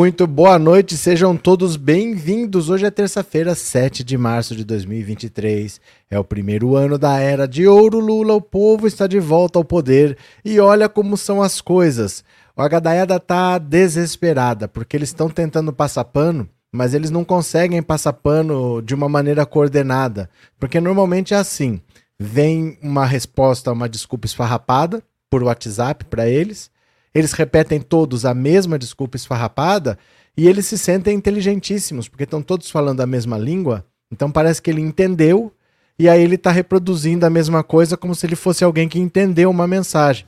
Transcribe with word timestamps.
Muito 0.00 0.26
boa 0.26 0.58
noite, 0.58 0.96
sejam 0.96 1.36
todos 1.36 1.76
bem-vindos. 1.76 2.70
Hoje 2.70 2.86
é 2.86 2.90
terça-feira, 2.90 3.54
7 3.54 4.02
de 4.02 4.16
março 4.16 4.56
de 4.56 4.64
2023. 4.64 5.78
É 6.10 6.18
o 6.18 6.24
primeiro 6.24 6.74
ano 6.74 6.96
da 6.96 7.18
era 7.18 7.46
de 7.46 7.68
ouro 7.68 8.00
Lula. 8.00 8.32
O 8.32 8.40
povo 8.40 8.86
está 8.86 9.06
de 9.06 9.20
volta 9.20 9.58
ao 9.58 9.64
poder 9.64 10.16
e 10.42 10.58
olha 10.58 10.88
como 10.88 11.18
são 11.18 11.42
as 11.42 11.60
coisas. 11.60 12.24
O 12.56 12.66
Gadaiada 12.66 13.20
tá 13.20 13.58
desesperada 13.58 14.66
porque 14.66 14.96
eles 14.96 15.10
estão 15.10 15.28
tentando 15.28 15.70
passar 15.70 16.04
pano, 16.04 16.48
mas 16.72 16.94
eles 16.94 17.10
não 17.10 17.22
conseguem 17.22 17.82
passar 17.82 18.14
pano 18.14 18.80
de 18.80 18.94
uma 18.94 19.06
maneira 19.06 19.44
coordenada, 19.44 20.30
porque 20.58 20.80
normalmente 20.80 21.34
é 21.34 21.36
assim: 21.36 21.78
vem 22.18 22.78
uma 22.82 23.04
resposta, 23.04 23.70
uma 23.70 23.86
desculpa 23.86 24.24
esfarrapada 24.24 25.02
por 25.28 25.42
WhatsApp 25.42 26.06
para 26.06 26.26
eles 26.26 26.70
eles 27.14 27.32
repetem 27.32 27.80
todos 27.80 28.24
a 28.24 28.34
mesma 28.34 28.78
desculpa 28.78 29.16
esfarrapada 29.16 29.98
e 30.36 30.48
eles 30.48 30.66
se 30.66 30.78
sentem 30.78 31.16
inteligentíssimos, 31.16 32.08
porque 32.08 32.24
estão 32.24 32.42
todos 32.42 32.70
falando 32.70 33.00
a 33.00 33.06
mesma 33.06 33.36
língua. 33.36 33.84
Então 34.10 34.30
parece 34.30 34.62
que 34.62 34.70
ele 34.70 34.80
entendeu 34.80 35.52
e 35.98 36.08
aí 36.08 36.22
ele 36.22 36.36
está 36.36 36.50
reproduzindo 36.50 37.26
a 37.26 37.30
mesma 37.30 37.62
coisa 37.62 37.96
como 37.96 38.14
se 38.14 38.26
ele 38.26 38.36
fosse 38.36 38.64
alguém 38.64 38.88
que 38.88 38.98
entendeu 38.98 39.50
uma 39.50 39.66
mensagem. 39.66 40.26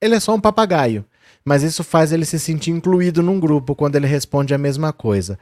Ele 0.00 0.14
é 0.14 0.20
só 0.20 0.34
um 0.34 0.40
papagaio, 0.40 1.04
mas 1.44 1.62
isso 1.62 1.82
faz 1.82 2.12
ele 2.12 2.24
se 2.24 2.38
sentir 2.38 2.70
incluído 2.70 3.22
num 3.22 3.40
grupo 3.40 3.74
quando 3.74 3.96
ele 3.96 4.06
responde 4.06 4.52
a 4.52 4.58
mesma 4.58 4.92
coisa. 4.92 5.38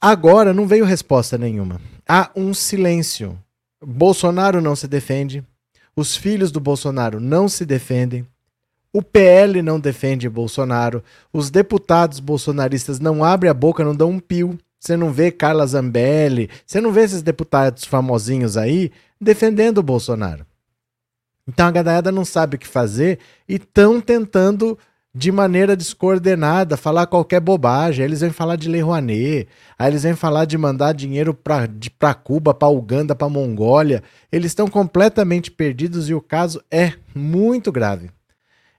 Agora 0.00 0.54
não 0.54 0.66
veio 0.66 0.84
resposta 0.84 1.36
nenhuma. 1.36 1.80
Há 2.08 2.30
um 2.34 2.54
silêncio. 2.54 3.38
Bolsonaro 3.84 4.60
não 4.60 4.74
se 4.74 4.86
defende, 4.86 5.44
os 5.96 6.16
filhos 6.16 6.50
do 6.50 6.60
Bolsonaro 6.60 7.18
não 7.20 7.48
se 7.48 7.66
defendem, 7.66 8.26
o 8.92 9.02
PL 9.02 9.62
não 9.62 9.78
defende 9.78 10.28
Bolsonaro, 10.28 11.02
os 11.32 11.48
deputados 11.48 12.18
bolsonaristas 12.18 12.98
não 12.98 13.22
abrem 13.22 13.48
a 13.48 13.54
boca, 13.54 13.84
não 13.84 13.94
dão 13.94 14.10
um 14.10 14.18
pio. 14.18 14.58
Você 14.80 14.96
não 14.96 15.12
vê 15.12 15.30
Carla 15.30 15.66
Zambelli, 15.66 16.48
você 16.66 16.80
não 16.80 16.90
vê 16.90 17.02
esses 17.02 17.22
deputados 17.22 17.84
famosinhos 17.84 18.56
aí 18.56 18.90
defendendo 19.20 19.78
o 19.78 19.82
Bolsonaro. 19.82 20.44
Então 21.46 21.66
a 21.66 21.70
gadaiada 21.70 22.10
não 22.10 22.24
sabe 22.24 22.56
o 22.56 22.58
que 22.58 22.66
fazer 22.66 23.18
e 23.48 23.56
estão 23.56 24.00
tentando, 24.00 24.78
de 25.14 25.30
maneira 25.30 25.76
descoordenada, 25.76 26.76
falar 26.76 27.06
qualquer 27.06 27.40
bobagem. 27.40 28.02
Aí 28.02 28.08
eles 28.08 28.22
vêm 28.22 28.30
falar 28.30 28.56
de 28.56 28.68
Lei 28.68 28.80
Rouanet, 28.80 29.48
aí 29.78 29.90
eles 29.90 30.02
vêm 30.02 30.16
falar 30.16 30.46
de 30.46 30.56
mandar 30.56 30.94
dinheiro 30.94 31.34
para 31.34 32.14
Cuba, 32.14 32.54
para 32.54 32.68
Uganda, 32.68 33.14
para 33.14 33.28
Mongólia. 33.28 34.02
Eles 34.32 34.50
estão 34.50 34.66
completamente 34.66 35.50
perdidos 35.50 36.08
e 36.08 36.14
o 36.14 36.20
caso 36.20 36.62
é 36.70 36.94
muito 37.14 37.70
grave 37.70 38.10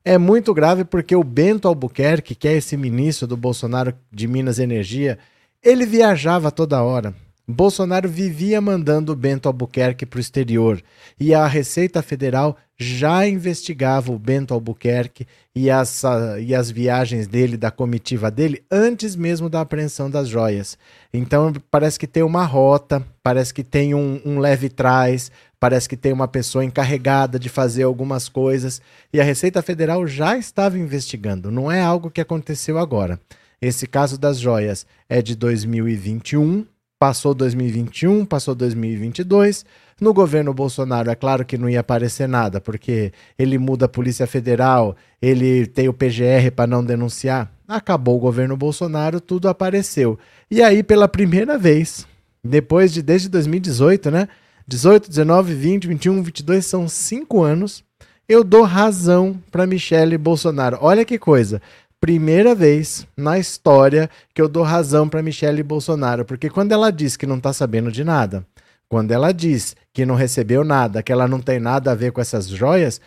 é 0.04 0.18
muito 0.18 0.54
grave 0.54 0.84
porque 0.84 1.16
o 1.16 1.24
Bento 1.24 1.68
Albuquerque, 1.68 2.36
que 2.36 2.48
é 2.48 2.54
esse 2.54 2.76
ministro 2.76 3.28
do 3.28 3.38
Bolsonaro 3.38 3.94
de 4.12 4.28
Minas 4.28 4.60
Energia, 4.60 5.20
ele 5.64 5.86
viajava 5.86 6.52
toda 6.52 6.82
hora. 6.82 7.14
Bolsonaro 7.48 8.08
vivia 8.08 8.62
mandando 8.62 9.12
o 9.12 9.16
Bento 9.16 9.48
Albuquerque 9.48 10.06
para 10.06 10.18
o 10.18 10.22
exterior 10.22 10.82
e 11.20 11.34
a 11.34 11.46
Receita 11.46 12.02
Federal 12.02 12.58
já 12.78 13.28
investigava 13.28 14.12
o 14.12 14.18
Bento 14.18 14.54
Albuquerque 14.54 15.28
e 15.56 15.70
as, 15.70 16.02
e 16.40 16.56
as 16.56 16.72
viagens 16.72 17.28
dele, 17.28 17.58
da 17.58 17.70
comitiva 17.70 18.32
dele, 18.32 18.64
antes 18.72 19.16
mesmo 19.16 19.50
da 19.50 19.62
apreensão 19.62 20.10
das 20.10 20.28
joias. 20.28 20.78
Então 21.14 21.54
parece 21.70 22.00
que 22.00 22.08
tem 22.08 22.24
uma 22.24 22.46
rota, 22.46 23.06
parece 23.22 23.54
que 23.54 23.64
tem 23.64 23.94
um, 23.94 24.20
um 24.26 24.40
leve 24.40 24.70
trás, 24.70 25.32
parece 25.62 25.88
que 25.88 25.96
tem 25.96 26.12
uma 26.12 26.28
pessoa 26.28 26.66
encarregada 26.66 27.38
de 27.38 27.48
fazer 27.48 27.84
algumas 27.84 28.28
coisas 28.28 28.82
e 29.14 29.22
a 29.22 29.24
Receita 29.24 29.62
Federal 29.62 30.08
já 30.08 30.36
estava 30.36 30.80
investigando, 30.80 31.52
não 31.52 31.72
é 31.72 31.80
algo 31.80 32.10
que 32.10 32.20
aconteceu 32.20 32.80
agora. 32.80 33.20
Esse 33.62 33.86
caso 33.86 34.18
das 34.18 34.40
joias 34.40 34.88
é 35.08 35.22
de 35.22 35.36
2021, 35.36 36.66
passou 36.98 37.36
2021, 37.36 38.26
passou 38.26 38.56
2022. 38.56 39.64
No 40.02 40.16
governo 40.16 40.52
Bolsonaro, 40.52 41.12
é 41.12 41.16
claro 41.16 41.46
que 41.46 41.60
não 41.60 41.70
ia 41.70 41.82
aparecer 41.82 42.28
nada, 42.28 42.60
porque 42.60 43.12
ele 43.38 43.60
muda 43.60 43.86
a 43.86 43.90
Polícia 43.90 44.26
Federal, 44.26 44.96
ele 45.22 45.68
tem 45.68 45.88
o 45.88 45.94
PGR 45.94 46.50
para 46.56 46.66
não 46.66 46.84
denunciar. 46.84 47.52
Acabou 47.68 48.18
o 48.18 48.20
governo 48.20 48.58
Bolsonaro, 48.58 49.22
tudo 49.22 49.48
apareceu. 49.48 50.18
E 50.50 50.64
aí, 50.64 50.82
pela 50.82 51.08
primeira 51.08 51.56
vez, 51.56 52.08
depois 52.44 52.92
de 52.92 53.04
desde 53.04 53.30
2018, 53.30 54.10
né? 54.10 54.28
18, 54.68 55.10
19, 55.10 55.54
20, 55.54 55.88
21, 55.88 56.24
22 56.24 56.66
são 56.66 56.88
cinco 56.88 57.44
anos. 57.44 57.84
Eu 58.28 58.44
dou 58.44 58.64
razão 58.64 59.40
para 59.52 59.68
Michele 59.68 60.18
Bolsonaro. 60.18 60.78
Olha 60.82 61.04
que 61.04 61.20
coisa. 61.20 61.62
Primeira 62.00 62.56
vez 62.56 63.06
na 63.16 63.38
história 63.38 64.10
que 64.34 64.42
eu 64.42 64.48
dou 64.48 64.64
razão 64.64 65.08
para 65.08 65.22
Michele 65.22 65.62
Bolsonaro, 65.62 66.26
porque 66.26 66.50
quando 66.50 66.72
ela 66.72 66.92
diz 66.92 67.16
que 67.16 67.28
não 67.28 67.38
está 67.38 67.54
sabendo 67.54 67.92
de 67.92 68.04
nada, 68.04 68.46
quando 68.90 69.12
ela 69.12 69.32
diz 69.32 69.76
que 69.94 70.06
não 70.06 70.16
recebeu 70.16 70.64
nada, 70.64 71.04
que 71.04 71.12
ela 71.12 71.28
não 71.28 71.40
tem 71.40 71.60
nada 71.60 71.92
a 71.92 71.96
ver 71.96 72.12
com 72.12 72.20
essas 72.20 72.48
joias, 72.48 73.00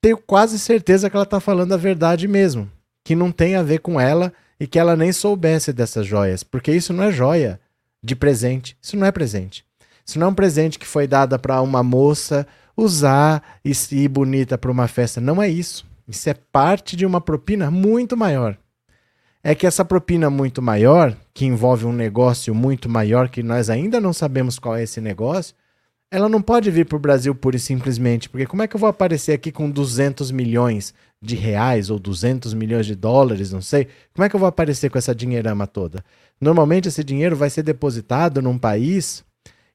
tenho 0.00 0.18
quase 0.18 0.58
certeza 0.58 1.08
que 1.08 1.16
ela 1.16 1.24
está 1.24 1.40
falando 1.40 1.72
a 1.72 1.76
verdade 1.76 2.28
mesmo, 2.28 2.70
que 3.04 3.14
não 3.14 3.32
tem 3.32 3.54
a 3.54 3.62
ver 3.62 3.78
com 3.78 4.00
ela 4.00 4.32
e 4.60 4.66
que 4.66 4.78
ela 4.78 4.94
nem 4.94 5.12
soubesse 5.12 5.72
dessas 5.72 6.06
joias, 6.06 6.42
porque 6.42 6.70
isso 6.70 6.92
não 6.92 7.04
é 7.04 7.10
joia 7.10 7.58
de 8.04 8.14
presente, 8.14 8.76
isso 8.82 8.96
não 8.96 9.06
é 9.06 9.10
presente. 9.12 9.64
Isso 10.04 10.18
não 10.18 10.28
é 10.28 10.30
um 10.30 10.34
presente 10.34 10.78
que 10.78 10.86
foi 10.86 11.06
dado 11.06 11.38
para 11.38 11.60
uma 11.60 11.82
moça 11.82 12.46
usar 12.76 13.42
e 13.64 13.72
ir 13.92 14.08
bonita 14.08 14.58
para 14.58 14.70
uma 14.70 14.88
festa. 14.88 15.20
Não 15.20 15.42
é 15.42 15.48
isso. 15.48 15.86
Isso 16.06 16.28
é 16.28 16.34
parte 16.34 16.96
de 16.96 17.06
uma 17.06 17.20
propina 17.20 17.70
muito 17.70 18.16
maior. 18.16 18.56
É 19.44 19.54
que 19.54 19.66
essa 19.66 19.84
propina 19.84 20.30
muito 20.30 20.62
maior, 20.62 21.16
que 21.34 21.44
envolve 21.44 21.84
um 21.84 21.92
negócio 21.92 22.54
muito 22.54 22.88
maior, 22.88 23.28
que 23.28 23.42
nós 23.42 23.68
ainda 23.70 24.00
não 24.00 24.12
sabemos 24.12 24.58
qual 24.58 24.76
é 24.76 24.84
esse 24.84 25.00
negócio, 25.00 25.54
ela 26.10 26.28
não 26.28 26.42
pode 26.42 26.70
vir 26.70 26.84
para 26.84 26.96
o 26.96 27.00
Brasil 27.00 27.34
pura 27.34 27.56
e 27.56 27.58
simplesmente, 27.58 28.28
porque 28.28 28.46
como 28.46 28.62
é 28.62 28.68
que 28.68 28.76
eu 28.76 28.80
vou 28.80 28.88
aparecer 28.88 29.32
aqui 29.32 29.50
com 29.50 29.70
200 29.70 30.30
milhões 30.30 30.92
de 31.20 31.34
reais 31.34 31.88
ou 31.88 31.98
200 31.98 32.52
milhões 32.52 32.84
de 32.84 32.94
dólares, 32.94 33.50
não 33.50 33.62
sei? 33.62 33.88
Como 34.12 34.24
é 34.24 34.28
que 34.28 34.36
eu 34.36 34.40
vou 34.40 34.48
aparecer 34.48 34.90
com 34.90 34.98
essa 34.98 35.14
dinheirama 35.14 35.66
toda? 35.66 36.04
Normalmente 36.38 36.88
esse 36.88 37.02
dinheiro 37.02 37.34
vai 37.34 37.48
ser 37.48 37.62
depositado 37.62 38.42
num 38.42 38.58
país 38.58 39.24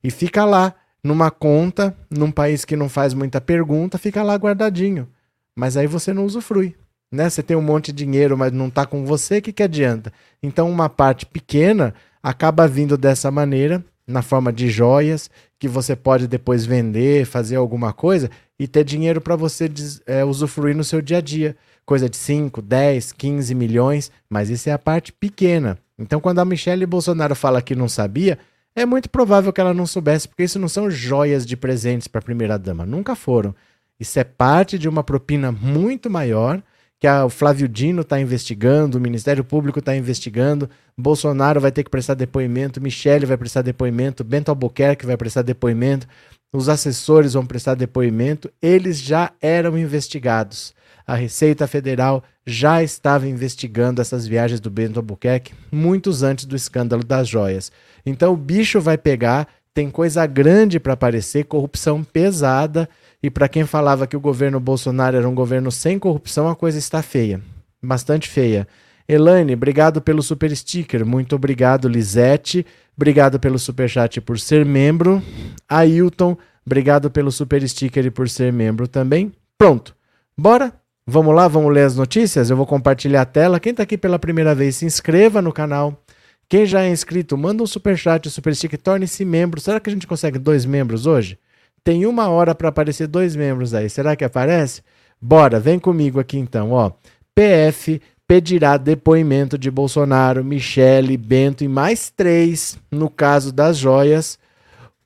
e 0.03 0.12
fica 0.12 0.46
lá 0.46 0.74
numa 1.03 1.31
conta, 1.31 1.96
num 2.09 2.31
país 2.31 2.66
que 2.66 2.75
não 2.75 2.90
faz 2.90 3.13
muita 3.13 3.40
pergunta, 3.40 3.97
fica 3.97 4.24
lá 4.24 4.35
guardadinho. 4.35 5.08
Mas 5.56 5.78
aí 5.78 5.88
você 5.88 6.13
não 6.13 6.25
usufrui. 6.25 6.75
Né? 7.12 7.30
Você 7.30 7.41
tem 7.41 7.56
um 7.56 7.62
monte 7.62 7.91
de 7.91 8.03
dinheiro, 8.03 8.38
mas 8.38 8.52
não 8.52 8.68
está 8.68 8.86
com 8.86 9.06
você, 9.06 9.38
o 9.38 9.41
que, 9.41 9.53
que 9.53 9.63
adianta? 9.63 10.12
Então, 10.44 10.69
uma 10.69 10.90
parte 10.90 11.25
pequena 11.25 11.94
acaba 12.22 12.68
vindo 12.68 12.97
dessa 12.97 13.31
maneira, 13.31 13.84
na 14.06 14.22
forma 14.22 14.52
de 14.52 14.69
joias, 14.69 15.30
que 15.59 15.68
você 15.68 15.96
pode 15.96 16.28
depois 16.28 16.66
vender, 16.66 17.25
fazer 17.25 17.56
alguma 17.56 17.94
coisa 17.94 18.30
e 18.60 18.68
ter 18.68 18.83
dinheiro 18.83 19.22
para 19.22 19.36
você 19.36 19.72
é, 20.06 20.24
usufruir 20.24 20.75
no 20.75 20.83
seu 20.83 21.01
dia 21.01 21.18
a 21.18 21.22
dia. 21.22 21.56
Coisa 21.86 22.10
de 22.10 22.18
5, 22.18 22.62
10, 22.62 23.13
15 23.13 23.56
milhões, 23.56 24.12
mas 24.30 24.50
isso 24.50 24.69
é 24.69 24.74
a 24.74 24.80
parte 24.80 25.13
pequena. 25.13 25.77
Então, 25.98 26.19
quando 26.19 26.39
a 26.39 26.45
Michelle 26.45 26.86
Bolsonaro 26.86 27.36
fala 27.36 27.62
que 27.62 27.75
não 27.75 27.88
sabia, 27.88 28.38
é 28.77 28.85
muito 28.85 29.09
provável 29.09 29.51
que 29.51 29.59
ela 29.59 29.74
não 29.74 29.88
soubesse, 29.88 30.27
porque 30.27 30.44
isso 30.44 30.59
não 30.59 30.69
são 30.69 30.88
joias 30.88 31.47
de 31.47 31.57
presentes 31.57 32.07
para 32.07 32.19
a 32.19 32.24
primeira-dama. 32.24 32.85
Nunca 32.85 33.15
foram. 33.15 33.56
Isso 34.00 34.19
é 34.19 34.24
parte 34.24 34.77
de 34.77 34.88
uma 34.88 35.03
propina 35.03 35.51
muito 35.51 36.12
maior 36.12 36.62
que 37.00 37.07
a, 37.07 37.25
o 37.25 37.29
Flávio 37.29 37.68
Dino 37.68 38.01
está 38.01 38.21
investigando, 38.21 39.00
o 39.00 39.01
Ministério 39.01 39.44
Público 39.44 39.79
está 39.79 39.95
investigando, 39.95 40.69
Bolsonaro 40.95 41.59
vai 41.59 41.71
ter 41.71 41.83
que 41.83 41.89
prestar 41.89 42.13
depoimento, 42.13 42.79
Michele 42.79 43.25
vai 43.25 43.35
prestar 43.35 43.63
depoimento, 43.63 44.24
Bento 44.24 44.50
Albuquerque 44.50 45.07
vai 45.07 45.18
prestar 45.18 45.41
depoimento, 45.41 46.07
os 46.53 46.69
assessores 46.69 47.33
vão 47.33 47.47
prestar 47.47 47.74
depoimento, 47.74 48.47
eles 48.62 49.00
já 49.00 49.31
eram 49.41 49.75
investigados. 49.75 50.71
A 51.06 51.15
Receita 51.15 51.65
Federal 51.65 52.24
já 52.50 52.82
estava 52.82 53.28
investigando 53.28 54.02
essas 54.02 54.26
viagens 54.26 54.62
do 54.62 54.70
Bento 54.70 54.98
Albuquerque 54.98 55.54
muitos 55.70 56.24
antes 56.24 56.46
do 56.46 56.56
escândalo 56.56 57.04
das 57.04 57.28
joias. 57.28 57.70
Então 58.06 58.32
o 58.32 58.38
bicho 58.38 58.80
vai 58.80 58.98
pegar, 58.98 59.50
tem 59.74 59.92
coisa 59.92 60.26
grande 60.26 60.80
para 60.80 60.94
aparecer, 60.94 61.44
corrupção 61.44 62.06
pesada. 62.06 62.88
E 63.22 63.30
para 63.30 63.50
quem 63.50 63.66
falava 63.66 64.08
que 64.08 64.16
o 64.16 64.20
governo 64.22 64.62
Bolsonaro 64.62 65.18
era 65.18 65.28
um 65.28 65.36
governo 65.36 65.70
sem 65.72 66.00
corrupção, 66.00 66.48
a 66.48 66.56
coisa 66.56 66.80
está 66.80 67.02
feia. 67.02 67.42
Bastante 67.84 68.30
feia. 68.30 68.66
Elaine, 69.10 69.54
obrigado 69.54 70.02
pelo 70.02 70.24
super 70.24 70.56
sticker. 70.56 71.06
Muito 71.06 71.36
obrigado, 71.36 71.90
Lisete. 71.90 72.66
Obrigado 72.96 73.40
pelo 73.42 73.60
super 73.60 73.90
chat 73.90 74.22
por 74.22 74.40
ser 74.40 74.66
membro. 74.66 75.22
Ailton, 75.68 76.38
obrigado 76.66 77.12
pelo 77.12 77.32
super 77.32 77.68
sticker 77.68 78.06
e 78.06 78.12
por 78.12 78.30
ser 78.30 78.54
membro 78.54 78.88
também. 78.88 79.34
Pronto. 79.58 79.94
Bora? 80.38 80.74
Vamos 81.09 81.33
lá, 81.33 81.48
vamos 81.48 81.74
ler 81.74 81.83
as 81.83 81.95
notícias? 81.95 82.50
Eu 82.50 82.57
vou 82.57 82.65
compartilhar 82.65 83.21
a 83.21 83.25
tela. 83.25 83.62
Quem 83.62 83.71
está 83.71 83.83
aqui 83.83 83.98
pela 83.98 84.19
primeira 84.19 84.54
vez, 84.54 84.75
se 84.75 84.86
inscreva 84.86 85.42
no 85.42 85.54
canal. 85.54 86.04
Quem 86.50 86.65
já 86.65 86.81
é 86.81 86.89
inscrito, 86.89 87.38
manda 87.38 87.63
um 87.63 87.65
super 87.65 87.98
chat, 87.98 88.30
super 88.30 88.54
stick, 88.54 88.75
torne-se 88.75 89.24
membro. 89.24 89.62
Será 89.62 89.80
que 89.80 89.89
a 89.89 89.94
gente 89.94 90.06
consegue 90.06 90.38
dois 90.38 90.65
membros 90.65 91.06
hoje? 91.06 91.39
Tem 91.81 92.06
uma 92.06 92.27
hora 92.27 92.54
para 92.54 92.68
aparecer 92.68 93.07
dois 93.07 93.38
membros 93.38 93.74
aí. 93.74 93.89
Será 93.89 94.18
que 94.18 94.25
aparece? 94.25 94.81
Bora, 95.21 95.62
vem 95.62 95.80
comigo 95.80 96.19
aqui 96.19 96.38
então, 96.38 96.74
ó. 96.74 96.92
PF 97.33 98.01
pedirá 98.27 98.75
depoimento 98.75 99.57
de 99.57 99.71
Bolsonaro, 99.71 100.44
Michele, 100.44 101.15
Bento 101.15 101.63
e 101.63 101.69
mais 101.69 102.10
três 102.10 102.77
no 102.92 103.10
caso 103.10 103.53
das 103.53 103.77
joias. 103.77 104.38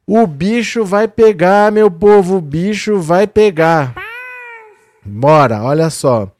O 0.08 0.26
bicho 0.26 0.84
vai 0.84 1.08
pegar, 1.08 1.72
meu 1.72 1.92
povo, 1.92 2.38
o 2.38 2.42
bicho 2.42 3.00
vai 3.00 3.28
pegar. 3.28 3.94
Bora, 5.06 5.64
olha 5.64 5.90
só. 5.90 6.32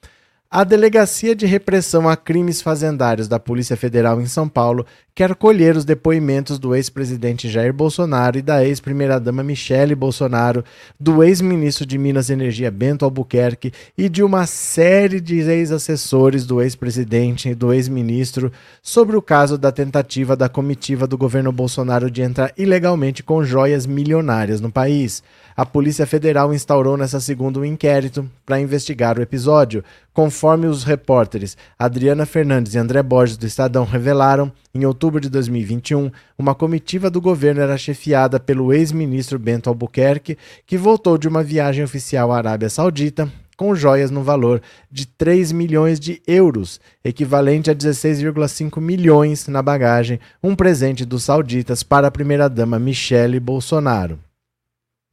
A 0.50 0.64
Delegacia 0.64 1.34
de 1.34 1.46
Repressão 1.46 2.10
a 2.10 2.18
Crimes 2.18 2.62
Fazendários 2.62 3.28
da 3.28 3.40
Polícia 3.40 3.78
Federal 3.78 4.20
em 4.22 4.26
São 4.26 4.50
Paulo 4.50 4.86
quer 5.14 5.36
colher 5.36 5.76
os 5.76 5.86
depoimentos 5.86 6.58
do 6.58 6.76
ex-presidente 6.76 7.50
Jair 7.50 7.74
Bolsonaro 7.74 8.38
e 8.38 8.42
da 8.42 8.66
ex-primeira-dama 8.66 9.44
Michele 9.44 9.94
Bolsonaro, 9.96 10.64
do 11.00 11.24
ex-ministro 11.24 11.86
de 11.86 11.98
Minas 11.98 12.30
e 12.30 12.34
Energia 12.34 12.72
Bento 12.72 13.06
Albuquerque 13.06 13.74
e 13.98 14.08
de 14.08 14.24
uma 14.24 14.46
série 14.46 15.20
de 15.20 15.40
ex-assessores 15.40 16.46
do 16.46 16.62
ex-presidente 16.62 17.50
e 17.50 17.56
do 17.56 17.74
ex-ministro 17.74 18.52
sobre 18.82 19.16
o 19.16 19.22
caso 19.22 19.58
da 19.58 19.72
tentativa 19.72 20.36
da 20.36 20.48
comitiva 20.48 21.06
do 21.06 21.18
governo 21.18 21.52
Bolsonaro 21.52 22.10
de 22.10 22.22
entrar 22.22 22.54
ilegalmente 22.58 23.22
com 23.22 23.44
joias 23.44 23.86
milionárias 23.86 24.62
no 24.62 24.72
país 24.72 25.22
a 25.56 25.66
Polícia 25.66 26.08
Federal 26.08 26.54
instaurou 26.54 26.98
nessa 26.98 27.20
segunda 27.20 27.60
um 27.60 27.66
inquérito 27.66 28.30
para 28.46 28.60
investigar 28.60 29.18
o 29.18 29.22
episódio. 29.22 29.84
Conforme 30.14 30.68
os 30.68 30.84
repórteres 30.84 31.56
Adriana 31.78 32.26
Fernandes 32.26 32.74
e 32.74 32.78
André 32.78 33.02
Borges 33.04 33.38
do 33.38 33.46
Estadão 33.46 33.86
revelaram, 33.86 34.52
em 34.74 34.86
outubro 34.86 35.01
de 35.20 35.30
2021, 35.30 36.12
uma 36.38 36.54
comitiva 36.54 37.10
do 37.10 37.20
governo 37.20 37.62
era 37.62 37.78
chefiada 37.78 38.40
pelo 38.40 38.74
ex-ministro 38.74 39.40
Bento 39.40 39.70
Albuquerque, 39.70 40.38
que 40.66 40.78
voltou 40.78 41.18
de 41.18 41.28
uma 41.28 41.42
viagem 41.42 41.84
oficial 41.84 42.32
à 42.32 42.38
Arábia 42.38 42.70
Saudita 42.70 43.32
com 43.62 43.76
joias 43.76 44.10
no 44.10 44.24
valor 44.24 44.60
de 44.92 45.06
3 45.06 45.52
milhões 45.52 46.00
de 46.00 46.20
euros, 46.26 46.82
equivalente 47.04 47.70
a 47.70 47.76
16,5 47.76 48.82
milhões 48.82 49.48
na 49.48 49.62
bagagem, 49.62 50.20
um 50.42 50.56
presente 50.56 51.06
dos 51.06 51.24
sauditas 51.26 51.84
para 51.84 52.08
a 52.08 52.12
primeira-dama 52.12 52.80
Michele 52.80 53.40
Bolsonaro. 53.40 54.18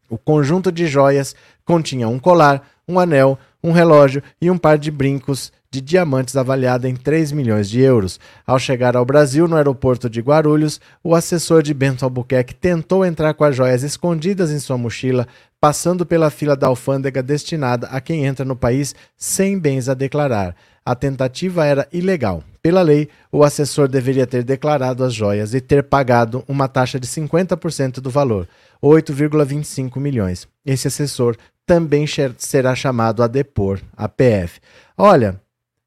O 0.08 0.16
conjunto 0.16 0.72
de 0.72 0.86
joias 0.86 1.34
continha 1.62 2.08
um 2.08 2.18
colar, 2.18 2.66
um 2.88 2.98
anel, 2.98 3.38
um 3.62 3.72
relógio 3.72 4.22
e 4.40 4.50
um 4.50 4.58
par 4.58 4.78
de 4.78 4.90
brincos 4.90 5.52
de 5.70 5.80
diamantes 5.80 6.36
avaliado 6.36 6.86
em 6.86 6.96
3 6.96 7.32
milhões 7.32 7.68
de 7.68 7.80
euros. 7.80 8.18
Ao 8.46 8.58
chegar 8.58 8.96
ao 8.96 9.04
Brasil, 9.04 9.46
no 9.46 9.56
aeroporto 9.56 10.08
de 10.08 10.20
Guarulhos, 10.20 10.80
o 11.04 11.14
assessor 11.14 11.62
de 11.62 11.74
Bento 11.74 12.04
Albuquerque 12.04 12.54
tentou 12.54 13.04
entrar 13.04 13.34
com 13.34 13.44
as 13.44 13.54
joias 13.54 13.82
escondidas 13.82 14.50
em 14.50 14.58
sua 14.58 14.78
mochila, 14.78 15.26
passando 15.60 16.06
pela 16.06 16.30
fila 16.30 16.56
da 16.56 16.68
alfândega 16.68 17.22
destinada 17.22 17.86
a 17.88 18.00
quem 18.00 18.24
entra 18.24 18.44
no 18.44 18.56
país 18.56 18.94
sem 19.16 19.58
bens 19.58 19.88
a 19.88 19.94
declarar. 19.94 20.54
A 20.84 20.94
tentativa 20.94 21.66
era 21.66 21.86
ilegal. 21.92 22.42
Pela 22.62 22.80
lei, 22.80 23.08
o 23.30 23.44
assessor 23.44 23.88
deveria 23.88 24.26
ter 24.26 24.42
declarado 24.42 25.04
as 25.04 25.12
joias 25.12 25.52
e 25.52 25.60
ter 25.60 25.82
pagado 25.82 26.42
uma 26.48 26.66
taxa 26.66 26.98
de 26.98 27.06
50% 27.06 28.00
do 28.00 28.08
valor. 28.08 28.48
8,25 28.82 30.00
milhões. 30.00 30.48
Esse 30.64 30.88
assessor 30.88 31.36
também 31.68 32.06
será 32.38 32.74
chamado 32.74 33.22
a 33.22 33.26
depor 33.26 33.78
a 33.94 34.08
PF. 34.08 34.58
Olha, 34.96 35.38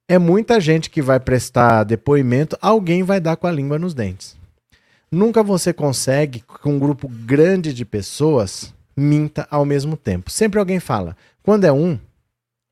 é 0.07 0.19
muita 0.19 0.61
gente 0.61 0.91
que 0.91 1.01
vai 1.01 1.19
prestar 1.19 1.83
depoimento, 1.83 2.55
alguém 2.61 3.01
vai 3.01 3.19
dar 3.19 3.35
com 3.35 3.47
a 3.47 3.51
língua 3.51 3.79
nos 3.79 3.95
dentes. 3.95 4.37
Nunca 5.11 5.41
você 5.41 5.73
consegue, 5.73 6.41
com 6.41 6.73
um 6.73 6.79
grupo 6.79 7.07
grande 7.09 7.73
de 7.73 7.83
pessoas, 7.83 8.71
minta 8.95 9.47
ao 9.49 9.65
mesmo 9.65 9.97
tempo. 9.97 10.29
Sempre 10.29 10.59
alguém 10.59 10.79
fala. 10.79 11.17
Quando 11.41 11.65
é 11.65 11.71
um, 11.71 11.99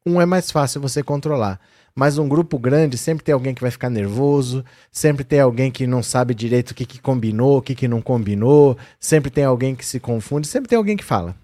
um 0.06 0.22
é 0.22 0.26
mais 0.26 0.52
fácil 0.52 0.80
você 0.80 1.02
controlar. 1.02 1.60
Mas 1.96 2.20
um 2.20 2.30
grupo 2.30 2.60
grande 2.60 2.96
sempre 2.96 3.24
tem 3.24 3.34
alguém 3.34 3.56
que 3.56 3.62
vai 3.62 3.72
ficar 3.72 3.90
nervoso, 3.90 4.64
sempre 4.92 5.24
tem 5.24 5.40
alguém 5.40 5.72
que 5.72 5.88
não 5.88 6.04
sabe 6.04 6.36
direito 6.36 6.72
o 6.72 6.76
que, 6.76 6.86
que 6.86 7.02
combinou, 7.02 7.58
o 7.58 7.62
que, 7.62 7.74
que 7.74 7.88
não 7.88 8.02
combinou, 8.02 8.78
sempre 9.00 9.32
tem 9.32 9.44
alguém 9.44 9.76
que 9.76 9.86
se 9.86 10.00
confunde, 10.00 10.48
sempre 10.48 10.70
tem 10.70 10.78
alguém 10.78 10.96
que 10.96 11.04
fala. 11.04 11.36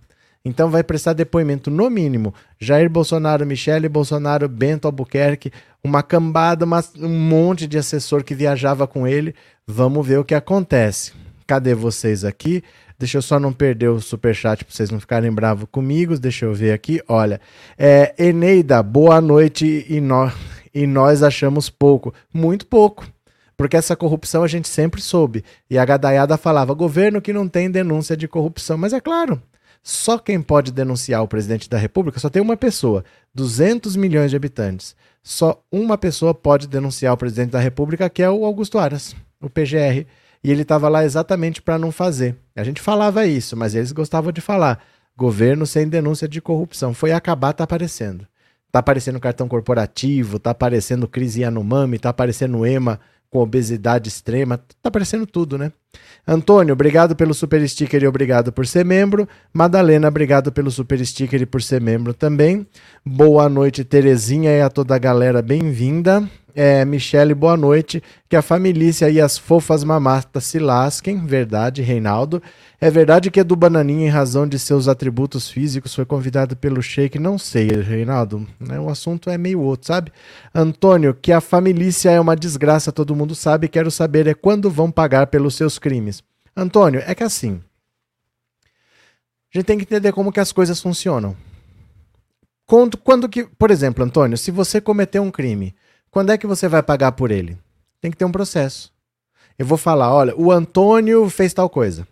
Então 0.46 0.70
vai 0.70 0.84
prestar 0.84 1.14
depoimento, 1.14 1.72
no 1.72 1.90
mínimo, 1.90 2.32
Jair 2.60 2.88
Bolsonaro, 2.88 3.48
Michele 3.48 3.90
Bolsonaro, 3.90 4.48
Bento 4.48 4.86
Albuquerque, 4.86 5.52
uma 5.84 6.04
cambada, 6.04 6.68
um 7.00 7.10
monte 7.10 7.66
de 7.66 7.80
assessor 7.80 8.24
que 8.24 8.36
viajava 8.36 8.86
com 8.86 9.08
ele. 9.08 9.34
Vamos 9.66 10.06
ver 10.06 10.20
o 10.20 10.24
que 10.24 10.36
acontece. 10.36 11.14
Cadê 11.48 11.74
vocês 11.74 12.24
aqui? 12.24 12.64
Deixa 12.98 13.18
eu 13.18 13.22
só 13.22 13.40
não 13.40 13.52
perder 13.52 13.90
o 13.90 14.00
superchat 14.00 14.64
para 14.64 14.74
vocês 14.74 14.90
não 14.90 15.00
ficarem 15.00 15.32
bravos 15.32 15.68
comigo. 15.72 16.18
Deixa 16.18 16.46
eu 16.46 16.54
ver 16.54 16.72
aqui. 16.72 17.02
Olha, 17.08 17.42
é, 17.78 18.14
Eneida, 18.18 18.82
boa 18.82 19.20
noite 19.20 19.86
e, 19.90 20.00
no, 20.00 20.32
e 20.74 20.88
nós 20.88 21.22
achamos 21.24 21.70
pouco. 21.70 22.14
Muito 22.34 22.66
pouco. 22.68 23.06
Porque 23.58 23.76
essa 23.76 23.96
corrupção 23.96 24.44
a 24.44 24.48
gente 24.48 24.68
sempre 24.68 25.02
soube. 25.02 25.44
E 25.70 25.78
a 25.78 25.86
gadaiada 25.86 26.38
falava: 26.38 26.74
governo 26.74 27.22
que 27.22 27.34
não 27.34 27.48
tem 27.48 27.70
denúncia 27.70 28.16
de 28.16 28.28
corrupção. 28.28 28.78
Mas 28.78 28.94
é 28.94 29.02
claro, 29.02 29.42
só 29.88 30.18
quem 30.18 30.42
pode 30.42 30.72
denunciar 30.72 31.22
o 31.22 31.28
presidente 31.28 31.70
da 31.70 31.78
República 31.78 32.20
só 32.20 32.28
tem 32.28 32.42
uma 32.42 32.58
pessoa, 32.58 33.06
200 33.36 33.96
milhões 33.96 34.32
de 34.32 34.36
habitantes. 34.36 34.96
Só 35.22 35.64
uma 35.72 35.96
pessoa 35.96 36.34
pode 36.34 36.68
denunciar 36.68 37.14
o 37.14 37.18
presidente 37.18 37.52
da 37.52 37.60
República, 37.60 38.10
que 38.10 38.24
é 38.24 38.30
o 38.30 38.46
Augusto 38.46 38.80
Aras, 38.80 39.16
o 39.40 39.48
PGR 39.48 40.08
e 40.44 40.52
ele 40.52 40.64
estava 40.64 40.90
lá 40.90 41.06
exatamente 41.06 41.62
para 41.62 41.78
não 41.78 41.92
fazer. 41.92 42.36
A 42.56 42.64
gente 42.64 42.82
falava 42.82 43.28
isso, 43.28 43.56
mas 43.56 43.76
eles 43.76 43.92
gostavam 43.92 44.32
de 44.32 44.42
falar. 44.42 44.84
Governo 45.16 45.68
sem 45.68 45.88
denúncia 45.88 46.28
de 46.28 46.42
corrupção. 46.42 46.92
Foi 46.92 47.12
acabar, 47.12 47.54
tá 47.54 47.64
aparecendo. 47.64 48.28
Tá 48.72 48.80
aparecendo 48.80 49.20
cartão 49.20 49.48
corporativo, 49.48 50.40
tá 50.40 50.50
aparecendo 50.50 51.08
crise 51.08 51.42
Yanomami, 51.42 52.00
tá 52.00 52.10
aparecendo 52.10 52.66
EMA 52.66 53.00
com 53.36 53.42
obesidade 53.42 54.08
extrema, 54.08 54.58
tá 54.58 54.88
aparecendo 54.88 55.28
tudo, 55.28 55.58
né? 55.58 55.74
Antônio, 56.26 56.72
obrigado 56.72 57.18
pelo 57.18 57.34
super 57.34 57.68
sticker 57.68 58.02
e 58.02 58.08
obrigado 58.08 58.50
por 58.50 58.66
ser 58.66 58.86
membro. 58.86 59.28
Madalena, 59.54 60.08
obrigado 60.08 60.54
pelo 60.54 60.72
super 60.72 61.06
sticker 61.06 61.42
e 61.42 61.46
por 61.46 61.62
ser 61.62 61.82
membro 61.82 62.14
também. 62.14 62.66
Boa 63.06 63.50
noite, 63.50 63.84
Terezinha 63.84 64.52
e 64.52 64.62
a 64.62 64.70
toda 64.70 64.96
a 64.96 64.98
galera, 64.98 65.42
bem-vinda. 65.42 66.26
É, 66.58 66.86
Michele, 66.86 67.34
boa 67.34 67.58
noite. 67.58 68.02
Que 68.30 68.36
a 68.38 68.42
família 68.42 69.10
e 69.10 69.20
as 69.20 69.38
fofas 69.38 69.84
mamatas 69.84 70.46
se 70.46 70.58
lasquem. 70.58 71.26
Verdade, 71.26 71.82
Reinaldo. 71.82 72.42
É 72.80 72.90
verdade 72.90 73.30
que 73.30 73.44
do 73.44 73.58
Bananinha, 73.58 74.08
em 74.08 74.10
razão 74.10 74.48
de 74.48 74.58
seus 74.58 74.88
atributos 74.88 75.50
físicos, 75.50 75.94
foi 75.94 76.06
convidado 76.06 76.56
pelo 76.56 76.82
Sheik? 76.82 77.20
Não 77.20 77.38
sei, 77.38 77.68
Reinaldo. 77.68 78.48
Né? 78.58 78.80
O 78.80 78.90
assunto 78.90 79.30
é 79.30 79.38
meio 79.38 79.60
outro, 79.60 79.88
sabe? 79.88 80.14
Antônio, 80.54 81.14
que 81.14 81.34
a 81.34 81.42
família 81.42 81.92
é 82.10 82.20
uma 82.22 82.38
desgraça, 82.38 82.90
todo 82.90 83.16
mundo 83.16 83.36
sabe. 83.36 83.68
Quero 83.68 83.92
saber 83.92 84.26
é 84.26 84.34
quando 84.34 84.70
vão 84.70 84.90
pagar 84.90 85.28
pelos 85.28 85.56
seus 85.56 85.78
crimes. 85.78 86.24
Antônio, 86.56 87.04
é 87.06 87.14
que 87.14 87.24
assim. 87.24 87.60
A 89.54 89.58
gente 89.58 89.66
tem 89.66 89.78
que 89.78 89.84
entender 89.84 90.14
como 90.14 90.32
que 90.32 90.40
as 90.40 90.54
coisas 90.54 90.82
funcionam. 90.82 91.36
Quando, 92.66 92.98
quando 92.98 93.28
que, 93.28 93.44
por 93.44 93.72
exemplo, 93.72 94.06
Antônio, 94.06 94.38
se 94.38 94.52
você 94.52 94.80
cometeu 94.80 95.22
um 95.22 95.30
crime 95.30 95.76
quando 96.16 96.30
é 96.30 96.38
que 96.38 96.48
você 96.48 96.70
vai 96.70 96.82
pagar 96.82 97.12
por 97.12 97.30
ele? 97.30 97.58
Tem 98.00 98.10
que 98.10 98.16
ter 98.16 98.24
um 98.24 98.32
processo. 98.32 98.90
Eu 99.60 99.66
vou 99.66 99.78
falar, 99.78 100.14
olha, 100.14 100.34
o 100.38 100.50
Antônio 100.50 101.30
fez 101.30 101.54
tal 101.54 101.70
coisa. 101.70 102.08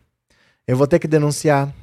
Eu 0.67 0.75
vou 0.75 0.86
ter 0.86 1.00
que 1.00 1.07
denunciar, 1.07 1.74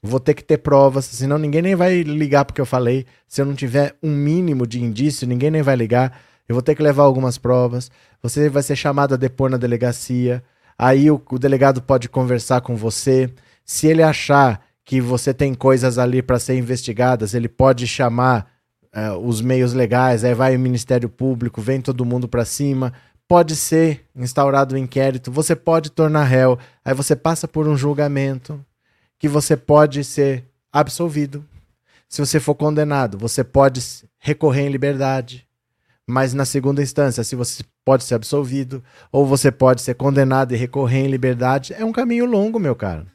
vou 0.00 0.20
ter 0.20 0.34
que 0.34 0.44
ter 0.44 0.58
provas, 0.58 1.06
senão 1.06 1.36
ninguém 1.36 1.60
nem 1.60 1.74
vai 1.74 2.02
ligar 2.02 2.44
porque 2.44 2.60
eu 2.60 2.64
falei. 2.64 3.06
Se 3.26 3.42
eu 3.42 3.44
não 3.44 3.56
tiver 3.56 3.96
um 4.00 4.14
mínimo 4.14 4.68
de 4.68 4.80
indício, 4.80 5.26
ninguém 5.26 5.50
nem 5.50 5.60
vai 5.60 5.74
ligar. 5.74 6.20
Eu 6.48 6.54
vou 6.54 6.62
ter 6.62 6.76
que 6.76 6.82
levar 6.82 7.02
algumas 7.02 7.38
provas. 7.38 7.90
Você 8.22 8.48
vai 8.48 8.62
ser 8.62 8.76
chamado 8.76 9.14
a 9.14 9.16
depor 9.16 9.50
na 9.50 9.56
delegacia. 9.56 10.44
Aí 10.78 11.10
o, 11.10 11.20
o 11.28 11.40
delegado 11.40 11.82
pode 11.82 12.08
conversar 12.08 12.60
com 12.60 12.76
você. 12.76 13.34
Se 13.64 13.88
ele 13.88 14.04
achar 14.04 14.64
que 14.84 15.00
você 15.00 15.34
tem 15.34 15.54
coisas 15.54 15.98
ali 15.98 16.22
para 16.22 16.38
ser 16.38 16.56
investigadas, 16.56 17.34
ele 17.34 17.48
pode 17.48 17.84
chamar 17.88 18.48
é, 18.92 19.10
os 19.12 19.40
meios 19.40 19.72
legais, 19.72 20.24
aí 20.24 20.34
vai 20.34 20.56
o 20.56 20.60
Ministério 20.60 21.08
Público, 21.08 21.60
vem 21.60 21.80
todo 21.80 22.04
mundo 22.04 22.28
para 22.28 22.44
cima, 22.44 22.92
pode 23.26 23.54
ser 23.54 24.04
instaurado 24.16 24.74
um 24.74 24.78
inquérito, 24.78 25.30
você 25.30 25.54
pode 25.54 25.90
tornar 25.90 26.24
réu, 26.24 26.58
aí 26.84 26.94
você 26.94 27.14
passa 27.14 27.46
por 27.46 27.68
um 27.68 27.76
julgamento 27.76 28.64
que 29.18 29.28
você 29.28 29.56
pode 29.56 30.02
ser 30.04 30.44
absolvido. 30.72 31.44
Se 32.08 32.20
você 32.20 32.40
for 32.40 32.54
condenado, 32.54 33.18
você 33.18 33.44
pode 33.44 33.80
recorrer 34.18 34.62
em 34.62 34.70
liberdade, 34.70 35.46
mas 36.06 36.32
na 36.32 36.46
segunda 36.46 36.82
instância, 36.82 37.22
se 37.22 37.36
você 37.36 37.62
pode 37.84 38.04
ser 38.04 38.14
absolvido, 38.14 38.82
ou 39.12 39.26
você 39.26 39.50
pode 39.50 39.82
ser 39.82 39.94
condenado 39.94 40.54
e 40.54 40.56
recorrer 40.56 41.00
em 41.00 41.08
liberdade, 41.08 41.74
é 41.74 41.84
um 41.84 41.92
caminho 41.92 42.24
longo, 42.24 42.58
meu 42.58 42.74
caro. 42.74 43.06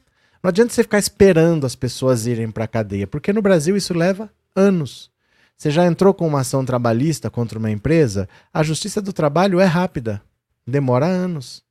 Não 0.43 0.49
adianta 0.49 0.73
você 0.73 0.83
ficar 0.83 0.99
esperando 0.99 1.65
as 1.65 1.75
pessoas 1.75 2.27
irem 2.27 2.51
para 2.51 2.65
a 2.65 2.67
cadeia, 2.67 3.07
porque 3.07 3.33
no 3.33 3.41
Brasil 3.41 3.75
isso 3.75 3.93
leva 3.93 4.29
anos. 4.55 5.12
Você 5.57 5.71
já 5.71 5.85
entrou 5.85 6.13
com 6.13 6.27
uma 6.27 6.41
ação 6.41 6.65
trabalhista 6.65 7.29
contra 7.29 7.57
uma 7.57 7.71
empresa? 7.71 8.27
A 8.53 8.63
justiça 8.63 9.01
do 9.01 9.13
trabalho 9.13 9.59
é 9.59 9.65
rápida, 9.65 10.21
demora 10.67 11.05
anos. 11.05 11.63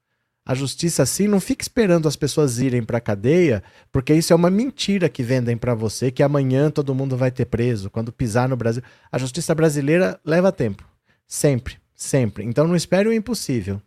A 0.44 0.54
justiça 0.54 1.04
assim 1.04 1.28
não 1.28 1.38
fica 1.38 1.62
esperando 1.62 2.08
as 2.08 2.16
pessoas 2.16 2.58
irem 2.58 2.82
para 2.82 2.98
a 2.98 3.00
cadeia, 3.00 3.62
porque 3.92 4.12
isso 4.12 4.32
é 4.32 4.36
uma 4.36 4.50
mentira 4.50 5.08
que 5.08 5.22
vendem 5.22 5.56
para 5.56 5.74
você 5.74 6.10
que 6.10 6.22
amanhã 6.22 6.70
todo 6.70 6.94
mundo 6.94 7.16
vai 7.16 7.30
ter 7.30 7.44
preso 7.44 7.90
quando 7.90 8.12
pisar 8.12 8.48
no 8.48 8.56
Brasil. 8.56 8.82
A 9.10 9.18
justiça 9.18 9.54
brasileira 9.54 10.18
leva 10.24 10.50
tempo, 10.50 10.84
sempre. 11.28 11.82
Sempre. 12.02 12.44
Então 12.44 12.66
não 12.66 12.74
espere 12.74 13.08
o 13.08 13.12
impossível. 13.12 13.80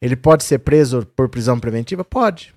Ele 0.00 0.16
pode 0.16 0.42
ser 0.42 0.58
preso 0.58 1.06
por 1.14 1.28
prisão 1.28 1.60
preventiva? 1.60 2.04
Pode. 2.04 2.52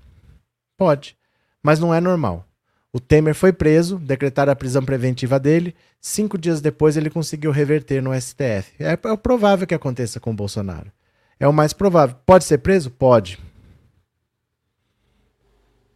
Pode. 0.75 1.15
Mas 1.61 1.79
não 1.79 1.93
é 1.93 2.01
normal. 2.01 2.43
O 2.91 2.99
Temer 2.99 3.35
foi 3.35 3.53
preso, 3.53 3.99
decretaram 3.99 4.51
a 4.51 4.55
prisão 4.55 4.83
preventiva 4.83 5.39
dele. 5.39 5.75
Cinco 6.01 6.37
dias 6.37 6.59
depois 6.59 6.97
ele 6.97 7.09
conseguiu 7.09 7.51
reverter 7.51 8.01
no 8.01 8.19
STF. 8.19 8.73
É, 8.79 8.93
é 8.93 9.17
provável 9.17 9.67
que 9.67 9.75
aconteça 9.75 10.19
com 10.19 10.31
o 10.31 10.35
Bolsonaro. 10.35 10.91
É 11.39 11.47
o 11.47 11.53
mais 11.53 11.71
provável. 11.71 12.15
Pode 12.25 12.45
ser 12.45 12.57
preso? 12.57 12.89
Pode. 12.89 13.39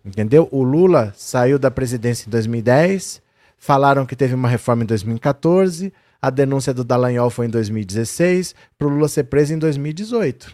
Entendeu? 0.06 0.48
O 0.52 0.64
Lula 0.64 1.14
saiu 1.16 1.58
da 1.58 1.72
presidência 1.72 2.28
em 2.28 2.30
2010, 2.30 3.22
falaram 3.58 4.06
que 4.06 4.16
teve 4.16 4.36
uma 4.36 4.50
reforma 4.50 4.84
em 4.84 4.86
2014, 4.86 5.94
a 6.22 6.30
denúncia 6.30 6.74
do 6.74 6.84
Dallagnol 6.84 7.30
foi 7.30 7.48
em 7.48 7.50
2016, 7.50 8.54
para 8.78 8.88
o 8.88 8.90
Lula 8.90 9.08
ser 9.08 9.26
preso 9.26 9.54
em 9.54 9.58
2018. 9.58 10.54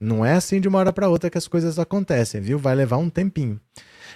Não 0.00 0.24
é 0.24 0.32
assim 0.32 0.60
de 0.60 0.68
uma 0.68 0.78
hora 0.78 0.92
para 0.92 1.08
outra 1.08 1.30
que 1.30 1.38
as 1.38 1.46
coisas 1.46 1.78
acontecem, 1.78 2.40
viu? 2.40 2.58
Vai 2.58 2.74
levar 2.74 2.96
um 2.96 3.10
tempinho. 3.10 3.60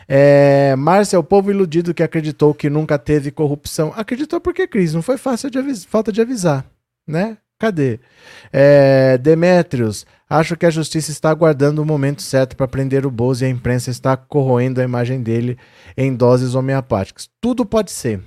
É, 0.08 0.74
Márcia, 0.76 1.18
o 1.18 1.24
povo 1.24 1.50
iludido 1.50 1.94
que 1.94 2.02
acreditou 2.02 2.54
que 2.54 2.70
nunca 2.70 2.98
teve 2.98 3.30
corrupção. 3.30 3.92
Acreditou 3.96 4.40
porque, 4.40 4.66
Cris, 4.66 4.94
não 4.94 5.02
foi 5.02 5.16
fácil 5.16 5.50
de 5.50 5.86
falta 5.86 6.12
de 6.12 6.20
avisar, 6.20 6.64
né? 7.06 7.38
Cadê? 7.58 8.00
É, 8.52 9.16
Demétrios, 9.16 10.04
acho 10.28 10.56
que 10.56 10.66
a 10.66 10.70
justiça 10.70 11.10
está 11.10 11.30
aguardando 11.30 11.80
o 11.80 11.84
momento 11.84 12.20
certo 12.20 12.56
para 12.56 12.68
prender 12.68 13.06
o 13.06 13.10
Bozo 13.10 13.44
e 13.44 13.46
a 13.46 13.50
imprensa 13.50 13.90
está 13.90 14.16
corroendo 14.16 14.80
a 14.80 14.84
imagem 14.84 15.22
dele 15.22 15.56
em 15.96 16.14
doses 16.14 16.54
homeopáticas. 16.54 17.28
Tudo 17.40 17.64
pode 17.64 17.92
ser. 17.92 18.20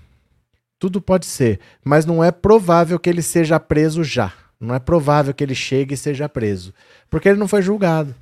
Tudo 0.80 1.02
pode 1.02 1.26
ser. 1.26 1.60
Mas 1.84 2.06
não 2.06 2.24
é 2.24 2.32
provável 2.32 2.98
que 2.98 3.10
ele 3.10 3.22
seja 3.22 3.60
preso 3.60 4.04
já. 4.04 4.34
Não 4.60 4.74
é 4.74 4.80
provável 4.80 5.34
que 5.34 5.44
ele 5.44 5.56
chegue 5.56 5.94
e 5.94 5.98
seja 5.98 6.28
preso. 6.28 6.74
Porque 7.10 7.30
ele 7.30 7.40
não 7.40 7.48
foi 7.48 7.62
julgado. 7.62 8.16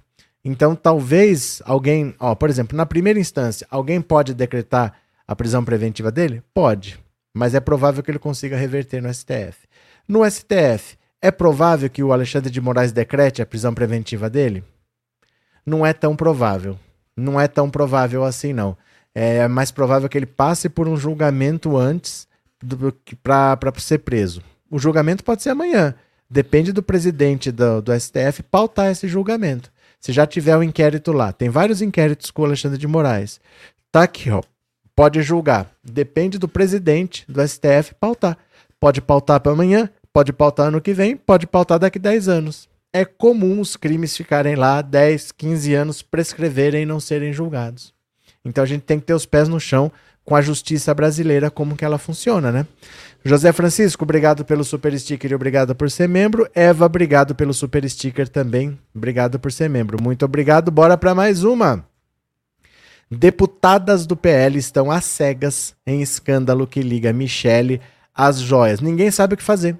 Então, 0.48 0.76
talvez 0.76 1.60
alguém, 1.66 2.14
ó, 2.20 2.36
por 2.36 2.52
exemplo, 2.52 2.78
na 2.78 2.86
primeira 2.86 3.20
instância, 3.20 3.66
alguém 3.68 4.00
pode 4.00 4.36
decretar 4.36 4.94
a 5.28 5.36
prisão 5.36 5.66
preventiva 5.66 6.12
dele? 6.12 6.44
Pode. 6.54 7.00
Mas 7.34 7.56
é 7.56 7.60
provável 7.60 8.04
que 8.04 8.12
ele 8.12 8.20
consiga 8.20 8.56
reverter 8.56 9.02
no 9.02 9.12
STF. 9.12 9.68
No 10.08 10.24
STF, 10.30 10.98
é 11.20 11.32
provável 11.32 11.90
que 11.90 12.04
o 12.04 12.14
Alexandre 12.14 12.52
de 12.52 12.62
Moraes 12.62 12.92
decrete 12.92 13.42
a 13.42 13.46
prisão 13.46 13.74
preventiva 13.74 14.30
dele? 14.30 14.64
Não 15.66 15.84
é 15.84 15.94
tão 15.94 16.16
provável. 16.16 16.78
Não 17.18 17.42
é 17.42 17.48
tão 17.48 17.68
provável 17.68 18.24
assim, 18.24 18.54
não. 18.54 18.78
É 19.16 19.48
mais 19.48 19.72
provável 19.72 20.08
que 20.08 20.16
ele 20.16 20.28
passe 20.28 20.70
por 20.70 20.88
um 20.88 20.96
julgamento 20.96 21.76
antes 21.76 22.28
para 23.24 23.58
ser 23.80 24.00
preso. 24.00 24.44
O 24.70 24.78
julgamento 24.78 25.24
pode 25.24 25.42
ser 25.42 25.50
amanhã. 25.50 25.96
Depende 26.30 26.72
do 26.72 26.84
presidente 26.84 27.52
do, 27.52 27.82
do 27.82 28.00
STF 28.00 28.44
pautar 28.44 28.92
esse 28.92 29.08
julgamento. 29.08 29.72
Se 30.00 30.12
já 30.12 30.26
tiver 30.26 30.56
o 30.56 30.60
um 30.60 30.64
inquérito 30.64 31.12
lá, 31.12 31.32
tem 31.32 31.50
vários 31.50 31.82
inquéritos 31.82 32.32
com 32.32 32.42
o 32.42 32.46
Alexandre 32.46 32.78
de 32.78 32.88
Moraes. 32.88 33.40
Tá 33.92 34.04
aqui, 34.04 34.30
ó. 34.30 34.42
Pode 34.96 35.22
julgar. 35.22 35.72
Depende 35.84 36.38
do 36.38 36.48
presidente 36.48 37.26
do 37.28 37.46
STF 37.46 37.94
pautar. 38.00 38.38
Pode 38.80 39.02
pautar 39.02 39.40
para 39.40 39.52
amanhã, 39.52 39.90
pode 40.14 40.32
pautar 40.32 40.68
ano 40.68 40.82
que 40.82 40.94
vem, 40.94 41.18
pode 41.18 41.48
pautar 41.48 41.80
daqui 41.80 41.98
a 41.98 42.02
10 42.02 42.28
anos. 42.30 42.70
É 42.94 43.04
comum 43.04 43.60
os 43.60 43.76
crimes 43.76 44.16
ficarem 44.16 44.56
lá 44.56 44.82
10, 44.82 45.34
15 45.34 45.74
anos, 45.74 46.02
prescreverem 46.02 46.84
e 46.84 46.86
não 46.86 47.00
serem 47.00 47.34
julgados. 47.34 47.94
Então 48.46 48.64
a 48.64 48.68
gente 48.68 48.84
tem 48.84 49.00
que 49.00 49.06
ter 49.06 49.14
os 49.14 49.26
pés 49.26 49.50
no 49.50 49.60
chão 49.60 49.92
com 50.24 50.36
a 50.36 50.42
justiça 50.42 50.94
brasileira, 50.94 51.52
como 51.52 51.76
que 51.76 51.86
ela 51.86 51.98
funciona, 51.98 52.52
né? 52.52 52.66
José 53.28 53.52
Francisco, 53.52 54.04
obrigado 54.04 54.46
pelo 54.46 54.64
super 54.64 54.98
sticker 55.00 55.32
e 55.32 55.34
obrigado 55.34 55.74
por 55.74 55.90
ser 55.90 56.08
membro. 56.08 56.48
Eva, 56.54 56.86
obrigado 56.86 57.34
pelo 57.34 57.56
super 57.56 57.90
sticker 57.90 58.30
também. 58.30 58.78
Obrigado 58.96 59.40
por 59.40 59.52
ser 59.52 59.68
membro. 59.68 59.98
Muito 60.00 60.24
obrigado. 60.24 60.70
Bora 60.70 60.96
para 60.96 61.16
mais 61.16 61.44
uma. 61.44 61.84
Deputadas 63.10 64.06
do 64.06 64.16
PL 64.16 64.60
estão 64.60 64.92
às 64.92 65.06
cegas 65.06 65.76
em 65.88 66.04
escândalo 66.04 66.68
que 66.68 66.82
liga 66.82 67.12
Michele 67.12 67.82
as 68.14 68.40
joias. 68.40 68.80
Ninguém 68.80 69.10
sabe 69.10 69.34
o 69.34 69.38
que 69.38 69.44
fazer. 69.44 69.76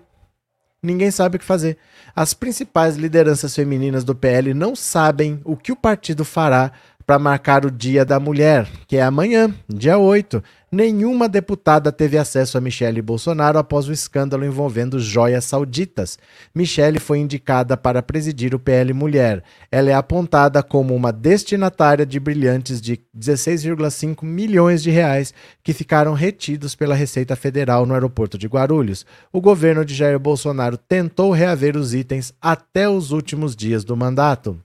Ninguém 0.82 1.12
sabe 1.12 1.36
o 1.36 1.40
que 1.40 1.46
fazer. 1.46 1.78
As 2.16 2.34
principais 2.34 2.96
lideranças 2.96 3.54
femininas 3.54 4.04
do 4.04 4.16
PL 4.16 4.56
não 4.56 4.76
sabem 4.76 5.40
o 5.44 5.56
que 5.56 5.72
o 5.72 5.76
partido 5.76 6.26
fará 6.26 6.72
para 7.06 7.20
marcar 7.20 7.66
o 7.66 7.72
Dia 7.72 8.04
da 8.04 8.20
Mulher, 8.20 8.68
que 8.88 8.98
é 8.98 9.04
amanhã, 9.04 9.54
dia 9.70 9.98
8. 9.98 10.42
Nenhuma 10.72 11.30
deputada 11.30 11.92
teve 11.92 12.18
acesso 12.18 12.58
a 12.58 12.62
Michele 12.62 13.02
Bolsonaro 13.02 13.58
após 13.58 13.88
o 13.88 13.94
escândalo 13.94 14.44
envolvendo 14.44 15.00
joias 15.00 15.46
sauditas. 15.46 16.18
Michele 16.54 17.00
foi 17.00 17.20
indicada 17.20 17.78
para 17.78 18.02
presidir 18.02 18.54
o 18.54 18.60
PL 18.60 18.92
Mulher. 18.92 19.44
Ela 19.72 19.92
é 19.92 19.94
apontada 19.94 20.62
como 20.64 20.94
uma 20.94 21.14
destinatária 21.14 22.06
de 22.06 22.20
brilhantes 22.20 22.82
de 22.82 23.00
16,5 23.18 24.26
milhões 24.26 24.84
de 24.84 24.90
reais 24.90 25.34
que 25.64 25.72
ficaram 25.72 26.14
retidos 26.14 26.76
pela 26.76 26.96
Receita 26.96 27.36
Federal 27.36 27.86
no 27.86 27.94
aeroporto 27.94 28.38
de 28.38 28.48
Guarulhos. 28.48 29.06
O 29.32 29.40
governo 29.40 29.86
de 29.86 29.94
Jair 29.94 30.20
Bolsonaro 30.20 30.78
tentou 30.78 31.32
reaver 31.32 31.78
os 31.78 31.94
itens 31.94 32.34
até 32.42 32.90
os 32.90 33.12
últimos 33.12 33.56
dias 33.56 33.86
do 33.86 33.96
mandato. 33.96 34.60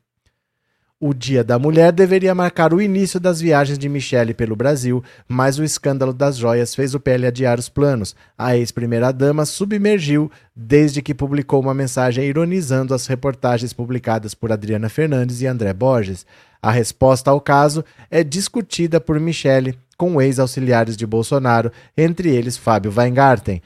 O 1.03 1.15
Dia 1.15 1.43
da 1.43 1.59
Mulher 1.59 1.93
deveria 1.93 2.35
marcar 2.35 2.75
o 2.75 2.83
início 2.83 3.19
das 3.19 3.41
viagens 3.41 3.79
de 3.79 3.89
Michele 3.89 4.35
pelo 4.35 4.55
Brasil, 4.55 5.03
mas 5.27 5.59
o 5.59 5.65
escândalo 5.65 6.13
das 6.13 6.37
joias 6.37 6.75
fez 6.75 6.95
o 6.95 7.01
PL 7.01 7.27
adiar 7.27 7.59
os 7.59 7.71
planos. 7.71 8.15
A 8.37 8.55
ex-primeira-dama 8.55 9.47
submergiu 9.47 10.31
desde 10.55 11.01
que 11.01 11.15
publicou 11.15 11.59
uma 11.59 11.73
mensagem 11.73 12.27
ironizando 12.27 12.93
as 12.93 13.07
reportagens 13.07 13.73
publicadas 13.73 14.35
por 14.35 14.53
Adriana 14.53 14.91
Fernandes 14.91 15.41
e 15.41 15.47
André 15.47 15.73
Borges. 15.73 16.27
A 16.61 16.71
resposta 16.71 17.31
ao 17.31 17.41
caso 17.41 17.83
é 18.11 18.23
discutida 18.23 19.01
por 19.01 19.19
Michele 19.19 19.79
com 19.97 20.21
ex-auxiliares 20.21 20.99
de 20.99 21.07
Bolsonaro, 21.07 21.73
entre 21.97 22.29
eles 22.29 22.59
Fábio 22.59 22.93
Weingarten. 22.95 23.63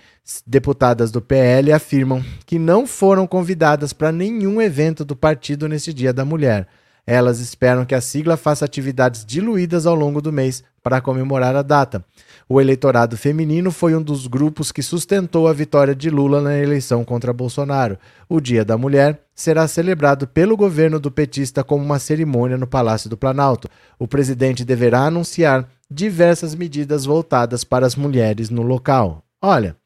Deputadas 0.47 1.11
do 1.11 1.21
PL 1.21 1.73
afirmam 1.73 2.25
que 2.47 2.61
não 2.61 2.87
foram 2.87 3.27
convidadas 3.27 3.93
para 3.93 4.13
nenhum 4.13 4.63
evento 4.63 5.05
do 5.05 5.17
partido 5.17 5.67
nesse 5.67 5.93
Dia 5.93 6.13
da 6.13 6.25
Mulher. 6.25 6.69
Elas 7.07 7.39
esperam 7.39 7.85
que 7.85 7.95
a 7.95 8.01
sigla 8.01 8.37
faça 8.37 8.65
atividades 8.65 9.25
diluídas 9.25 9.87
ao 9.87 9.95
longo 9.95 10.23
do 10.23 10.33
mês 10.33 10.65
para 10.83 11.01
comemorar 11.01 11.55
a 11.55 11.63
data. 11.63 12.05
O 12.49 12.61
eleitorado 12.61 13.17
feminino 13.17 13.71
foi 13.71 13.95
um 13.95 14.03
dos 14.03 14.27
grupos 14.27 14.71
que 14.71 14.83
sustentou 14.83 15.49
a 15.49 15.53
vitória 15.53 15.95
de 15.95 16.09
Lula 16.11 16.41
na 16.41 16.59
eleição 16.59 17.05
contra 17.05 17.33
Bolsonaro. 17.33 17.99
O 18.29 18.41
Dia 18.41 18.65
da 18.65 18.77
Mulher 18.79 19.21
será 19.35 19.67
celebrado 19.69 20.27
pelo 20.27 20.57
governo 20.57 20.99
do 20.99 21.11
petista 21.11 21.65
como 21.65 21.85
uma 21.85 21.99
cerimônia 21.99 22.57
no 22.57 22.67
Palácio 22.67 23.11
do 23.11 23.17
Planalto. 23.17 23.69
O 23.99 24.09
presidente 24.09 24.65
deverá 24.65 25.01
anunciar 25.07 25.69
diversas 25.91 26.55
medidas 26.55 27.05
voltadas 27.05 27.65
para 27.65 27.87
as 27.87 27.97
mulheres 27.97 28.51
no 28.51 28.63
local. 28.63 29.23
Olha, 29.41 29.77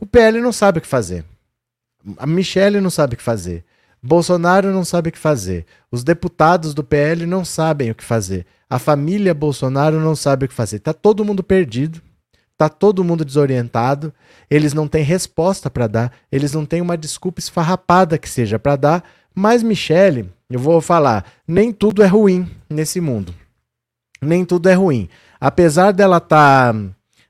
o 0.00 0.06
PL 0.06 0.40
não 0.40 0.52
sabe 0.52 0.78
o 0.78 0.82
que 0.82 0.88
fazer. 0.88 1.24
A 2.18 2.26
Michelle 2.26 2.80
não 2.80 2.90
sabe 2.90 3.14
o 3.14 3.16
que 3.16 3.22
fazer. 3.22 3.64
Bolsonaro 4.02 4.72
não 4.72 4.84
sabe 4.84 5.10
o 5.10 5.12
que 5.12 5.18
fazer. 5.18 5.64
Os 5.90 6.02
deputados 6.02 6.74
do 6.74 6.82
PL 6.82 7.24
não 7.24 7.44
sabem 7.44 7.90
o 7.90 7.94
que 7.94 8.02
fazer. 8.02 8.44
A 8.68 8.78
família 8.78 9.32
Bolsonaro 9.32 10.00
não 10.00 10.16
sabe 10.16 10.44
o 10.44 10.48
que 10.48 10.54
fazer. 10.54 10.80
Tá 10.80 10.92
todo 10.92 11.24
mundo 11.24 11.42
perdido. 11.42 12.02
Tá 12.58 12.68
todo 12.68 13.04
mundo 13.04 13.24
desorientado. 13.24 14.12
Eles 14.50 14.74
não 14.74 14.88
têm 14.88 15.04
resposta 15.04 15.70
para 15.70 15.86
dar. 15.86 16.12
Eles 16.32 16.52
não 16.52 16.66
têm 16.66 16.80
uma 16.80 16.96
desculpa 16.96 17.38
esfarrapada 17.38 18.18
que 18.18 18.28
seja 18.28 18.58
para 18.58 18.76
dar. 18.76 19.04
Mas 19.34 19.62
Michele, 19.62 20.28
eu 20.50 20.58
vou 20.58 20.80
falar, 20.80 21.24
nem 21.46 21.72
tudo 21.72 22.02
é 22.02 22.06
ruim 22.06 22.50
nesse 22.68 23.00
mundo. 23.00 23.34
Nem 24.20 24.44
tudo 24.44 24.68
é 24.68 24.74
ruim. 24.74 25.08
Apesar 25.40 25.92
dela 25.92 26.20
tá 26.20 26.74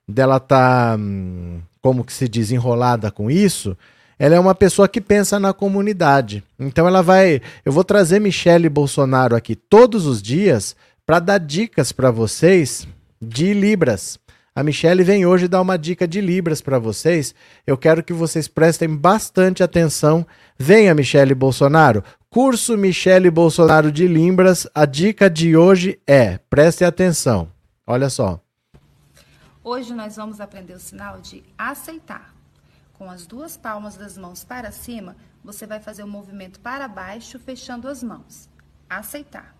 dela 0.08 0.40
tá 0.40 0.96
hum, 0.98 1.60
como 1.80 2.04
que 2.04 2.12
se 2.12 2.28
diz 2.28 2.50
enrolada 2.50 3.10
com 3.10 3.30
isso, 3.30 3.76
ela 4.18 4.34
é 4.34 4.40
uma 4.40 4.54
pessoa 4.54 4.88
que 4.88 5.00
pensa 5.00 5.38
na 5.40 5.52
comunidade. 5.52 6.42
Então 6.58 6.86
ela 6.86 7.02
vai. 7.02 7.40
Eu 7.64 7.72
vou 7.72 7.84
trazer 7.84 8.20
Michele 8.20 8.68
Bolsonaro 8.68 9.34
aqui 9.34 9.54
todos 9.54 10.06
os 10.06 10.22
dias 10.22 10.76
para 11.04 11.18
dar 11.18 11.38
dicas 11.38 11.92
para 11.92 12.10
vocês 12.10 12.86
de 13.20 13.52
Libras. 13.52 14.18
A 14.54 14.62
Michele 14.62 15.02
vem 15.02 15.24
hoje 15.24 15.48
dar 15.48 15.62
uma 15.62 15.78
dica 15.78 16.06
de 16.06 16.20
Libras 16.20 16.60
para 16.60 16.78
vocês. 16.78 17.34
Eu 17.66 17.76
quero 17.78 18.02
que 18.02 18.12
vocês 18.12 18.46
prestem 18.46 18.94
bastante 18.94 19.62
atenção. 19.62 20.26
Venha, 20.58 20.94
Michele 20.94 21.34
Bolsonaro. 21.34 22.04
Curso 22.28 22.76
Michele 22.76 23.30
Bolsonaro 23.30 23.90
de 23.90 24.06
Libras. 24.06 24.66
A 24.74 24.84
dica 24.84 25.30
de 25.30 25.56
hoje 25.56 25.98
é: 26.06 26.38
preste 26.50 26.84
atenção. 26.84 27.48
Olha 27.86 28.10
só. 28.10 28.40
Hoje 29.64 29.94
nós 29.94 30.16
vamos 30.16 30.40
aprender 30.40 30.74
o 30.74 30.80
sinal 30.80 31.20
de 31.20 31.42
aceitar 31.56 32.31
com 33.02 33.10
as 33.10 33.26
duas 33.26 33.56
palmas 33.56 33.96
das 33.96 34.16
mãos 34.16 34.44
para 34.44 34.70
cima, 34.70 35.16
você 35.42 35.66
vai 35.66 35.80
fazer 35.80 36.04
o 36.04 36.06
movimento 36.06 36.60
para 36.60 36.86
baixo, 36.86 37.36
fechando 37.36 37.88
as 37.88 38.00
mãos. 38.00 38.48
Aceitar. 38.88 39.56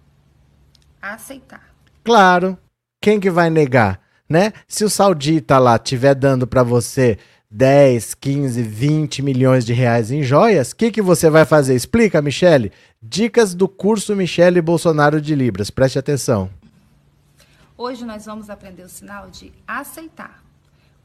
Aceitar. 1.00 1.75
Claro. 2.04 2.56
Quem 3.00 3.18
que 3.18 3.28
vai 3.28 3.50
negar, 3.50 4.00
né? 4.28 4.52
Se 4.68 4.84
o 4.84 4.88
saudita 4.88 5.58
lá 5.58 5.75
estiver 5.75 6.14
dando 6.14 6.46
para 6.46 6.62
você 6.62 7.18
10, 7.50 8.14
15, 8.14 8.62
20 8.62 9.22
milhões 9.22 9.66
de 9.66 9.72
reais 9.72 10.12
em 10.12 10.22
joias, 10.22 10.70
o 10.70 10.76
que, 10.76 10.92
que 10.92 11.02
você 11.02 11.28
vai 11.28 11.44
fazer? 11.44 11.75
Explica, 11.75 12.22
Michele. 12.22 12.70
Dicas 13.02 13.54
do 13.54 13.66
curso 13.66 14.14
Michele 14.14 14.62
Bolsonaro 14.62 15.20
de 15.20 15.34
Libras. 15.34 15.68
Preste 15.68 15.99
atenção. 15.99 16.49
Hoje 17.76 18.04
nós 18.04 18.25
vamos 18.25 18.49
aprender 18.49 18.84
o 18.84 18.88
sinal 18.88 19.28
de 19.30 19.52
aceitar. 19.66 20.41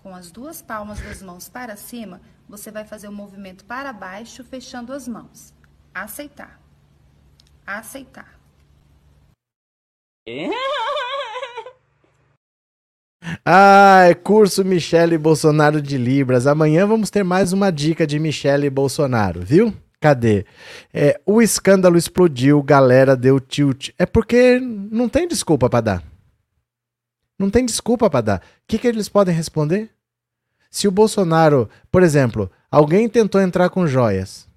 Com 0.08 0.16
as 0.16 0.32
duas 0.32 0.62
palmas 0.62 1.02
das 1.02 1.22
mãos 1.22 1.50
para 1.50 1.76
cima, 1.76 2.22
você 2.48 2.72
vai 2.72 2.86
fazer 2.86 3.10
o 3.10 3.12
movimento 3.12 3.66
para 3.66 3.92
baixo, 3.92 4.42
fechando 4.42 4.94
as 4.94 5.06
mãos. 5.06 5.54
Aceitar. 5.94 6.62
Aceitar. 7.66 8.40
Ah, 13.44 14.06
curso 14.24 14.64
Michele 14.64 15.18
Bolsonaro 15.18 15.82
de 15.82 15.98
Libras. 15.98 16.48
Amanhã 16.48 16.86
vamos 16.88 17.10
ter 17.10 17.24
mais 17.24 17.52
uma 17.52 17.70
dica 17.70 18.08
de 18.08 18.20
Michele 18.20 18.70
Bolsonaro, 18.70 19.42
viu? 19.42 19.74
Cadê? 20.00 20.46
É, 20.94 21.20
o 21.26 21.42
escândalo 21.42 21.98
explodiu, 21.98 22.64
galera 22.64 23.18
deu 23.18 23.40
tilt. 23.40 23.90
É 23.98 24.06
porque 24.06 24.60
não 24.60 25.10
tem 25.10 25.28
desculpa 25.28 25.70
para 25.70 25.82
dar. 25.82 26.04
Não 27.38 27.50
tem 27.50 27.66
desculpa 27.66 28.10
para 28.10 28.22
dar. 28.22 28.40
O 28.40 28.42
que, 28.68 28.78
que 28.78 28.88
eles 28.88 29.10
podem 29.10 29.36
responder? 29.36 29.97
Se 30.70 30.88
o 30.88 30.92
Bolsonaro, 30.92 31.70
por 31.92 32.04
exemplo, 32.04 32.52
alguém 32.70 33.08
tentou 33.08 33.42
entrar 33.42 33.70
com 33.70 33.88
joias 33.88 34.48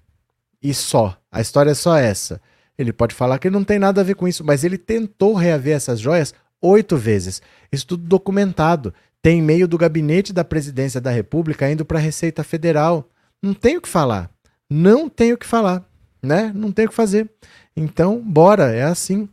e 0.61 0.73
só, 0.73 1.17
a 1.31 1.41
história 1.41 1.71
é 1.71 1.75
só 1.75 1.97
essa. 1.97 2.39
Ele 2.77 2.93
pode 2.93 3.15
falar 3.15 3.39
que 3.39 3.49
não 3.49 3.63
tem 3.63 3.79
nada 3.79 4.01
a 4.01 4.03
ver 4.03 4.15
com 4.15 4.27
isso, 4.27 4.43
mas 4.43 4.63
ele 4.63 4.77
tentou 4.77 5.33
reaver 5.33 5.75
essas 5.75 5.99
joias 5.99 6.33
oito 6.61 6.97
vezes. 6.97 7.41
Isso 7.71 7.87
tudo 7.87 8.03
documentado. 8.03 8.93
Tem 9.21 9.39
e-mail 9.39 9.67
do 9.67 9.77
gabinete 9.77 10.33
da 10.33 10.43
presidência 10.43 10.99
da 10.99 11.11
República 11.11 11.69
indo 11.69 11.85
para 11.85 11.99
a 11.99 12.01
Receita 12.01 12.43
Federal. 12.43 13.07
Não 13.41 13.53
tem 13.53 13.77
o 13.77 13.81
que 13.81 13.89
falar. 13.89 14.29
Não 14.69 15.09
tem 15.09 15.33
o 15.33 15.37
que 15.37 15.45
falar, 15.45 15.83
né? 16.23 16.51
Não 16.55 16.71
tem 16.71 16.85
o 16.85 16.89
que 16.89 16.95
fazer. 16.95 17.29
Então, 17.75 18.21
bora, 18.21 18.71
é 18.71 18.83
assim. 18.83 19.27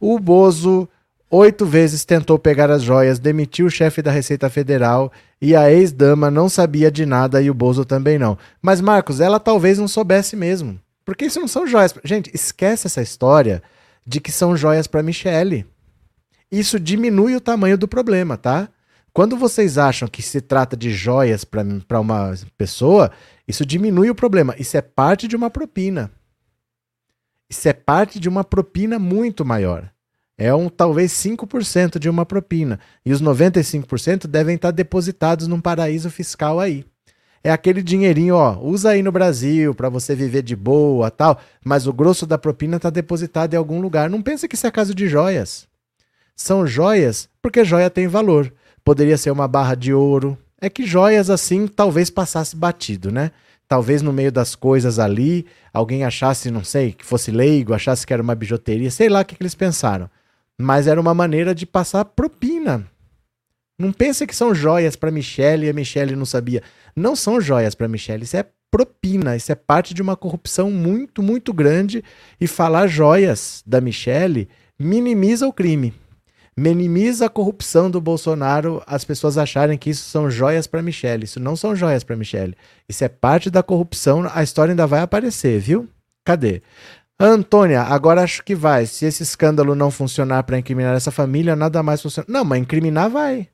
O 0.00 0.18
Bozo 0.18 0.88
oito 1.34 1.66
vezes 1.66 2.04
tentou 2.04 2.38
pegar 2.38 2.70
as 2.70 2.82
joias, 2.82 3.18
demitiu 3.18 3.66
o 3.66 3.70
chefe 3.70 4.02
da 4.02 4.10
Receita 4.10 4.48
Federal 4.50 5.12
e 5.40 5.54
a 5.54 5.70
ex-dama 5.70 6.30
não 6.30 6.48
sabia 6.48 6.90
de 6.90 7.04
nada 7.04 7.40
e 7.40 7.50
o 7.50 7.54
Bozo 7.54 7.84
também 7.84 8.18
não. 8.18 8.38
Mas, 8.60 8.80
Marcos, 8.80 9.20
ela 9.20 9.40
talvez 9.40 9.78
não 9.78 9.88
soubesse 9.88 10.36
mesmo. 10.36 10.78
Porque 11.04 11.26
isso 11.26 11.40
não 11.40 11.48
são 11.48 11.66
joias. 11.66 11.94
Gente, 12.04 12.30
esquece 12.34 12.86
essa 12.86 13.02
história 13.02 13.62
de 14.06 14.20
que 14.20 14.32
são 14.32 14.56
joias 14.56 14.86
para 14.86 15.02
Michelle 15.02 15.66
isso 16.50 16.78
diminui 16.78 17.34
o 17.34 17.40
tamanho 17.40 17.76
do 17.76 17.88
problema, 17.88 18.36
tá? 18.36 18.68
Quando 19.12 19.36
vocês 19.36 19.76
acham 19.76 20.06
que 20.06 20.22
se 20.22 20.40
trata 20.40 20.76
de 20.76 20.90
joias 20.90 21.44
para 21.44 22.00
uma 22.00 22.32
pessoa, 22.56 23.10
isso 23.46 23.66
diminui 23.66 24.08
o 24.08 24.14
problema. 24.14 24.54
Isso 24.56 24.76
é 24.76 24.80
parte 24.80 25.26
de 25.26 25.34
uma 25.34 25.50
propina. 25.50 26.12
Isso 27.50 27.68
é 27.68 27.72
parte 27.72 28.20
de 28.20 28.28
uma 28.28 28.44
propina 28.44 29.00
muito 29.00 29.44
maior. 29.44 29.90
É 30.36 30.52
um 30.54 30.68
talvez 30.68 31.12
5% 31.12 31.98
de 31.98 32.08
uma 32.08 32.26
propina. 32.26 32.80
E 33.04 33.12
os 33.12 33.22
95% 33.22 34.26
devem 34.26 34.56
estar 34.56 34.72
depositados 34.72 35.46
num 35.46 35.60
paraíso 35.60 36.10
fiscal 36.10 36.58
aí. 36.58 36.84
É 37.42 37.52
aquele 37.52 37.82
dinheirinho, 37.82 38.36
ó, 38.36 38.58
usa 38.58 38.90
aí 38.90 39.02
no 39.02 39.12
Brasil 39.12 39.74
para 39.74 39.90
você 39.90 40.14
viver 40.14 40.42
de 40.42 40.56
boa, 40.56 41.10
tal, 41.10 41.38
mas 41.62 41.86
o 41.86 41.92
grosso 41.92 42.26
da 42.26 42.38
propina 42.38 42.78
está 42.78 42.88
depositado 42.88 43.52
em 43.52 43.56
algum 43.58 43.82
lugar. 43.82 44.08
Não 44.08 44.22
pensa 44.22 44.48
que 44.48 44.54
isso 44.54 44.66
é 44.66 44.70
caso 44.70 44.94
de 44.94 45.06
joias. 45.06 45.68
São 46.34 46.66
joias 46.66 47.28
porque 47.42 47.62
joia 47.62 47.90
tem 47.90 48.08
valor. 48.08 48.52
Poderia 48.82 49.18
ser 49.18 49.30
uma 49.30 49.46
barra 49.46 49.74
de 49.74 49.92
ouro. 49.92 50.38
É 50.58 50.70
que 50.70 50.86
joias 50.86 51.28
assim 51.28 51.66
talvez 51.66 52.08
passasse 52.08 52.56
batido, 52.56 53.12
né? 53.12 53.30
Talvez 53.68 54.02
no 54.02 54.12
meio 54.12 54.32
das 54.32 54.54
coisas 54.54 54.98
ali, 54.98 55.46
alguém 55.72 56.04
achasse, 56.04 56.50
não 56.50 56.64
sei, 56.64 56.92
que 56.92 57.04
fosse 57.04 57.30
leigo, 57.30 57.74
achasse 57.74 58.06
que 58.06 58.12
era 58.12 58.22
uma 58.22 58.34
bijuteria, 58.34 58.90
sei 58.90 59.08
lá 59.08 59.20
o 59.20 59.24
que, 59.24 59.36
que 59.36 59.42
eles 59.42 59.54
pensaram. 59.54 60.08
Mas 60.60 60.86
era 60.86 61.00
uma 61.00 61.14
maneira 61.14 61.54
de 61.54 61.66
passar 61.66 62.04
propina. 62.04 62.86
Não 63.78 63.92
pense 63.92 64.26
que 64.26 64.36
são 64.36 64.54
joias 64.54 64.94
para 64.94 65.10
Michelle 65.10 65.66
e 65.66 65.70
a 65.70 65.72
Michelle 65.72 66.14
não 66.14 66.24
sabia. 66.24 66.62
Não 66.94 67.16
são 67.16 67.40
joias 67.40 67.74
para 67.74 67.88
Michelle, 67.88 68.22
isso 68.22 68.36
é 68.36 68.46
propina, 68.70 69.36
isso 69.36 69.50
é 69.50 69.54
parte 69.54 69.92
de 69.92 70.02
uma 70.02 70.16
corrupção 70.16 70.70
muito, 70.70 71.22
muito 71.22 71.52
grande. 71.52 72.04
E 72.40 72.46
falar 72.46 72.86
joias 72.86 73.62
da 73.66 73.80
Michelle 73.80 74.48
minimiza 74.78 75.46
o 75.46 75.52
crime 75.52 75.92
minimiza 76.56 77.26
a 77.26 77.28
corrupção 77.28 77.90
do 77.90 78.00
Bolsonaro 78.00 78.82
as 78.86 79.04
pessoas 79.04 79.36
acharem 79.36 79.76
que 79.76 79.90
isso 79.90 80.08
são 80.08 80.30
joias 80.30 80.66
para 80.66 80.82
Michelle. 80.82 81.24
Isso 81.24 81.40
não 81.40 81.56
são 81.56 81.74
joias 81.74 82.04
para 82.04 82.16
Michelle. 82.16 82.56
Isso 82.88 83.04
é 83.04 83.08
parte 83.08 83.50
da 83.50 83.62
corrupção. 83.62 84.28
A 84.32 84.42
história 84.42 84.72
ainda 84.72 84.86
vai 84.86 85.00
aparecer, 85.00 85.58
viu? 85.58 85.88
Cadê? 86.24 86.62
Antônia, 87.18 87.82
agora 87.82 88.22
acho 88.22 88.42
que 88.42 88.54
vai. 88.54 88.86
Se 88.86 89.04
esse 89.06 89.22
escândalo 89.22 89.74
não 89.74 89.90
funcionar 89.90 90.42
para 90.42 90.58
incriminar 90.58 90.96
essa 90.96 91.10
família, 91.10 91.54
nada 91.54 91.82
mais 91.82 92.02
funciona. 92.02 92.26
Não, 92.28 92.44
mas 92.44 92.60
incriminar 92.60 93.08
vai. 93.08 93.48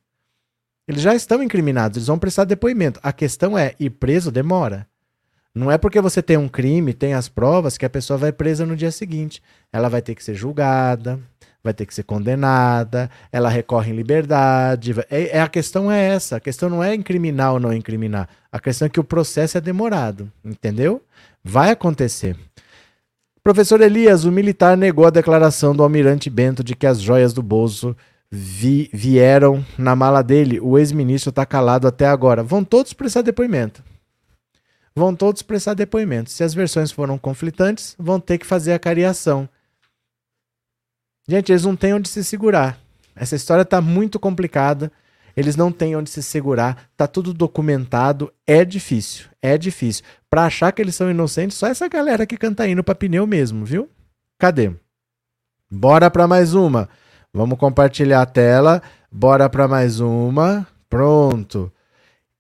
Eles 0.89 1.03
já 1.03 1.15
estão 1.15 1.43
incriminados, 1.43 1.99
eles 1.99 2.09
vão 2.09 2.19
prestar 2.19 2.45
depoimento. 2.45 2.99
A 3.03 3.13
questão 3.13 3.57
é, 3.57 3.75
ir 3.79 3.91
preso 3.91 4.31
demora. 4.31 4.87
Não 5.55 5.71
é 5.71 5.77
porque 5.77 6.01
você 6.01 6.23
tem 6.23 6.37
um 6.37 6.49
crime, 6.49 6.95
tem 6.95 7.13
as 7.13 7.29
provas, 7.29 7.77
que 7.77 7.85
a 7.85 7.91
pessoa 7.91 8.17
vai 8.17 8.33
presa 8.33 8.65
no 8.65 8.77
dia 8.77 8.91
seguinte. 8.91 9.43
Ela 9.73 9.89
vai 9.89 10.01
ter 10.01 10.15
que 10.15 10.25
ser 10.25 10.35
julgada, 10.35 11.21
vai 11.63 11.75
ter 11.75 11.87
que 11.87 11.95
ser 11.95 12.05
condenada, 12.05 13.11
ela 13.31 13.49
recorre 13.49 13.93
em 13.93 13.97
liberdade. 13.97 14.95
É, 15.11 15.37
é, 15.37 15.41
a 15.41 15.49
questão 15.49 15.91
é 15.91 16.09
essa. 16.09 16.37
A 16.37 16.41
questão 16.41 16.69
não 16.69 16.83
é 16.83 16.95
incriminar 16.95 17.53
ou 17.53 17.61
não 17.61 17.73
incriminar. 17.73 18.29
A 18.51 18.59
questão 18.59 18.87
é 18.87 18.89
que 18.89 19.01
o 19.01 19.05
processo 19.05 19.59
é 19.59 19.61
demorado, 19.61 20.31
entendeu? 20.45 21.03
Vai 21.43 21.71
acontecer. 21.71 22.37
Professor 23.51 23.81
Elias, 23.81 24.25
o 24.25 24.31
militar 24.31 24.77
negou 24.77 25.05
a 25.05 25.11
declaração 25.11 25.75
do 25.75 25.83
almirante 25.83 26.31
Bento 26.31 26.63
de 26.63 26.77
que 26.77 26.87
as 26.87 27.01
joias 27.01 27.33
do 27.33 27.43
bolso 27.43 27.97
vi, 28.31 28.89
vieram 28.93 29.67
na 29.77 29.97
mala 29.97 30.23
dele. 30.23 30.61
O 30.61 30.79
ex-ministro 30.79 31.31
está 31.31 31.45
calado 31.45 31.89
até 31.89 32.07
agora. 32.07 32.45
Vão 32.45 32.63
todos 32.63 32.93
prestar 32.93 33.23
depoimento. 33.23 33.83
Vão 34.95 35.17
todos 35.17 35.43
prestar 35.43 35.75
depoimento. 35.75 36.31
Se 36.31 36.45
as 36.45 36.55
versões 36.55 36.93
foram 36.93 37.19
conflitantes, 37.19 37.97
vão 37.99 38.21
ter 38.21 38.39
que 38.39 38.47
fazer 38.47 38.73
a 38.73 38.79
cariação. 38.79 39.49
Gente, 41.29 41.51
eles 41.51 41.65
não 41.65 41.75
têm 41.75 41.93
onde 41.93 42.09
se 42.09 42.23
segurar. 42.23 42.79
Essa 43.17 43.35
história 43.35 43.65
tá 43.65 43.81
muito 43.81 44.21
complicada. 44.21 44.93
Eles 45.37 45.57
não 45.57 45.71
têm 45.71 45.97
onde 45.97 46.11
se 46.11 46.23
segurar. 46.23 46.91
Tá 46.97 47.07
tudo 47.07 47.33
documentado. 47.33 48.33
É 48.47 48.65
difícil. 48.65 49.27
É 49.41 49.57
difícil. 49.57 50.05
Pra 50.29 50.45
achar 50.45 50.73
que 50.73 50.81
eles 50.81 50.95
são 50.95 51.11
inocentes, 51.11 51.57
só 51.57 51.67
essa 51.67 51.89
galera 51.89 52.27
que 52.27 52.37
canta 52.37 52.67
indo 52.69 52.85
pra 52.85 52.95
pneu 52.95 53.27
mesmo, 53.27 53.65
viu? 53.65 53.89
Cadê? 54.39 54.73
Bora 55.71 56.11
pra 56.11 56.27
mais 56.27 56.55
uma. 56.55 56.89
Vamos 57.33 57.59
compartilhar 57.59 58.23
a 58.23 58.27
tela. 58.27 58.83
Bora 59.11 59.49
pra 59.49 59.69
mais 59.69 60.01
uma. 60.01 60.67
Pronto. 60.89 61.73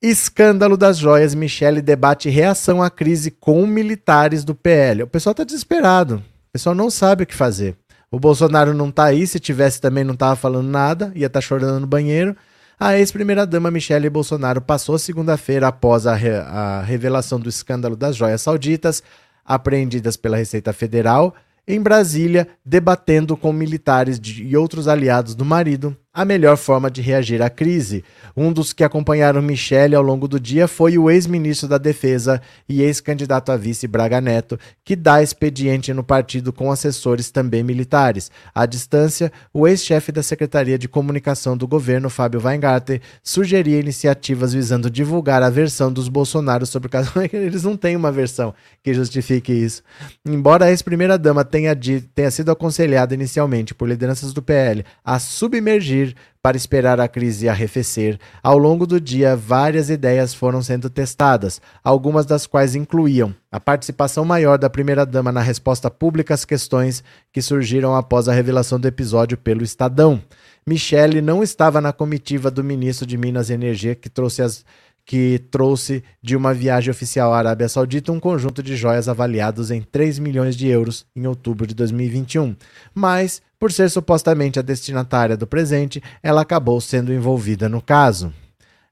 Escândalo 0.02 0.76
das 0.76 0.98
joias. 0.98 1.34
Michele 1.34 1.80
debate 1.80 2.28
reação 2.28 2.82
à 2.82 2.90
crise 2.90 3.30
com 3.30 3.66
militares 3.66 4.44
do 4.44 4.54
PL. 4.54 5.04
O 5.04 5.06
pessoal 5.06 5.34
tá 5.34 5.44
desesperado. 5.44 6.16
O 6.16 6.52
pessoal 6.52 6.74
não 6.74 6.90
sabe 6.90 7.22
o 7.22 7.26
que 7.26 7.34
fazer. 7.34 7.76
O 8.10 8.18
Bolsonaro 8.18 8.74
não 8.74 8.90
tá 8.90 9.04
aí, 9.04 9.24
se 9.24 9.38
tivesse 9.38 9.80
também 9.80 10.02
não 10.02 10.16
tava 10.16 10.34
falando 10.34 10.68
nada, 10.68 11.12
ia 11.14 11.28
estar 11.28 11.38
tá 11.38 11.40
chorando 11.40 11.78
no 11.78 11.86
banheiro. 11.86 12.36
A 12.82 12.96
ex-primeira-dama 12.96 13.70
Michele 13.70 14.08
Bolsonaro 14.08 14.58
passou 14.58 14.98
segunda-feira 14.98 15.68
após 15.68 16.06
a, 16.06 16.14
re 16.14 16.30
a 16.30 16.80
revelação 16.80 17.38
do 17.38 17.46
escândalo 17.46 17.94
das 17.94 18.16
joias 18.16 18.40
sauditas, 18.40 19.02
apreendidas 19.44 20.16
pela 20.16 20.38
Receita 20.38 20.72
Federal, 20.72 21.34
em 21.68 21.78
Brasília, 21.78 22.48
debatendo 22.64 23.36
com 23.36 23.52
militares 23.52 24.18
de, 24.18 24.44
e 24.44 24.56
outros 24.56 24.88
aliados 24.88 25.34
do 25.34 25.44
marido 25.44 25.94
a 26.12 26.24
melhor 26.24 26.56
forma 26.56 26.90
de 26.90 27.00
reagir 27.00 27.40
à 27.40 27.48
crise. 27.48 28.04
Um 28.36 28.52
dos 28.52 28.72
que 28.72 28.82
acompanharam 28.82 29.40
Michele 29.40 29.94
ao 29.94 30.02
longo 30.02 30.26
do 30.26 30.40
dia 30.40 30.66
foi 30.66 30.98
o 30.98 31.08
ex-ministro 31.08 31.68
da 31.68 31.78
Defesa 31.78 32.42
e 32.68 32.82
ex-candidato 32.82 33.52
a 33.52 33.56
vice 33.56 33.86
Braga 33.86 34.20
Neto, 34.20 34.58
que 34.84 34.96
dá 34.96 35.22
expediente 35.22 35.94
no 35.94 36.02
partido 36.02 36.52
com 36.52 36.72
assessores 36.72 37.30
também 37.30 37.62
militares. 37.62 38.28
À 38.52 38.66
distância, 38.66 39.30
o 39.54 39.68
ex-chefe 39.68 40.10
da 40.10 40.22
Secretaria 40.22 40.76
de 40.76 40.88
Comunicação 40.88 41.56
do 41.56 41.68
governo, 41.68 42.10
Fábio 42.10 42.40
Weingarten, 42.42 43.00
sugeria 43.22 43.78
iniciativas 43.78 44.52
visando 44.52 44.90
divulgar 44.90 45.44
a 45.44 45.50
versão 45.50 45.92
dos 45.92 46.08
Bolsonaro 46.08 46.66
sobre 46.66 46.88
o 46.88 46.90
caso. 46.90 47.12
Eles 47.32 47.62
não 47.62 47.76
têm 47.76 47.94
uma 47.94 48.10
versão 48.10 48.52
que 48.82 48.92
justifique 48.92 49.52
isso. 49.52 49.82
Embora 50.26 50.64
a 50.64 50.70
ex-primeira-dama 50.70 51.44
tenha, 51.44 51.76
tenha 52.14 52.30
sido 52.32 52.50
aconselhada 52.50 53.14
inicialmente 53.14 53.74
por 53.74 53.88
lideranças 53.88 54.32
do 54.32 54.42
PL 54.42 54.84
a 55.04 55.20
submergir 55.20 55.99
para 56.42 56.56
esperar 56.56 57.00
a 57.00 57.08
crise 57.08 57.48
arrefecer. 57.48 58.18
Ao 58.42 58.56
longo 58.56 58.86
do 58.86 59.00
dia, 59.00 59.36
várias 59.36 59.90
ideias 59.90 60.32
foram 60.32 60.62
sendo 60.62 60.88
testadas, 60.88 61.60
algumas 61.84 62.24
das 62.24 62.46
quais 62.46 62.74
incluíam 62.74 63.34
a 63.52 63.60
participação 63.60 64.24
maior 64.24 64.58
da 64.58 64.70
primeira-dama 64.70 65.30
na 65.30 65.40
resposta 65.40 65.90
pública 65.90 66.34
às 66.34 66.44
questões 66.44 67.02
que 67.32 67.42
surgiram 67.42 67.94
após 67.94 68.28
a 68.28 68.32
revelação 68.32 68.78
do 68.78 68.88
episódio 68.88 69.36
pelo 69.36 69.62
Estadão. 69.62 70.22
Michele 70.66 71.20
não 71.20 71.42
estava 71.42 71.80
na 71.80 71.92
comitiva 71.92 72.50
do 72.50 72.62
ministro 72.62 73.06
de 73.06 73.16
Minas 73.16 73.50
e 73.50 73.54
Energia 73.54 73.94
que 73.94 74.08
trouxe 74.08 74.42
as 74.42 74.64
que 75.04 75.40
trouxe 75.50 76.02
de 76.22 76.36
uma 76.36 76.54
viagem 76.54 76.90
oficial 76.90 77.32
à 77.32 77.38
Arábia 77.38 77.68
Saudita 77.68 78.12
um 78.12 78.20
conjunto 78.20 78.62
de 78.62 78.76
joias 78.76 79.08
avaliados 79.08 79.70
em 79.70 79.82
3 79.82 80.18
milhões 80.18 80.56
de 80.56 80.68
euros 80.68 81.06
em 81.14 81.26
outubro 81.26 81.66
de 81.66 81.74
2021. 81.74 82.54
Mas, 82.94 83.42
por 83.58 83.72
ser 83.72 83.90
supostamente 83.90 84.58
a 84.58 84.62
destinatária 84.62 85.36
do 85.36 85.46
presente, 85.46 86.02
ela 86.22 86.42
acabou 86.42 86.80
sendo 86.80 87.12
envolvida 87.12 87.68
no 87.68 87.82
caso. 87.82 88.32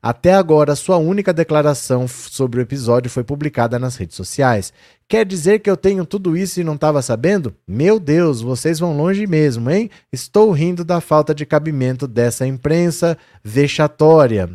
Até 0.00 0.32
agora, 0.32 0.76
sua 0.76 0.96
única 0.96 1.32
declaração 1.32 2.06
sobre 2.06 2.60
o 2.60 2.62
episódio 2.62 3.10
foi 3.10 3.24
publicada 3.24 3.80
nas 3.80 3.96
redes 3.96 4.16
sociais. 4.16 4.72
Quer 5.08 5.26
dizer 5.26 5.58
que 5.58 5.68
eu 5.68 5.76
tenho 5.76 6.06
tudo 6.06 6.36
isso 6.36 6.60
e 6.60 6.64
não 6.64 6.76
estava 6.76 7.02
sabendo? 7.02 7.54
Meu 7.66 7.98
Deus, 7.98 8.40
vocês 8.40 8.78
vão 8.78 8.96
longe 8.96 9.26
mesmo, 9.26 9.68
hein? 9.68 9.90
Estou 10.12 10.52
rindo 10.52 10.84
da 10.84 11.00
falta 11.00 11.34
de 11.34 11.44
cabimento 11.44 12.06
dessa 12.06 12.46
imprensa 12.46 13.18
vexatória. 13.42 14.48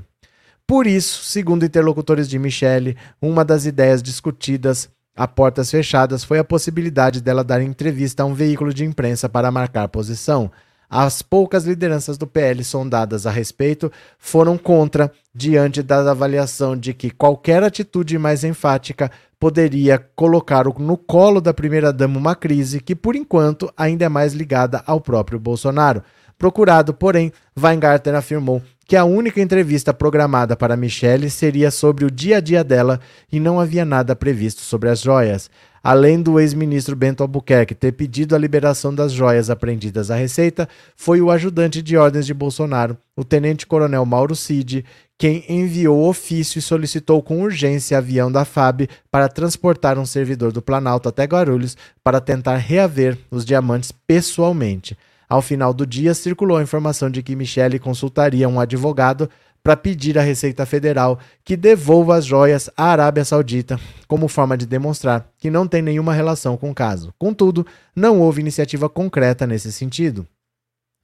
Por 0.67 0.87
isso, 0.87 1.23
segundo 1.23 1.65
interlocutores 1.65 2.27
de 2.29 2.39
Michelle, 2.39 2.95
uma 3.21 3.43
das 3.43 3.65
ideias 3.65 4.01
discutidas 4.01 4.89
a 5.15 5.27
portas 5.27 5.69
fechadas 5.69 6.23
foi 6.23 6.39
a 6.39 6.43
possibilidade 6.43 7.21
dela 7.21 7.43
dar 7.43 7.61
entrevista 7.61 8.23
a 8.23 8.25
um 8.25 8.33
veículo 8.33 8.73
de 8.73 8.83
imprensa 8.83 9.29
para 9.29 9.51
marcar 9.51 9.87
posição. 9.89 10.49
As 10.89 11.21
poucas 11.21 11.65
lideranças 11.65 12.17
do 12.17 12.25
PL 12.25 12.63
sondadas 12.63 13.25
a 13.25 13.31
respeito 13.31 13.91
foram 14.17 14.57
contra, 14.57 15.11
diante 15.33 15.81
da 15.83 16.09
avaliação 16.09 16.77
de 16.77 16.93
que 16.93 17.09
qualquer 17.09 17.63
atitude 17.63 18.17
mais 18.17 18.43
enfática 18.43 19.11
poderia 19.39 19.99
colocar 20.15 20.65
no 20.65 20.95
colo 20.97 21.41
da 21.41 21.53
primeira-dama 21.53 22.17
uma 22.17 22.35
crise 22.35 22.79
que, 22.79 22.95
por 22.95 23.15
enquanto, 23.15 23.71
ainda 23.75 24.05
é 24.05 24.09
mais 24.09 24.33
ligada 24.33 24.81
ao 24.85 25.01
próprio 25.01 25.39
Bolsonaro. 25.39 26.03
Procurado, 26.37 26.93
porém, 26.93 27.31
Weingarten 27.59 28.13
afirmou 28.13 28.61
que 28.93 28.97
a 28.97 29.05
única 29.05 29.41
entrevista 29.41 29.91
programada 29.91 30.55
para 30.55 30.77
Michelle 30.77 31.27
seria 31.27 31.71
sobre 31.71 32.05
o 32.05 32.11
dia 32.11 32.37
a 32.37 32.39
dia 32.39 32.63
dela 32.63 32.99
e 33.31 33.39
não 33.39 33.59
havia 33.59 33.83
nada 33.83 34.15
previsto 34.15 34.61
sobre 34.61 34.87
as 34.87 35.01
joias. 35.01 35.49
Além 35.83 36.21
do 36.21 36.39
ex-ministro 36.39 36.95
Bento 36.95 37.23
Albuquerque 37.23 37.73
ter 37.73 37.93
pedido 37.93 38.35
a 38.35 38.37
liberação 38.37 38.93
das 38.93 39.11
joias 39.11 39.49
apreendidas 39.49 40.11
à 40.11 40.15
Receita, 40.15 40.69
foi 40.95 41.21
o 41.21 41.31
ajudante 41.31 41.81
de 41.81 41.97
ordens 41.97 42.27
de 42.27 42.35
Bolsonaro, 42.35 42.95
o 43.17 43.23
tenente-coronel 43.23 44.05
Mauro 44.05 44.35
Cid, 44.35 44.85
quem 45.17 45.43
enviou 45.49 46.07
ofício 46.07 46.59
e 46.59 46.61
solicitou 46.61 47.23
com 47.23 47.41
urgência 47.41 47.97
avião 47.97 48.31
da 48.31 48.45
FAB 48.45 48.87
para 49.09 49.27
transportar 49.27 49.97
um 49.97 50.05
servidor 50.05 50.51
do 50.51 50.61
Planalto 50.61 51.09
até 51.09 51.23
Guarulhos 51.23 51.75
para 52.03 52.21
tentar 52.21 52.57
reaver 52.57 53.17
os 53.31 53.43
diamantes 53.43 53.91
pessoalmente. 53.91 54.95
Ao 55.27 55.41
final 55.41 55.73
do 55.73 55.85
dia, 55.85 56.13
circulou 56.13 56.57
a 56.57 56.63
informação 56.63 57.09
de 57.09 57.23
que 57.23 57.35
Michele 57.35 57.79
consultaria 57.79 58.47
um 58.47 58.59
advogado 58.59 59.29
para 59.63 59.77
pedir 59.77 60.19
à 60.19 60.21
Receita 60.21 60.65
Federal 60.65 61.17
que 61.43 61.55
devolva 61.55 62.17
as 62.17 62.25
joias 62.25 62.69
à 62.75 62.85
Arábia 62.85 63.23
Saudita, 63.23 63.79
como 64.07 64.27
forma 64.27 64.57
de 64.57 64.65
demonstrar 64.65 65.29
que 65.37 65.49
não 65.49 65.65
tem 65.65 65.81
nenhuma 65.81 66.13
relação 66.13 66.57
com 66.57 66.69
o 66.69 66.75
caso. 66.75 67.13
Contudo, 67.17 67.65
não 67.95 68.19
houve 68.19 68.41
iniciativa 68.41 68.89
concreta 68.89 69.47
nesse 69.47 69.71
sentido. 69.71 70.27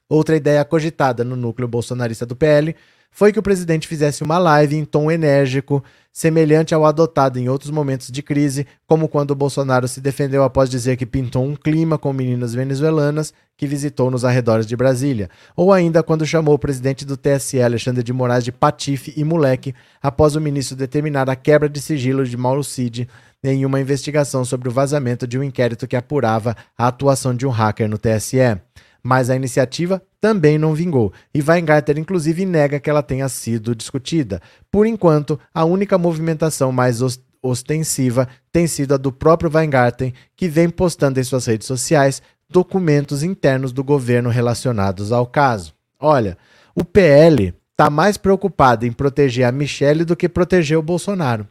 Outra 0.10 0.36
ideia 0.36 0.66
cogitada 0.66 1.24
no 1.24 1.36
núcleo 1.36 1.68
bolsonarista 1.68 2.26
do 2.26 2.36
PL 2.36 2.76
foi 3.12 3.34
que 3.34 3.40
o 3.40 3.44
presidente 3.44 3.88
fizesse 3.88 4.24
uma 4.24 4.38
live 4.38 4.76
em 4.76 4.86
tom 4.86 5.12
enérgico, 5.12 5.84
semelhante 6.12 6.74
ao 6.74 6.86
adotado 6.86 7.40
em 7.40 7.50
outros 7.50 7.72
momentos 7.72 8.12
de 8.12 8.22
crise, 8.22 8.66
como 8.88 9.08
quando 9.08 9.36
Bolsonaro 9.36 9.88
se 9.88 10.02
defendeu 10.02 10.44
após 10.44 10.70
dizer 10.70 10.98
que 10.98 11.06
pintou 11.06 11.44
um 11.44 11.56
clima 11.56 11.98
com 11.98 12.12
meninas 12.14 12.54
venezuelanas 12.54 13.34
que 13.58 13.68
visitou 13.68 14.10
nos 14.10 14.24
arredores 14.24 14.66
de 14.66 14.76
Brasília, 14.76 15.30
ou 15.56 15.74
ainda 15.74 16.02
quando 16.02 16.26
chamou 16.26 16.56
o 16.56 16.60
presidente 16.60 17.06
do 17.06 17.18
TSE, 17.18 17.62
Alexandre 17.62 18.02
de 18.02 18.14
Moraes, 18.14 18.44
de 18.44 18.52
patife 18.52 19.14
e 19.18 19.24
moleque, 19.24 19.76
após 20.02 20.36
o 20.36 20.42
ministro 20.42 20.78
determinar 20.78 21.30
a 21.30 21.36
quebra 21.36 21.68
de 21.68 21.82
sigilo 21.82 22.26
de 22.26 22.38
Mauro 22.38 22.64
Cid 22.64 23.08
em 23.44 23.66
uma 23.66 23.80
investigação 23.80 24.44
sobre 24.44 24.68
o 24.70 24.72
vazamento 24.72 25.28
de 25.28 25.38
um 25.38 25.44
inquérito 25.44 25.88
que 25.88 25.96
apurava 25.96 26.56
a 26.78 26.88
atuação 26.88 27.36
de 27.36 27.46
um 27.46 27.50
hacker 27.50 27.88
no 27.88 27.98
TSE. 27.98 28.58
Mas 29.02 29.30
a 29.30 29.36
iniciativa 29.36 30.02
também 30.20 30.58
não 30.58 30.74
vingou, 30.74 31.14
e 31.34 31.42
Weingarten 31.42 32.00
inclusive 32.00 32.46
nega 32.46 32.80
que 32.80 32.90
ela 32.90 33.02
tenha 33.02 33.30
sido 33.30 33.74
discutida. 33.74 34.42
Por 34.72 34.86
enquanto, 34.86 35.40
a 35.54 35.64
única 35.64 35.98
movimentação 35.98 36.72
mais 36.72 37.00
ostensiva 37.42 38.28
tem 38.52 38.68
sido 38.68 38.94
a 38.94 38.98
do 38.98 39.12
próprio 39.12 39.52
Weingarten, 39.54 40.14
que 40.36 40.48
vem 40.48 40.70
postando 40.70 41.20
em 41.20 41.24
suas 41.24 41.46
redes 41.46 41.68
sociais 41.68 42.22
documentos 42.50 43.24
internos 43.24 43.72
do 43.72 43.84
governo 43.84 44.30
relacionados 44.30 45.12
ao 45.12 45.26
caso. 45.26 45.74
Olha, 46.00 46.38
o 46.76 46.84
PL 46.84 47.54
está 47.72 47.90
mais 47.90 48.18
preocupado 48.18 48.86
em 48.86 48.92
proteger 48.92 49.46
a 49.46 49.52
Michelle 49.52 50.04
do 50.04 50.16
que 50.16 50.28
proteger 50.28 50.78
o 50.78 50.84
Bolsonaro. 50.84 51.48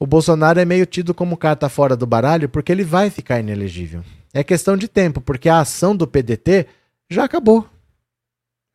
O 0.00 0.06
Bolsonaro 0.06 0.58
é 0.58 0.64
meio 0.64 0.86
tido 0.86 1.12
como 1.12 1.36
carta 1.36 1.68
fora 1.68 1.96
do 1.96 2.06
baralho 2.06 2.48
porque 2.48 2.72
ele 2.72 2.84
vai 2.84 3.10
ficar 3.10 3.40
inelegível. 3.40 4.02
É 4.32 4.44
questão 4.44 4.76
de 4.76 4.86
tempo, 4.86 5.20
porque 5.20 5.48
a 5.48 5.60
ação 5.60 5.96
do 5.96 6.06
PDT 6.06 6.66
já 7.10 7.24
acabou. 7.24 7.68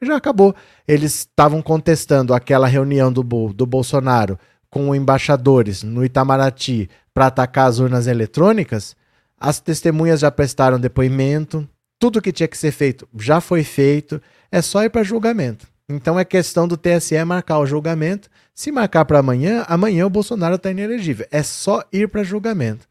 Já 0.01 0.17
acabou. 0.17 0.55
Eles 0.87 1.19
estavam 1.19 1.61
contestando 1.61 2.33
aquela 2.33 2.67
reunião 2.67 3.11
do, 3.11 3.23
do 3.53 3.65
Bolsonaro 3.65 4.37
com 4.69 4.93
embaixadores 4.93 5.83
no 5.83 6.03
Itamaraty 6.03 6.89
para 7.13 7.27
atacar 7.27 7.67
as 7.69 7.79
urnas 7.79 8.07
eletrônicas 8.07 8.95
as 9.43 9.59
testemunhas 9.59 10.21
já 10.21 10.31
prestaram 10.31 10.79
depoimento, 10.79 11.67
tudo 11.99 12.21
que 12.21 12.31
tinha 12.31 12.47
que 12.47 12.57
ser 12.57 12.71
feito 12.71 13.05
já 13.19 13.41
foi 13.41 13.61
feito, 13.61 14.21
é 14.49 14.61
só 14.61 14.85
ir 14.85 14.89
para 14.89 15.03
julgamento. 15.03 15.67
Então 15.89 16.17
é 16.17 16.23
questão 16.23 16.65
do 16.65 16.77
TSE 16.77 17.21
marcar 17.25 17.59
o 17.59 17.65
julgamento. 17.65 18.29
Se 18.55 18.71
marcar 18.71 19.03
para 19.03 19.19
amanhã, 19.19 19.65
amanhã 19.67 20.05
o 20.05 20.09
Bolsonaro 20.09 20.55
está 20.55 20.71
inelegível. 20.71 21.27
É 21.29 21.43
só 21.43 21.83
ir 21.91 22.07
para 22.07 22.23
julgamento. 22.23 22.87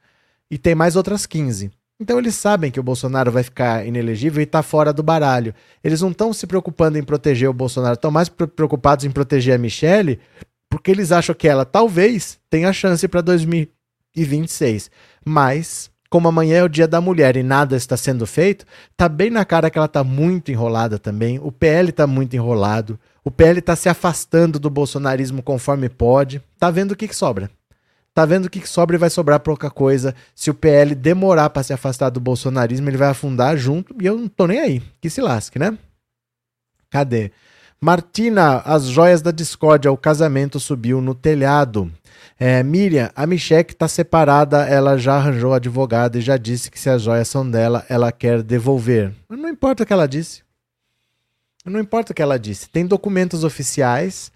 E 0.51 0.59
tem 0.59 0.75
mais 0.75 0.95
outras 0.95 1.25
15. 1.25 1.71
Então 2.03 2.19
eles 2.19 2.35
sabem 2.35 2.69
que 2.69 2.81
o 2.81 2.83
Bolsonaro 2.83 3.31
vai 3.31 3.45
ficar 3.45 3.87
inelegível 3.87 4.41
e 4.41 4.43
está 4.43 4.61
fora 4.61 4.93
do 4.93 5.05
baralho. 5.05 5.55
Eles 5.85 6.01
não 6.01 6.11
estão 6.11 6.33
se 6.33 6.49
preocupando 6.49 6.99
em 6.99 7.03
proteger 7.05 7.49
o 7.49 7.53
Bolsonaro, 7.53 7.95
estão 7.95 8.11
mais 8.11 8.29
preocupados 8.29 9.05
em 9.05 9.11
proteger 9.11 9.55
a 9.55 9.59
Michelle, 9.59 10.19
porque 10.69 10.91
eles 10.91 11.13
acham 11.13 11.33
que 11.33 11.47
ela 11.47 11.65
talvez 11.65 12.41
tenha 12.51 12.73
chance 12.73 13.07
para 13.07 13.21
2026. 13.21 14.91
Mas 15.25 15.93
como 16.11 16.27
amanhã 16.27 16.57
é 16.57 16.65
o 16.65 16.69
dia 16.69 16.89
da 16.89 17.01
mulher 17.01 17.37
e 17.37 17.43
nada 17.45 17.77
está 17.77 17.97
sendo 17.97 18.27
feito, 18.27 18.67
tá 18.97 19.09
bem 19.09 19.31
na 19.31 19.45
cara 19.45 19.71
que 19.71 19.79
ela 19.79 19.87
tá 19.87 20.03
muito 20.03 20.51
enrolada 20.51 20.99
também. 20.99 21.39
O 21.41 21.53
PL 21.53 21.93
tá 21.93 22.05
muito 22.05 22.35
enrolado. 22.35 22.99
O 23.25 23.31
PL 23.31 23.63
tá 23.63 23.77
se 23.77 23.89
afastando 23.89 24.59
do 24.59 24.69
bolsonarismo 24.69 25.41
conforme 25.41 25.89
pode. 25.89 26.43
Tá 26.59 26.69
vendo 26.69 26.91
o 26.91 26.97
que, 26.97 27.07
que 27.07 27.15
sobra. 27.15 27.49
Tá 28.15 28.27
vendo 28.27 28.45
o 28.45 28.51
que, 28.51 28.67
sobra 28.69 28.97
e 28.97 28.99
vai 28.99 29.09
sobrar 29.09 29.41
pouca 29.41 29.71
coisa. 29.71 30.15
Se 30.35 30.51
o 30.51 30.55
PL 30.55 30.95
demorar 30.95 31.49
para 31.51 31.63
se 31.63 31.73
afastar 31.73 32.11
do 32.11 32.21
bolsonarismo, 32.21 32.89
ele 32.89 32.99
vai 32.99 33.09
afundar 33.09 33.57
junto 33.57 33.95
e 34.01 34.07
eu 34.07 34.19
não 34.19 34.29
tô 34.29 34.47
nem 34.47 34.61
aí. 34.61 34.83
Que 35.01 35.09
se 35.09 35.21
lasque, 35.21 35.59
né? 35.59 35.77
Cadê? 36.91 37.33
Martina, 37.81 38.59
as 38.59 38.85
joias 38.85 39.23
da 39.23 39.31
discórdia, 39.31 39.91
o 39.91 39.97
casamento 39.97 40.61
subiu 40.61 41.01
no 41.01 41.15
telhado. 41.15 41.91
É, 42.39 42.63
Miriam, 42.63 43.11
a 43.17 43.27
Michelle 43.27 43.67
está 43.69 43.89
separada, 43.89 44.67
ela 44.69 44.97
já 44.97 45.15
arranjou 45.17 45.55
advogado 45.55 46.17
e 46.17 46.21
já 46.21 46.37
disse 46.37 46.71
que 46.71 46.79
se 46.79 46.91
as 46.91 47.03
joias 47.03 47.29
são 47.29 47.49
dela, 47.49 47.85
ela 47.89 48.13
quer 48.13 48.43
devolver. 48.43 49.13
Não 49.29 49.49
importa 49.49 49.83
o 49.83 49.87
que 49.87 49.93
ela 49.93 50.07
disse. 50.07 50.43
Não 51.65 51.81
importa 51.81 52.13
o 52.13 52.15
que 52.15 52.23
ela 52.23 52.39
disse. 52.39 52.69
Tem 52.69 52.87
documentos 52.87 53.43
oficiais 53.43 54.31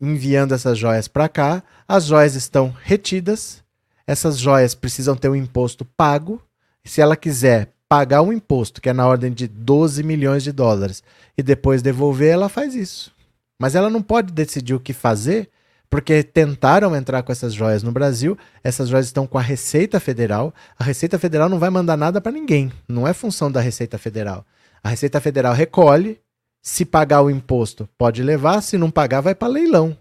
enviando 0.00 0.54
essas 0.54 0.78
joias 0.78 1.08
para 1.08 1.28
cá. 1.28 1.62
As 1.86 2.04
joias 2.04 2.34
estão 2.34 2.74
retidas. 2.82 3.62
Essas 4.06 4.38
joias 4.38 4.74
precisam 4.74 5.16
ter 5.16 5.28
um 5.28 5.36
imposto 5.36 5.84
pago. 5.84 6.40
Se 6.84 7.00
ela 7.00 7.16
quiser 7.16 7.72
pagar 7.88 8.22
um 8.22 8.32
imposto, 8.32 8.80
que 8.80 8.88
é 8.88 8.92
na 8.92 9.06
ordem 9.06 9.32
de 9.32 9.46
12 9.46 10.02
milhões 10.02 10.42
de 10.42 10.52
dólares, 10.52 11.02
e 11.36 11.42
depois 11.42 11.82
devolver, 11.82 12.32
ela 12.32 12.48
faz 12.48 12.74
isso. 12.74 13.12
Mas 13.58 13.74
ela 13.74 13.90
não 13.90 14.02
pode 14.02 14.32
decidir 14.32 14.74
o 14.74 14.80
que 14.80 14.92
fazer 14.92 15.48
porque 15.88 16.22
tentaram 16.22 16.96
entrar 16.96 17.22
com 17.22 17.32
essas 17.32 17.54
joias 17.54 17.82
no 17.82 17.92
Brasil, 17.92 18.36
essas 18.62 18.88
joias 18.88 19.06
estão 19.06 19.26
com 19.26 19.38
a 19.38 19.42
Receita 19.42 20.00
Federal. 20.00 20.52
A 20.78 20.84
Receita 20.84 21.18
Federal 21.18 21.48
não 21.48 21.58
vai 21.58 21.70
mandar 21.70 21.96
nada 21.96 22.20
para 22.20 22.32
ninguém, 22.32 22.72
não 22.88 23.06
é 23.06 23.12
função 23.12 23.50
da 23.50 23.60
Receita 23.60 23.98
Federal. 23.98 24.44
A 24.82 24.88
Receita 24.88 25.20
Federal 25.20 25.54
recolhe, 25.54 26.20
se 26.66 26.84
pagar 26.84 27.22
o 27.22 27.30
imposto, 27.30 27.88
pode 27.96 28.24
levar, 28.24 28.60
se 28.60 28.76
não 28.76 28.90
pagar, 28.90 29.20
vai 29.20 29.36
para 29.36 29.46
leilão. 29.46 29.96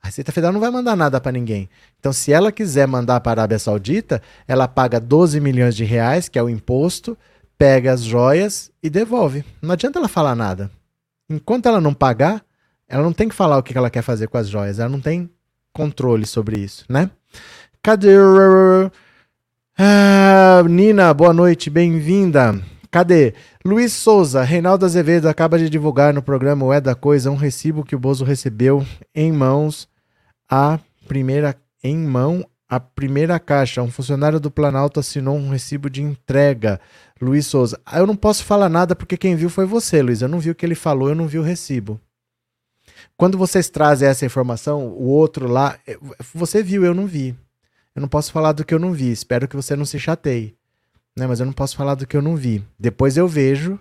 A 0.00 0.06
Receita 0.06 0.30
Federal 0.30 0.52
não 0.52 0.60
vai 0.60 0.70
mandar 0.70 0.94
nada 0.94 1.20
para 1.20 1.32
ninguém. 1.32 1.68
Então, 1.98 2.12
se 2.12 2.32
ela 2.32 2.52
quiser 2.52 2.86
mandar 2.86 3.18
para 3.18 3.32
a 3.32 3.42
Arábia 3.42 3.58
Saudita, 3.58 4.22
ela 4.46 4.68
paga 4.68 5.00
12 5.00 5.40
milhões 5.40 5.74
de 5.74 5.82
reais, 5.82 6.28
que 6.28 6.38
é 6.38 6.42
o 6.42 6.48
imposto, 6.48 7.18
pega 7.58 7.92
as 7.92 8.00
joias 8.00 8.70
e 8.80 8.88
devolve. 8.88 9.44
Não 9.60 9.72
adianta 9.72 9.98
ela 9.98 10.06
falar 10.06 10.36
nada. 10.36 10.70
Enquanto 11.28 11.66
ela 11.66 11.80
não 11.80 11.92
pagar, 11.92 12.44
ela 12.88 13.02
não 13.02 13.12
tem 13.12 13.28
que 13.28 13.34
falar 13.34 13.58
o 13.58 13.62
que 13.64 13.76
ela 13.76 13.90
quer 13.90 14.02
fazer 14.02 14.28
com 14.28 14.38
as 14.38 14.48
joias, 14.48 14.78
ela 14.78 14.88
não 14.88 15.00
tem 15.00 15.28
controle 15.72 16.26
sobre 16.26 16.60
isso, 16.60 16.84
né? 16.88 17.10
Cadê? 17.82 18.14
Ah, 19.76 20.62
Nina, 20.70 21.12
boa 21.12 21.32
noite, 21.32 21.68
bem-vinda. 21.68 22.62
Cadê? 22.94 23.34
Luiz 23.64 23.92
Souza, 23.92 24.44
Reinaldo 24.44 24.84
Azevedo 24.84 25.28
acaba 25.28 25.58
de 25.58 25.68
divulgar 25.68 26.14
no 26.14 26.22
programa 26.22 26.64
O 26.64 26.72
É 26.72 26.80
da 26.80 26.94
Coisa 26.94 27.28
um 27.28 27.34
recibo 27.34 27.82
que 27.82 27.96
o 27.96 27.98
Bozo 27.98 28.24
recebeu 28.24 28.86
em 29.12 29.32
mãos 29.32 29.88
há 30.48 30.78
primeira 31.08 31.56
em 31.82 31.98
mão 31.98 32.48
a 32.68 32.78
primeira 32.78 33.40
caixa. 33.40 33.82
Um 33.82 33.90
funcionário 33.90 34.38
do 34.38 34.48
Planalto 34.48 35.00
assinou 35.00 35.36
um 35.36 35.48
recibo 35.48 35.90
de 35.90 36.04
entrega. 36.04 36.80
Luiz 37.20 37.48
Souza. 37.48 37.80
Ah, 37.84 37.98
eu 37.98 38.06
não 38.06 38.14
posso 38.14 38.44
falar 38.44 38.68
nada 38.68 38.94
porque 38.94 39.16
quem 39.16 39.34
viu 39.34 39.50
foi 39.50 39.66
você, 39.66 40.00
Luiz. 40.00 40.22
Eu 40.22 40.28
não 40.28 40.38
vi 40.38 40.50
o 40.50 40.54
que 40.54 40.64
ele 40.64 40.76
falou, 40.76 41.08
eu 41.08 41.16
não 41.16 41.26
vi 41.26 41.40
o 41.40 41.42
recibo. 41.42 42.00
Quando 43.16 43.36
vocês 43.36 43.68
trazem 43.68 44.08
essa 44.08 44.24
informação, 44.24 44.86
o 44.86 45.08
outro 45.08 45.48
lá, 45.48 45.76
eh, 45.84 45.98
você 46.32 46.62
viu, 46.62 46.84
eu 46.84 46.94
não 46.94 47.08
vi. 47.08 47.36
Eu 47.92 48.00
não 48.00 48.08
posso 48.08 48.30
falar 48.30 48.52
do 48.52 48.64
que 48.64 48.72
eu 48.72 48.78
não 48.78 48.92
vi. 48.92 49.10
Espero 49.10 49.48
que 49.48 49.56
você 49.56 49.74
não 49.74 49.84
se 49.84 49.98
chateie. 49.98 50.56
Né? 51.16 51.26
Mas 51.26 51.40
eu 51.40 51.46
não 51.46 51.52
posso 51.52 51.76
falar 51.76 51.94
do 51.94 52.06
que 52.06 52.16
eu 52.16 52.22
não 52.22 52.36
vi. 52.36 52.64
Depois 52.78 53.16
eu 53.16 53.28
vejo, 53.28 53.78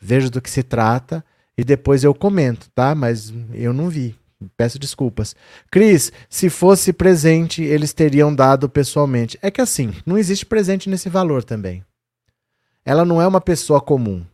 vejo 0.00 0.30
do 0.30 0.40
que 0.40 0.50
se 0.50 0.62
trata 0.62 1.24
e 1.56 1.64
depois 1.64 2.04
eu 2.04 2.14
comento, 2.14 2.70
tá? 2.74 2.94
Mas 2.94 3.32
eu 3.52 3.72
não 3.72 3.88
vi. 3.88 4.16
Peço 4.56 4.78
desculpas. 4.78 5.34
Cris, 5.70 6.12
se 6.28 6.50
fosse 6.50 6.92
presente, 6.92 7.62
eles 7.62 7.92
teriam 7.92 8.34
dado 8.34 8.68
pessoalmente. 8.68 9.38
É 9.40 9.50
que 9.50 9.60
assim, 9.60 9.94
não 10.04 10.18
existe 10.18 10.44
presente 10.44 10.88
nesse 10.88 11.08
valor 11.08 11.44
também. 11.44 11.84
Ela 12.84 13.04
não 13.04 13.20
é 13.20 13.26
uma 13.26 13.40
pessoa 13.40 13.80
comum. 13.80 14.24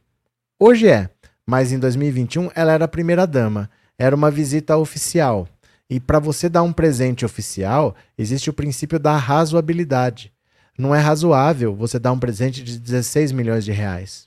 Hoje 0.58 0.88
é, 0.88 1.08
mas 1.46 1.72
em 1.72 1.78
2021 1.78 2.50
ela 2.54 2.72
era 2.72 2.84
a 2.84 2.88
primeira 2.88 3.26
dama. 3.26 3.70
Era 3.98 4.16
uma 4.16 4.30
visita 4.30 4.76
oficial. 4.76 5.48
E 5.88 6.00
para 6.00 6.18
você 6.18 6.48
dar 6.48 6.62
um 6.62 6.72
presente 6.72 7.24
oficial, 7.24 7.94
existe 8.16 8.48
o 8.48 8.52
princípio 8.52 8.98
da 8.98 9.16
razoabilidade. 9.16 10.32
Não 10.80 10.94
é 10.94 10.98
razoável 10.98 11.74
você 11.74 11.98
dar 11.98 12.10
um 12.10 12.18
presente 12.18 12.62
de 12.62 12.78
16 12.78 13.32
milhões 13.32 13.64
de 13.64 13.70
reais. 13.70 14.26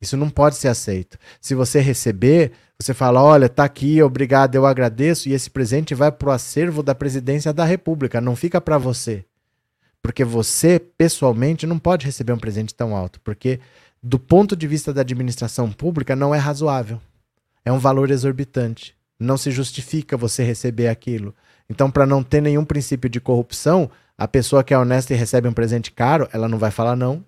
Isso 0.00 0.16
não 0.16 0.30
pode 0.30 0.56
ser 0.56 0.68
aceito. 0.68 1.18
Se 1.40 1.54
você 1.54 1.78
receber, 1.78 2.52
você 2.80 2.94
fala: 2.94 3.22
olha, 3.22 3.48
tá 3.48 3.64
aqui, 3.64 4.02
obrigado, 4.02 4.54
eu 4.54 4.64
agradeço, 4.64 5.28
e 5.28 5.34
esse 5.34 5.50
presente 5.50 5.94
vai 5.94 6.10
para 6.10 6.30
o 6.30 6.32
acervo 6.32 6.82
da 6.82 6.94
presidência 6.94 7.52
da 7.52 7.64
República, 7.64 8.20
não 8.20 8.34
fica 8.34 8.60
para 8.60 8.78
você. 8.78 9.24
Porque 10.00 10.24
você, 10.24 10.78
pessoalmente, 10.78 11.66
não 11.66 11.78
pode 11.78 12.06
receber 12.06 12.32
um 12.32 12.38
presente 12.38 12.74
tão 12.74 12.96
alto, 12.96 13.20
porque, 13.20 13.60
do 14.02 14.18
ponto 14.18 14.56
de 14.56 14.66
vista 14.66 14.94
da 14.94 15.02
administração 15.02 15.70
pública, 15.70 16.16
não 16.16 16.34
é 16.34 16.38
razoável. 16.38 16.98
É 17.62 17.70
um 17.70 17.78
valor 17.78 18.10
exorbitante 18.10 18.96
não 19.18 19.36
se 19.36 19.50
justifica 19.50 20.16
você 20.16 20.44
receber 20.44 20.88
aquilo. 20.88 21.34
Então, 21.68 21.90
para 21.90 22.06
não 22.06 22.22
ter 22.22 22.40
nenhum 22.40 22.64
princípio 22.64 23.10
de 23.10 23.20
corrupção, 23.20 23.90
a 24.18 24.26
pessoa 24.26 24.64
que 24.64 24.74
é 24.74 24.78
honesta 24.78 25.14
e 25.14 25.16
recebe 25.16 25.46
um 25.46 25.52
presente 25.52 25.92
caro, 25.92 26.28
ela 26.32 26.48
não 26.48 26.58
vai 26.58 26.72
falar 26.72 26.96
não, 26.96 27.24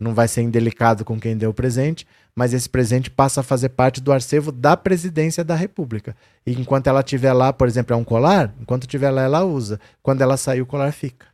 não 0.00 0.14
vai 0.14 0.26
ser 0.26 0.40
indelicado 0.40 1.04
com 1.04 1.20
quem 1.20 1.36
deu 1.36 1.50
o 1.50 1.54
presente, 1.54 2.06
mas 2.34 2.54
esse 2.54 2.68
presente 2.68 3.10
passa 3.10 3.40
a 3.40 3.44
fazer 3.44 3.70
parte 3.70 4.00
do 4.00 4.12
acervo 4.12 4.50
da 4.50 4.76
presidência 4.76 5.44
da 5.44 5.54
República. 5.54 6.16
E 6.46 6.52
enquanto 6.52 6.86
ela 6.86 7.00
estiver 7.00 7.32
lá, 7.32 7.52
por 7.52 7.68
exemplo, 7.68 7.94
é 7.94 7.96
um 7.96 8.04
colar, 8.04 8.54
enquanto 8.60 8.84
estiver 8.84 9.10
lá, 9.10 9.22
ela 9.22 9.44
usa. 9.44 9.78
Quando 10.02 10.22
ela 10.22 10.36
sair, 10.36 10.60
o 10.60 10.66
colar 10.66 10.92
fica. 10.92 11.26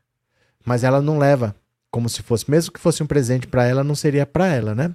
Mas 0.64 0.84
ela 0.84 1.00
não 1.00 1.18
leva 1.18 1.54
como 1.90 2.08
se 2.08 2.22
fosse, 2.22 2.50
mesmo 2.50 2.72
que 2.72 2.80
fosse 2.80 3.02
um 3.02 3.06
presente 3.06 3.46
para 3.46 3.66
ela, 3.66 3.84
não 3.84 3.94
seria 3.94 4.24
para 4.24 4.46
ela, 4.46 4.74
né? 4.74 4.94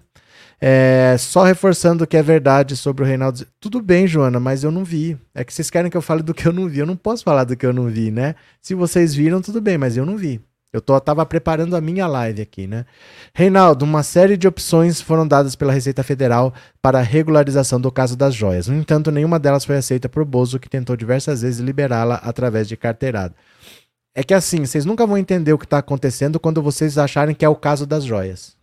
É, 0.59 1.15
só 1.19 1.43
reforçando 1.43 2.07
que 2.07 2.17
é 2.17 2.23
verdade 2.23 2.75
sobre 2.75 3.03
o 3.03 3.05
Reinaldo. 3.05 3.45
Tudo 3.59 3.81
bem, 3.81 4.07
Joana, 4.07 4.39
mas 4.39 4.63
eu 4.63 4.71
não 4.71 4.83
vi. 4.83 5.17
É 5.33 5.43
que 5.43 5.53
vocês 5.53 5.69
querem 5.69 5.89
que 5.91 5.97
eu 5.97 6.01
fale 6.01 6.23
do 6.23 6.33
que 6.33 6.47
eu 6.47 6.53
não 6.53 6.67
vi. 6.67 6.79
Eu 6.79 6.85
não 6.85 6.95
posso 6.95 7.23
falar 7.23 7.43
do 7.43 7.55
que 7.55 7.65
eu 7.65 7.73
não 7.73 7.87
vi, 7.87 8.09
né? 8.11 8.35
Se 8.61 8.73
vocês 8.73 9.13
viram, 9.13 9.41
tudo 9.41 9.61
bem, 9.61 9.77
mas 9.77 9.95
eu 9.95 10.05
não 10.05 10.17
vi. 10.17 10.41
Eu 10.73 10.81
tô, 10.81 10.99
tava 10.99 11.25
preparando 11.25 11.75
a 11.75 11.81
minha 11.81 12.07
live 12.07 12.41
aqui, 12.41 12.67
né? 12.67 12.85
Reinaldo, 13.33 13.85
uma 13.85 14.03
série 14.03 14.35
de 14.35 14.47
opções 14.47 14.99
foram 14.99 15.25
dadas 15.27 15.55
pela 15.55 15.71
Receita 15.71 16.03
Federal 16.03 16.53
para 16.81 16.99
a 16.99 17.01
regularização 17.01 17.79
do 17.79 17.91
caso 17.91 18.17
das 18.17 18.35
joias. 18.35 18.67
No 18.67 18.75
entanto, 18.75 19.09
nenhuma 19.09 19.39
delas 19.39 19.63
foi 19.63 19.77
aceita 19.77 20.09
por 20.09 20.25
Bozo, 20.25 20.59
que 20.59 20.69
tentou 20.69 20.97
diversas 20.97 21.41
vezes 21.41 21.59
liberá-la 21.59 22.15
através 22.15 22.67
de 22.67 22.75
carteirada. 22.75 23.33
É 24.13 24.23
que 24.23 24.33
assim, 24.33 24.65
vocês 24.65 24.83
nunca 24.83 25.05
vão 25.05 25.17
entender 25.17 25.53
o 25.53 25.57
que 25.57 25.65
está 25.65 25.77
acontecendo 25.77 26.39
quando 26.39 26.61
vocês 26.61 26.97
acharem 26.97 27.35
que 27.35 27.45
é 27.45 27.49
o 27.49 27.55
caso 27.55 27.85
das 27.85 28.03
joias. 28.03 28.56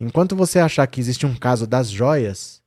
Enquanto 0.00 0.36
você 0.36 0.58
achar 0.58 0.86
que 0.86 1.00
existe 1.00 1.24
um 1.24 1.34
caso 1.34 1.66
das 1.66 1.88
joias, 1.88 2.62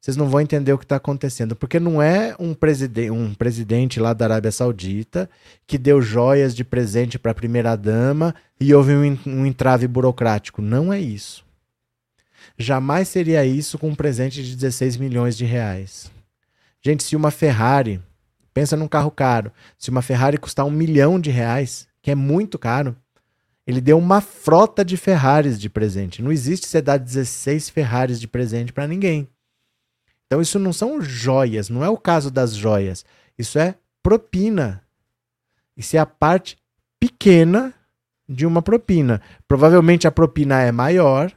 vocês 0.00 0.16
não 0.16 0.28
vão 0.28 0.40
entender 0.40 0.72
o 0.72 0.78
que 0.78 0.84
está 0.84 0.96
acontecendo. 0.96 1.54
Porque 1.54 1.78
não 1.78 2.00
é 2.00 2.34
um, 2.38 2.54
preside 2.54 3.10
um 3.10 3.34
presidente 3.34 4.00
lá 4.00 4.14
da 4.14 4.24
Arábia 4.24 4.50
Saudita 4.50 5.28
que 5.66 5.76
deu 5.76 6.00
joias 6.00 6.54
de 6.54 6.64
presente 6.64 7.18
para 7.18 7.32
a 7.32 7.34
primeira-dama 7.34 8.34
e 8.58 8.74
houve 8.74 8.94
um, 8.94 9.18
um 9.26 9.44
entrave 9.44 9.86
burocrático. 9.86 10.62
Não 10.62 10.90
é 10.90 10.98
isso. 10.98 11.44
Jamais 12.56 13.08
seria 13.08 13.44
isso 13.44 13.78
com 13.78 13.90
um 13.90 13.94
presente 13.94 14.42
de 14.42 14.56
16 14.56 14.96
milhões 14.96 15.36
de 15.36 15.44
reais. 15.44 16.10
Gente, 16.82 17.02
se 17.02 17.14
uma 17.14 17.30
Ferrari, 17.30 18.00
pensa 18.54 18.76
num 18.76 18.88
carro 18.88 19.10
caro, 19.10 19.52
se 19.78 19.90
uma 19.90 20.00
Ferrari 20.00 20.38
custar 20.38 20.64
um 20.64 20.70
milhão 20.70 21.20
de 21.20 21.30
reais, 21.30 21.86
que 22.02 22.10
é 22.10 22.14
muito 22.14 22.58
caro, 22.58 22.96
ele 23.70 23.80
deu 23.80 23.96
uma 23.96 24.20
frota 24.20 24.84
de 24.84 24.96
Ferraris 24.96 25.58
de 25.58 25.70
presente. 25.70 26.20
Não 26.20 26.32
existe 26.32 26.66
você 26.66 26.82
dar 26.82 26.96
16 26.96 27.70
Ferraris 27.70 28.20
de 28.20 28.26
presente 28.26 28.72
para 28.72 28.88
ninguém. 28.88 29.28
Então 30.26 30.42
isso 30.42 30.58
não 30.58 30.72
são 30.72 31.00
joias, 31.00 31.68
não 31.68 31.84
é 31.84 31.88
o 31.88 31.96
caso 31.96 32.32
das 32.32 32.54
joias. 32.54 33.04
Isso 33.38 33.60
é 33.60 33.76
propina. 34.02 34.82
Isso 35.76 35.96
é 35.96 36.00
a 36.00 36.06
parte 36.06 36.58
pequena 36.98 37.72
de 38.28 38.44
uma 38.44 38.60
propina. 38.60 39.22
Provavelmente 39.46 40.06
a 40.06 40.10
propina 40.10 40.60
é 40.60 40.72
maior, 40.72 41.32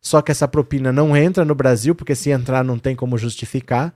só 0.00 0.20
que 0.20 0.32
essa 0.32 0.48
propina 0.48 0.92
não 0.92 1.16
entra 1.16 1.44
no 1.44 1.54
Brasil, 1.54 1.94
porque 1.94 2.14
se 2.14 2.30
entrar 2.30 2.64
não 2.64 2.78
tem 2.78 2.96
como 2.96 3.16
justificar. 3.16 3.94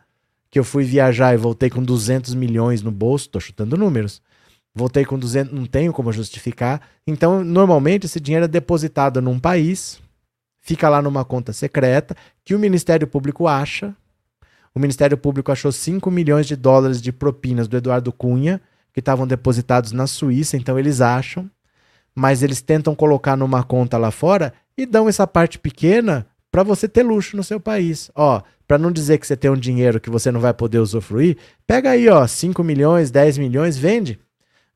Que 0.51 0.59
eu 0.59 0.65
fui 0.65 0.85
viajar 0.85 1.35
e 1.35 1.39
voltei 1.39 1.69
com 1.69 1.83
200 1.83 2.35
milhões 2.35 2.81
no 2.81 2.93
bolso, 2.93 3.29
tô 3.29 3.41
chutando 3.41 3.77
números 3.77 4.23
voltei 4.75 5.05
com 5.05 5.19
200, 5.19 5.53
não 5.53 5.67
tenho 5.67 5.93
como 5.93 6.13
justificar. 6.13 6.81
Então, 7.07 7.45
normalmente, 7.45 8.07
esse 8.07 8.21
dinheiro 8.21 8.45
é 8.45 8.49
depositado 8.49 9.21
num 9.21 9.39
país, 9.39 10.01
fica 10.61 10.89
lá 10.89 11.03
numa 11.03 11.25
conta 11.25 11.53
secreta, 11.53 12.17
que 12.45 12.55
o 12.55 12.59
Ministério 12.59 13.07
Público 13.07 13.47
acha. 13.47 13.95
O 14.75 14.81
Ministério 14.81 15.19
Público 15.19 15.53
achou 15.53 15.71
5 15.71 16.11
milhões 16.11 16.47
de 16.47 16.57
dólares 16.57 17.01
de 17.01 17.13
propinas 17.13 17.69
do 17.69 17.77
Eduardo 17.77 18.13
Cunha, 18.13 18.61
que 18.93 19.01
estavam 19.01 19.27
depositados 19.27 19.93
na 19.93 20.07
Suíça, 20.07 20.57
então 20.57 20.79
eles 20.79 21.01
acham, 21.01 21.51
mas 22.15 22.43
eles 22.43 22.61
tentam 22.61 22.95
colocar 22.95 23.37
numa 23.37 23.63
conta 23.63 23.97
lá 23.97 24.11
fora 24.11 24.53
e 24.77 24.85
dão 24.85 25.09
essa 25.09 25.27
parte 25.27 25.59
pequena 25.59 26.27
para 26.51 26.63
você 26.63 26.87
ter 26.87 27.03
luxo 27.03 27.37
no 27.37 27.43
seu 27.43 27.59
país. 27.59 28.11
Ó, 28.15 28.43
para 28.69 28.79
não 28.79 28.93
dizer 28.93 29.19
que 29.19 29.27
você 29.27 29.37
tem 29.37 29.51
um 29.51 29.57
dinheiro 29.57 30.01
que 30.01 30.11
você 30.11 30.31
não 30.31 30.41
vai 30.41 30.53
poder 30.53 30.79
usufruir, 30.79 31.39
pega 31.67 31.91
aí, 31.91 32.09
ó, 32.09 32.27
5 32.27 32.63
milhões, 32.63 33.11
10 33.11 33.39
milhões, 33.39 33.77
vende. 33.77 34.19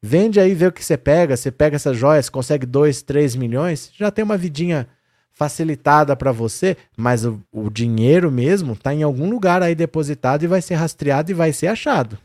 Vende 0.02 0.38
aí, 0.38 0.54
vê 0.54 0.66
o 0.66 0.72
que 0.72 0.85
você 0.85 0.96
pega. 0.96 1.37
Você 1.37 1.50
pega 1.50 1.76
essas 1.76 1.96
joias, 1.96 2.28
consegue 2.28 2.66
2, 2.66 3.02
3 3.02 3.37
milhões, 3.37 3.90
já 3.96 4.11
tem 4.11 4.24
uma 4.24 4.37
vidinha 4.37 4.88
facilitada 5.32 6.16
para 6.16 6.32
você, 6.32 6.78
mas 6.96 7.26
o, 7.26 7.42
o 7.52 7.68
dinheiro 7.68 8.30
mesmo 8.30 8.72
está 8.72 8.94
em 8.94 9.02
algum 9.02 9.28
lugar 9.28 9.62
aí 9.62 9.74
depositado 9.74 10.42
e 10.42 10.46
vai 10.46 10.62
ser 10.62 10.76
rastreado 10.76 11.30
e 11.30 11.35
vai 11.35 11.52
ser 11.52 11.66
achado. 11.66 12.18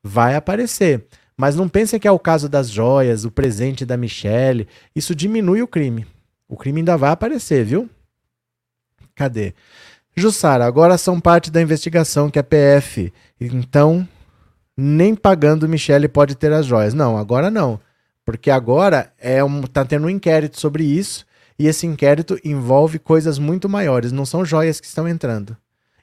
Vai 0.00 0.36
aparecer. 0.36 1.04
Mas 1.36 1.56
não 1.56 1.68
pensem 1.68 1.98
que 1.98 2.06
é 2.06 2.12
o 2.12 2.18
caso 2.18 2.48
das 2.48 2.70
joias, 2.70 3.24
o 3.24 3.30
presente 3.30 3.84
da 3.84 3.96
Michelle. 3.96 4.68
Isso 4.94 5.16
diminui 5.16 5.62
o 5.62 5.66
crime. 5.66 6.06
O 6.48 6.56
crime 6.56 6.80
ainda 6.80 6.96
vai 6.96 7.10
aparecer, 7.10 7.64
viu? 7.64 7.90
Cadê? 9.16 9.52
Jussara, 10.16 10.64
agora 10.64 10.96
são 10.96 11.20
parte 11.20 11.50
da 11.50 11.60
investigação 11.60 12.30
que 12.30 12.38
é 12.38 12.42
PF. 12.42 13.12
Então, 13.40 14.08
nem 14.76 15.14
pagando 15.14 15.68
Michele 15.68 16.08
pode 16.08 16.34
ter 16.34 16.52
as 16.52 16.66
joias. 16.66 16.94
Não, 16.94 17.16
agora 17.16 17.50
não. 17.50 17.80
Porque 18.24 18.50
agora 18.50 19.12
é 19.18 19.44
um, 19.44 19.62
tá 19.62 19.84
tendo 19.84 20.06
um 20.06 20.10
inquérito 20.10 20.58
sobre 20.58 20.84
isso 20.84 21.26
e 21.58 21.66
esse 21.66 21.86
inquérito 21.86 22.38
envolve 22.44 22.98
coisas 22.98 23.38
muito 23.38 23.68
maiores. 23.68 24.12
Não 24.12 24.24
são 24.24 24.44
joias 24.44 24.80
que 24.80 24.86
estão 24.86 25.06
entrando. 25.06 25.56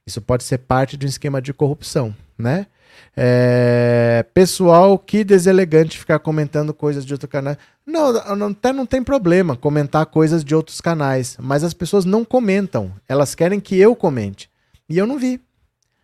Isso 0.06 0.22
pode 0.22 0.44
ser 0.44 0.60
parte 0.60 0.98
de 0.98 1.06
um 1.06 1.10
esquema 1.10 1.42
de 1.42 1.54
corrupção, 1.54 2.16
né? 2.38 2.68
É, 3.16 4.26
pessoal, 4.34 4.98
que 4.98 5.24
deselegante 5.24 5.98
ficar 5.98 6.20
comentando 6.20 6.74
coisas 6.74 7.06
de 7.06 7.14
outro 7.14 7.28
canal. 7.28 7.56
Não, 7.86 8.14
não, 8.36 8.48
até 8.48 8.72
não 8.72 8.86
tem 8.86 9.04
problema 9.04 9.56
comentar 9.56 10.06
coisas 10.06 10.44
de 10.44 10.56
outros 10.56 10.80
canais, 10.82 11.38
mas 11.40 11.64
as 11.64 11.74
pessoas 11.74 12.06
não 12.06 12.24
comentam. 12.24 12.92
Elas 13.08 13.36
querem 13.36 13.60
que 13.60 13.78
eu 13.78 13.96
comente. 13.96 14.50
E 14.90 14.98
eu 14.98 15.06
não 15.06 15.18
vi. 15.18 15.42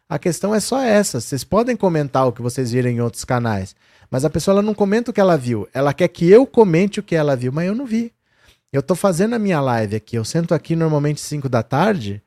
A 0.10 0.18
questão 0.18 0.56
é 0.56 0.60
só 0.60 0.82
essa. 0.82 1.20
Vocês 1.20 1.44
podem 1.44 1.76
comentar 1.76 2.28
o 2.28 2.32
que 2.32 2.42
vocês 2.42 2.72
viram 2.72 2.90
em 2.90 3.02
outros 3.02 3.26
canais, 3.26 3.76
mas 4.10 4.24
a 4.24 4.30
pessoa 4.30 4.62
não 4.62 4.74
comenta 4.74 5.12
o 5.12 5.14
que 5.14 5.20
ela 5.20 5.38
viu. 5.38 5.68
Ela 5.74 5.94
quer 5.94 6.08
que 6.08 6.30
eu 6.30 6.46
comente 6.46 7.00
o 7.00 7.04
que 7.04 7.16
ela 7.16 7.36
viu, 7.36 7.52
mas 7.52 7.68
eu 7.68 7.76
não 7.76 7.86
vi. 7.86 8.14
Eu 8.72 8.82
tô 8.82 8.96
fazendo 8.96 9.36
a 9.36 9.40
minha 9.40 9.60
live 9.60 9.96
aqui. 9.96 10.16
Eu 10.16 10.24
sento 10.24 10.54
aqui 10.54 10.76
normalmente 10.76 11.20
5 11.20 11.50
da 11.50 11.62
tarde 11.62 12.22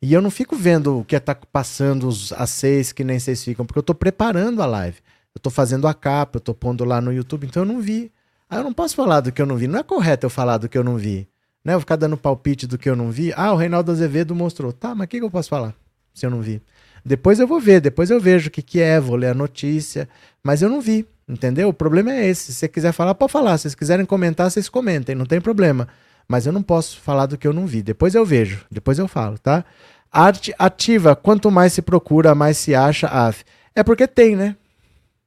e 0.00 0.12
eu 0.12 0.20
não 0.22 0.30
fico 0.30 0.54
vendo 0.54 1.00
o 1.00 1.04
que 1.04 1.18
tá 1.18 1.34
passando 1.34 2.08
às 2.36 2.50
6 2.50 2.92
que 2.92 3.02
nem 3.02 3.18
vocês 3.18 3.42
ficam, 3.42 3.66
porque 3.66 3.78
eu 3.78 3.82
tô 3.82 3.94
preparando 3.94 4.62
a 4.62 4.66
live. 4.66 4.98
Eu 5.34 5.40
tô 5.40 5.50
fazendo 5.50 5.88
a 5.88 5.94
capa, 5.94 6.36
eu 6.36 6.40
tô 6.40 6.54
pondo 6.54 6.84
lá 6.84 7.00
no 7.00 7.12
YouTube, 7.12 7.46
então 7.46 7.62
eu 7.62 7.66
não 7.66 7.80
vi. 7.80 8.12
Eu 8.50 8.62
não 8.62 8.72
posso 8.72 8.94
falar 8.94 9.20
do 9.20 9.32
que 9.32 9.42
eu 9.42 9.46
não 9.46 9.56
vi. 9.56 9.66
Não 9.66 9.80
é 9.80 9.82
correto 9.82 10.26
eu 10.26 10.30
falar 10.30 10.58
do 10.58 10.68
que 10.68 10.78
eu 10.78 10.84
não 10.84 10.96
vi. 10.96 11.28
Né? 11.64 11.74
Eu 11.74 11.80
ficar 11.80 11.96
dando 11.96 12.16
palpite 12.16 12.66
do 12.66 12.78
que 12.78 12.88
eu 12.88 12.94
não 12.94 13.10
vi. 13.10 13.32
Ah, 13.36 13.52
o 13.52 13.56
Reinaldo 13.56 13.90
Azevedo 13.90 14.34
mostrou. 14.34 14.72
Tá, 14.72 14.94
mas 14.94 15.06
o 15.06 15.08
que, 15.08 15.18
que 15.18 15.24
eu 15.24 15.30
posso 15.30 15.48
falar 15.48 15.74
se 16.14 16.24
eu 16.24 16.30
não 16.30 16.40
vi? 16.40 16.62
Depois 17.06 17.38
eu 17.38 17.46
vou 17.46 17.60
ver, 17.60 17.80
depois 17.80 18.10
eu 18.10 18.18
vejo 18.18 18.48
o 18.48 18.50
que, 18.50 18.60
que 18.60 18.80
é, 18.80 18.98
vou 18.98 19.14
ler 19.14 19.28
a 19.28 19.34
notícia. 19.34 20.08
Mas 20.42 20.60
eu 20.60 20.68
não 20.68 20.80
vi. 20.80 21.06
Entendeu? 21.28 21.68
O 21.68 21.72
problema 21.72 22.12
é 22.12 22.26
esse. 22.26 22.52
Se 22.52 22.54
você 22.54 22.68
quiser 22.68 22.90
falar, 22.90 23.14
pode 23.14 23.30
falar. 23.30 23.56
Se 23.56 23.62
vocês 23.62 23.76
quiserem 23.76 24.04
comentar, 24.04 24.50
vocês 24.50 24.68
comentem, 24.68 25.14
não 25.14 25.24
tem 25.24 25.40
problema. 25.40 25.86
Mas 26.26 26.46
eu 26.46 26.52
não 26.52 26.64
posso 26.64 27.00
falar 27.00 27.26
do 27.26 27.38
que 27.38 27.46
eu 27.46 27.52
não 27.52 27.64
vi. 27.64 27.80
Depois 27.80 28.16
eu 28.16 28.26
vejo, 28.26 28.66
depois 28.68 28.98
eu 28.98 29.06
falo, 29.06 29.38
tá? 29.38 29.64
Arte 30.10 30.52
ativa, 30.58 31.14
quanto 31.14 31.48
mais 31.48 31.72
se 31.72 31.80
procura, 31.80 32.34
mais 32.34 32.58
se 32.58 32.74
acha. 32.74 33.06
af. 33.06 33.44
é 33.72 33.84
porque 33.84 34.08
tem, 34.08 34.34
né? 34.34 34.56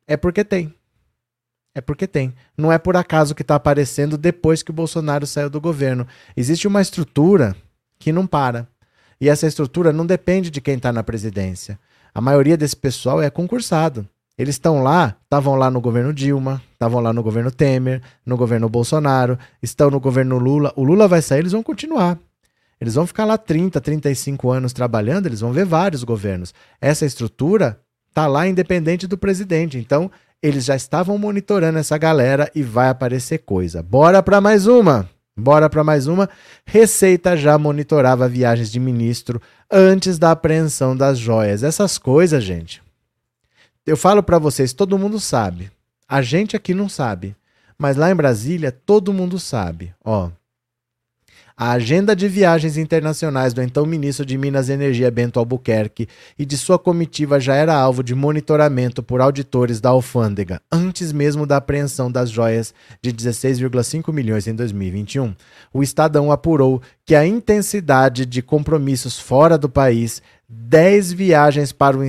É 0.06 0.18
porque 0.18 0.44
tem. 0.44 0.74
É 1.74 1.80
porque 1.80 2.08
tem. 2.08 2.34
Não 2.58 2.74
é 2.74 2.78
por 2.78 2.98
acaso 2.98 3.34
que 3.34 3.42
está 3.42 3.56
aparecendo 3.56 4.18
depois 4.18 4.62
que 4.62 4.72
o 4.72 4.74
Bolsonaro 4.74 5.26
saiu 5.26 5.50
do 5.50 5.62
governo. 5.62 6.06
Existe 6.36 6.68
uma 6.68 6.82
estrutura 6.82 7.56
que 7.98 8.12
não 8.12 8.28
para. 8.28 8.68
E 9.20 9.28
essa 9.28 9.48
estrutura 9.48 9.92
não 9.92 10.06
depende 10.06 10.50
de 10.50 10.62
quem 10.62 10.76
está 10.76 10.94
na 10.94 11.04
presidência. 11.04 11.80
A 12.14 12.22
maioria 12.22 12.58
desse 12.58 12.76
pessoal 12.76 13.22
é 13.22 13.30
concursado. 13.30 14.08
Eles 14.38 14.56
estão 14.56 14.82
lá, 14.82 15.18
estavam 15.24 15.56
lá 15.56 15.70
no 15.70 15.82
governo 15.82 16.14
Dilma, 16.14 16.62
estavam 16.72 17.02
lá 17.02 17.12
no 17.12 17.22
governo 17.22 17.52
Temer, 17.52 18.02
no 18.26 18.38
governo 18.38 18.70
Bolsonaro, 18.70 19.38
estão 19.62 19.92
no 19.92 20.00
governo 20.00 20.38
Lula. 20.38 20.72
O 20.78 20.84
Lula 20.84 21.10
vai 21.10 21.22
sair, 21.22 21.40
eles 21.40 21.52
vão 21.52 21.62
continuar. 21.62 22.18
Eles 22.80 22.96
vão 22.96 23.06
ficar 23.06 23.26
lá 23.26 23.38
30, 23.38 23.82
35 23.82 24.50
anos 24.50 24.72
trabalhando, 24.72 25.26
eles 25.26 25.42
vão 25.42 25.52
ver 25.52 25.66
vários 25.66 26.06
governos. 26.06 26.54
Essa 26.80 27.06
estrutura 27.06 27.82
tá 28.14 28.26
lá 28.28 28.48
independente 28.48 29.08
do 29.08 29.18
presidente. 29.18 29.78
Então, 29.78 30.10
eles 30.42 30.64
já 30.64 30.76
estavam 30.76 31.18
monitorando 31.18 31.78
essa 31.78 31.98
galera 31.98 32.50
e 32.56 32.64
vai 32.64 32.88
aparecer 32.88 33.40
coisa. 33.40 33.84
Bora 33.84 34.24
para 34.24 34.40
mais 34.40 34.68
uma. 34.68 35.10
Bora 35.40 35.70
para 35.70 35.84
mais 35.84 36.08
uma. 36.08 36.30
Receita 36.66 37.36
já 37.36 37.58
monitorava 37.58 38.28
viagens 38.28 38.72
de 38.72 38.80
ministro 38.80 39.42
antes 39.72 40.20
da 40.20 40.32
apreensão 40.32 40.96
das 40.96 41.18
joias. 41.18 41.64
Essas 41.64 41.98
coisas, 41.98 42.44
gente. 42.44 42.82
Eu 43.86 43.98
falo 43.98 44.22
para 44.22 44.38
vocês, 44.38 44.74
todo 44.74 45.00
mundo 45.00 45.20
sabe. 45.20 45.72
A 46.08 46.22
gente 46.22 46.56
aqui 46.56 46.74
não 46.74 46.90
sabe, 46.90 47.36
mas 47.78 47.96
lá 47.96 48.12
em 48.12 48.16
Brasília 48.16 48.72
todo 48.72 49.14
mundo 49.14 49.40
sabe. 49.40 49.94
Ó, 50.04 50.30
a 51.62 51.72
agenda 51.72 52.16
de 52.16 52.30
viagens 52.30 52.78
internacionais 52.78 53.54
do 53.54 53.62
então 53.62 53.86
ministro 53.86 54.26
de 54.26 54.38
Minas 54.38 54.70
e 54.70 54.72
Energia 54.72 55.12
Bento 55.12 55.40
Albuquerque 55.40 56.08
e 56.38 56.46
de 56.46 56.58
sua 56.58 56.80
comitiva 56.80 57.38
já 57.38 57.54
era 57.54 57.76
alvo 57.76 58.02
de 58.02 58.16
monitoramento 58.16 59.04
por 59.04 59.20
auditores 59.20 59.82
da 59.82 59.90
alfândega, 59.90 60.62
antes 60.72 61.12
mesmo 61.12 61.46
da 61.46 61.58
apreensão 61.58 62.10
das 62.10 62.30
joias 62.30 62.74
de 63.02 63.12
16,5 63.12 64.14
milhões 64.14 64.48
em 64.48 64.56
2021. 64.56 65.36
O 65.74 65.84
Estadão 65.84 66.32
apurou 66.32 66.82
que 67.06 67.14
a 67.14 67.28
intensidade 67.28 68.26
de 68.26 68.42
compromissos 68.42 69.20
fora 69.20 69.58
do 69.58 69.68
país 69.68 70.22
10 70.52 71.14
viagens 71.14 71.72
para 71.72 71.96
o, 71.96 72.02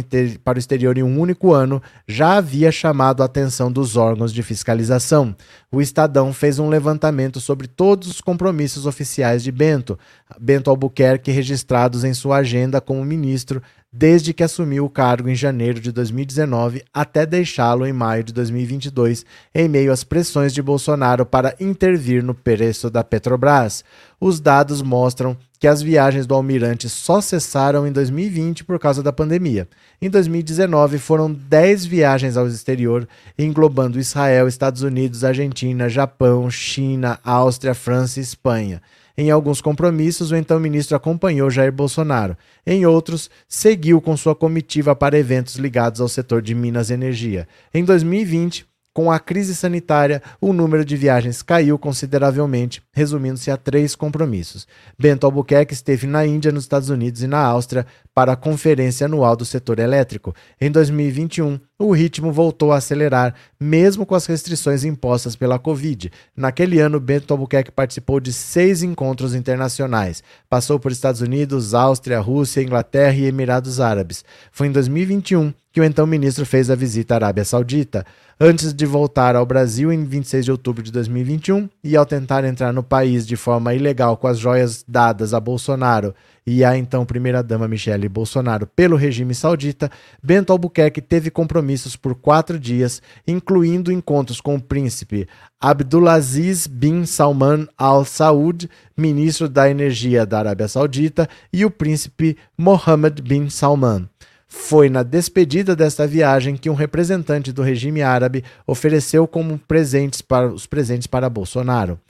para 0.42 0.56
o 0.56 0.58
exterior 0.58 0.96
em 0.96 1.02
um 1.02 1.20
único 1.20 1.52
ano 1.52 1.82
já 2.08 2.38
havia 2.38 2.72
chamado 2.72 3.22
a 3.22 3.26
atenção 3.26 3.70
dos 3.70 3.98
órgãos 3.98 4.32
de 4.32 4.42
fiscalização. 4.42 5.36
O 5.70 5.82
Estadão 5.82 6.32
fez 6.32 6.58
um 6.58 6.70
levantamento 6.70 7.38
sobre 7.38 7.66
todos 7.66 8.08
os 8.08 8.20
compromissos 8.22 8.86
oficiais 8.86 9.42
de 9.42 9.52
Bento, 9.52 9.98
Bento 10.40 10.70
Albuquerque, 10.70 11.30
registrados 11.30 12.02
em 12.02 12.14
sua 12.14 12.38
agenda 12.38 12.80
como 12.80 13.04
ministro 13.04 13.62
desde 13.92 14.32
que 14.32 14.44
assumiu 14.44 14.84
o 14.84 14.90
cargo 14.90 15.28
em 15.28 15.34
janeiro 15.34 15.80
de 15.80 15.90
2019 15.90 16.82
até 16.94 17.26
deixá-lo 17.26 17.84
em 17.84 17.92
maio 17.92 18.22
de 18.22 18.32
2022, 18.32 19.24
em 19.54 19.68
meio 19.68 19.92
às 19.92 20.04
pressões 20.04 20.54
de 20.54 20.62
Bolsonaro 20.62 21.26
para 21.26 21.56
intervir 21.58 22.22
no 22.22 22.34
preço 22.34 22.88
da 22.88 23.02
Petrobras. 23.02 23.84
Os 24.20 24.38
dados 24.38 24.80
mostram 24.80 25.36
que 25.58 25.66
as 25.66 25.82
viagens 25.82 26.26
do 26.26 26.34
almirante 26.34 26.88
só 26.88 27.20
cessaram 27.20 27.86
em 27.86 27.92
2020 27.92 28.64
por 28.64 28.78
causa 28.78 29.02
da 29.02 29.12
pandemia. 29.12 29.68
Em 30.00 30.08
2019, 30.08 30.98
foram 30.98 31.30
10 31.30 31.84
viagens 31.84 32.36
ao 32.36 32.46
exterior, 32.46 33.06
englobando 33.38 34.00
Israel, 34.00 34.48
Estados 34.48 34.82
Unidos, 34.82 35.22
Argentina, 35.22 35.88
Japão, 35.88 36.50
China, 36.50 37.18
Áustria, 37.22 37.74
França 37.74 38.20
e 38.20 38.22
Espanha. 38.22 38.80
Em 39.16 39.30
alguns 39.30 39.60
compromissos, 39.60 40.30
o 40.30 40.36
então 40.36 40.60
ministro 40.60 40.96
acompanhou 40.96 41.50
Jair 41.50 41.72
Bolsonaro. 41.72 42.36
Em 42.66 42.86
outros, 42.86 43.28
seguiu 43.48 44.00
com 44.00 44.16
sua 44.16 44.34
comitiva 44.34 44.94
para 44.94 45.18
eventos 45.18 45.56
ligados 45.56 46.00
ao 46.00 46.08
setor 46.08 46.40
de 46.40 46.54
Minas 46.54 46.90
Energia. 46.90 47.46
Em 47.74 47.84
2020, 47.84 48.69
com 48.92 49.10
a 49.10 49.20
crise 49.20 49.54
sanitária, 49.54 50.20
o 50.40 50.52
número 50.52 50.84
de 50.84 50.96
viagens 50.96 51.42
caiu 51.42 51.78
consideravelmente, 51.78 52.82
resumindo-se 52.92 53.50
a 53.50 53.56
três 53.56 53.94
compromissos. 53.94 54.66
Bento 54.98 55.24
Albuquerque 55.24 55.72
esteve 55.72 56.06
na 56.06 56.26
Índia, 56.26 56.50
nos 56.50 56.64
Estados 56.64 56.90
Unidos 56.90 57.22
e 57.22 57.28
na 57.28 57.38
Áustria 57.38 57.86
para 58.12 58.32
a 58.32 58.36
Conferência 58.36 59.06
Anual 59.06 59.36
do 59.36 59.44
Setor 59.44 59.78
Elétrico. 59.78 60.34
Em 60.60 60.70
2021, 60.70 61.60
o 61.78 61.92
ritmo 61.92 62.32
voltou 62.32 62.72
a 62.72 62.78
acelerar, 62.78 63.34
mesmo 63.58 64.04
com 64.04 64.14
as 64.14 64.26
restrições 64.26 64.84
impostas 64.84 65.36
pela 65.36 65.58
Covid. 65.58 66.10
Naquele 66.36 66.80
ano, 66.80 66.98
Bento 66.98 67.32
Albuquerque 67.32 67.70
participou 67.70 68.18
de 68.18 68.32
seis 68.32 68.82
encontros 68.82 69.34
internacionais. 69.34 70.22
Passou 70.48 70.80
por 70.80 70.90
Estados 70.90 71.20
Unidos, 71.20 71.74
Áustria, 71.74 72.20
Rússia, 72.20 72.60
Inglaterra 72.60 73.14
e 73.14 73.26
Emirados 73.26 73.80
Árabes. 73.80 74.24
Foi 74.50 74.66
em 74.66 74.72
2021 74.72 75.54
que 75.72 75.80
o 75.80 75.84
então 75.84 76.06
ministro 76.06 76.44
fez 76.44 76.68
a 76.68 76.74
visita 76.74 77.14
à 77.14 77.16
Arábia 77.16 77.44
Saudita 77.44 78.04
antes 78.42 78.72
de 78.72 78.86
voltar 78.86 79.36
ao 79.36 79.44
Brasil 79.44 79.92
em 79.92 80.02
26 80.02 80.46
de 80.46 80.50
outubro 80.50 80.82
de 80.82 80.90
2021 80.90 81.68
e 81.84 81.94
ao 81.94 82.06
tentar 82.06 82.42
entrar 82.42 82.72
no 82.72 82.82
país 82.82 83.26
de 83.26 83.36
forma 83.36 83.74
ilegal 83.74 84.16
com 84.16 84.26
as 84.26 84.38
joias 84.38 84.82
dadas 84.88 85.34
a 85.34 85.40
Bolsonaro 85.40 86.14
e 86.46 86.64
a 86.64 86.74
então 86.74 87.04
primeira-dama 87.04 87.68
Michele 87.68 88.08
Bolsonaro 88.08 88.66
pelo 88.66 88.96
regime 88.96 89.34
saudita, 89.34 89.90
Bento 90.22 90.54
Albuquerque 90.54 91.02
teve 91.02 91.30
compromissos 91.30 91.96
por 91.96 92.14
quatro 92.14 92.58
dias, 92.58 93.02
incluindo 93.28 93.92
encontros 93.92 94.40
com 94.40 94.54
o 94.54 94.60
príncipe 94.60 95.28
Abdulaziz 95.60 96.66
bin 96.66 97.04
Salman 97.04 97.68
Al 97.76 98.06
Saud, 98.06 98.70
ministro 98.96 99.50
da 99.50 99.68
Energia 99.68 100.24
da 100.24 100.38
Arábia 100.38 100.66
Saudita, 100.66 101.28
e 101.52 101.66
o 101.66 101.70
príncipe 101.70 102.38
Mohammed 102.56 103.20
bin 103.20 103.50
Salman. 103.50 104.08
Foi 104.52 104.90
na 104.90 105.04
despedida 105.04 105.76
desta 105.76 106.08
viagem 106.08 106.56
que 106.56 106.68
um 106.68 106.74
representante 106.74 107.52
do 107.52 107.62
regime 107.62 108.02
árabe 108.02 108.42
ofereceu 108.66 109.24
como 109.28 109.56
presentes 109.56 110.20
para 110.20 110.48
os 110.48 110.66
presentes 110.66 111.06
para 111.06 111.30
Bolsonaro. 111.30 112.00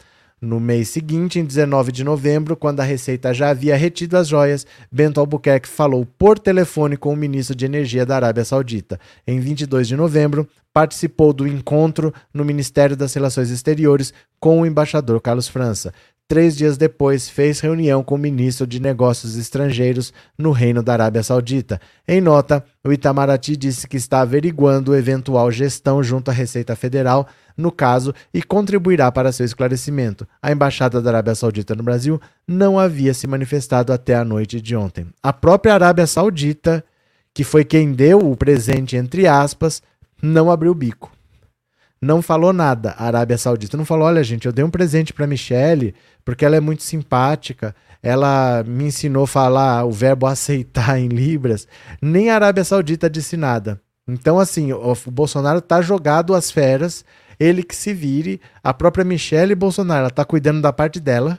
No 0.41 0.59
mês 0.59 0.89
seguinte, 0.89 1.39
em 1.39 1.45
19 1.45 1.93
de 1.93 2.03
novembro, 2.03 2.57
quando 2.57 2.81
a 2.81 2.85
Receita 2.85 3.35
já 3.35 3.51
havia 3.51 3.77
retido 3.77 4.17
as 4.17 4.27
joias, 4.27 4.67
Bento 4.91 5.21
Albuquerque 5.21 5.69
falou 5.69 6.07
por 6.07 6.39
telefone 6.39 6.97
com 6.97 7.13
o 7.13 7.17
ministro 7.17 7.55
de 7.55 7.67
Energia 7.67 8.07
da 8.07 8.17
Arábia 8.17 8.43
Saudita. 8.43 8.99
Em 9.27 9.39
22 9.39 9.87
de 9.87 9.95
novembro, 9.95 10.49
participou 10.73 11.35
do 11.35 11.47
encontro 11.47 12.11
no 12.33 12.43
Ministério 12.43 12.97
das 12.97 13.13
Relações 13.13 13.51
Exteriores 13.51 14.15
com 14.39 14.63
o 14.63 14.67
embaixador 14.67 15.21
Carlos 15.21 15.47
França. 15.47 15.93
Três 16.31 16.57
dias 16.57 16.77
depois, 16.77 17.29
fez 17.29 17.59
reunião 17.59 18.05
com 18.05 18.15
o 18.15 18.19
ministro 18.19 18.65
de 18.65 18.79
Negócios 18.79 19.37
Estrangeiros 19.37 20.13
no 20.39 20.53
Reino 20.53 20.81
da 20.81 20.93
Arábia 20.93 21.25
Saudita. 21.25 21.81
Em 22.07 22.21
nota, 22.21 22.65
o 22.85 22.93
Itamaraty 22.93 23.57
disse 23.57 23.89
que 23.89 23.97
está 23.97 24.21
averiguando 24.21 24.95
eventual 24.95 25.51
gestão 25.51 26.01
junto 26.05 26.31
à 26.31 26.33
Receita 26.33 26.77
Federal 26.77 27.27
no 27.57 27.73
caso 27.73 28.15
e 28.33 28.45
contribuirá 28.45 29.11
para 29.11 29.33
seu 29.33 29.45
esclarecimento. 29.45 30.25
A 30.41 30.53
Embaixada 30.53 31.03
da 31.03 31.11
Arábia 31.11 31.35
Saudita 31.35 31.75
no 31.75 31.83
Brasil 31.83 32.21
não 32.47 32.79
havia 32.79 33.13
se 33.13 33.27
manifestado 33.27 33.93
até 33.93 34.15
a 34.15 34.25
noite 34.25 34.61
de 34.61 34.77
ontem. 34.77 35.09
A 35.21 35.33
própria 35.33 35.75
Arábia 35.75 36.07
Saudita, 36.07 36.85
que 37.35 37.43
foi 37.43 37.65
quem 37.65 37.93
deu 37.93 38.21
o 38.21 38.37
presente, 38.37 38.95
entre 38.95 39.27
aspas, 39.27 39.83
não 40.23 40.49
abriu 40.49 40.71
o 40.71 40.77
bico 40.77 41.11
não 42.01 42.23
falou 42.23 42.53
nada. 42.53 42.95
A 42.97 43.07
Arábia 43.07 43.37
Saudita 43.37 43.77
não 43.77 43.85
falou: 43.85 44.07
olha, 44.07 44.25
gente, 44.25 44.47
eu 44.47 44.53
dei 44.53 44.65
um 44.65 44.71
presente 44.71 45.13
para 45.13 45.27
Michelle 45.27 45.95
porque 46.25 46.45
ela 46.45 46.57
é 46.57 46.61
muito 46.61 46.83
simpática. 46.83 47.75
Ela 48.03 48.65
me 48.67 48.85
ensinou 48.85 49.25
a 49.25 49.29
falar 49.29 49.85
o 49.85 49.91
verbo 49.91 50.27
aceitar 50.27 50.99
em 50.99 51.09
Libras. 51.09 51.69
Nem 52.01 52.31
a 52.31 52.35
Arábia 52.35 52.65
Saudita 52.65 53.11
disse 53.11 53.37
nada. 53.37 53.81
Então, 54.09 54.39
assim, 54.39 54.73
o, 54.73 54.95
Bolsonaro 55.07 55.61
tá 55.61 55.83
jogado 55.83 56.35
às 56.35 56.51
feras, 56.51 57.05
ele 57.39 57.63
que 57.63 57.77
se 57.77 57.93
vire. 57.93 58.41
A 58.65 58.73
própria 58.73 59.05
Michelle 59.05 59.55
Bolsonaro, 59.55 60.01
ela 60.01 60.11
tá 60.11 60.25
cuidando 60.25 60.63
da 60.63 60.73
parte 60.73 60.99
dela. 60.99 61.39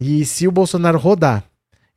E 0.00 0.24
se 0.24 0.48
o 0.48 0.52
Bolsonaro 0.52 0.98
rodar 0.98 1.44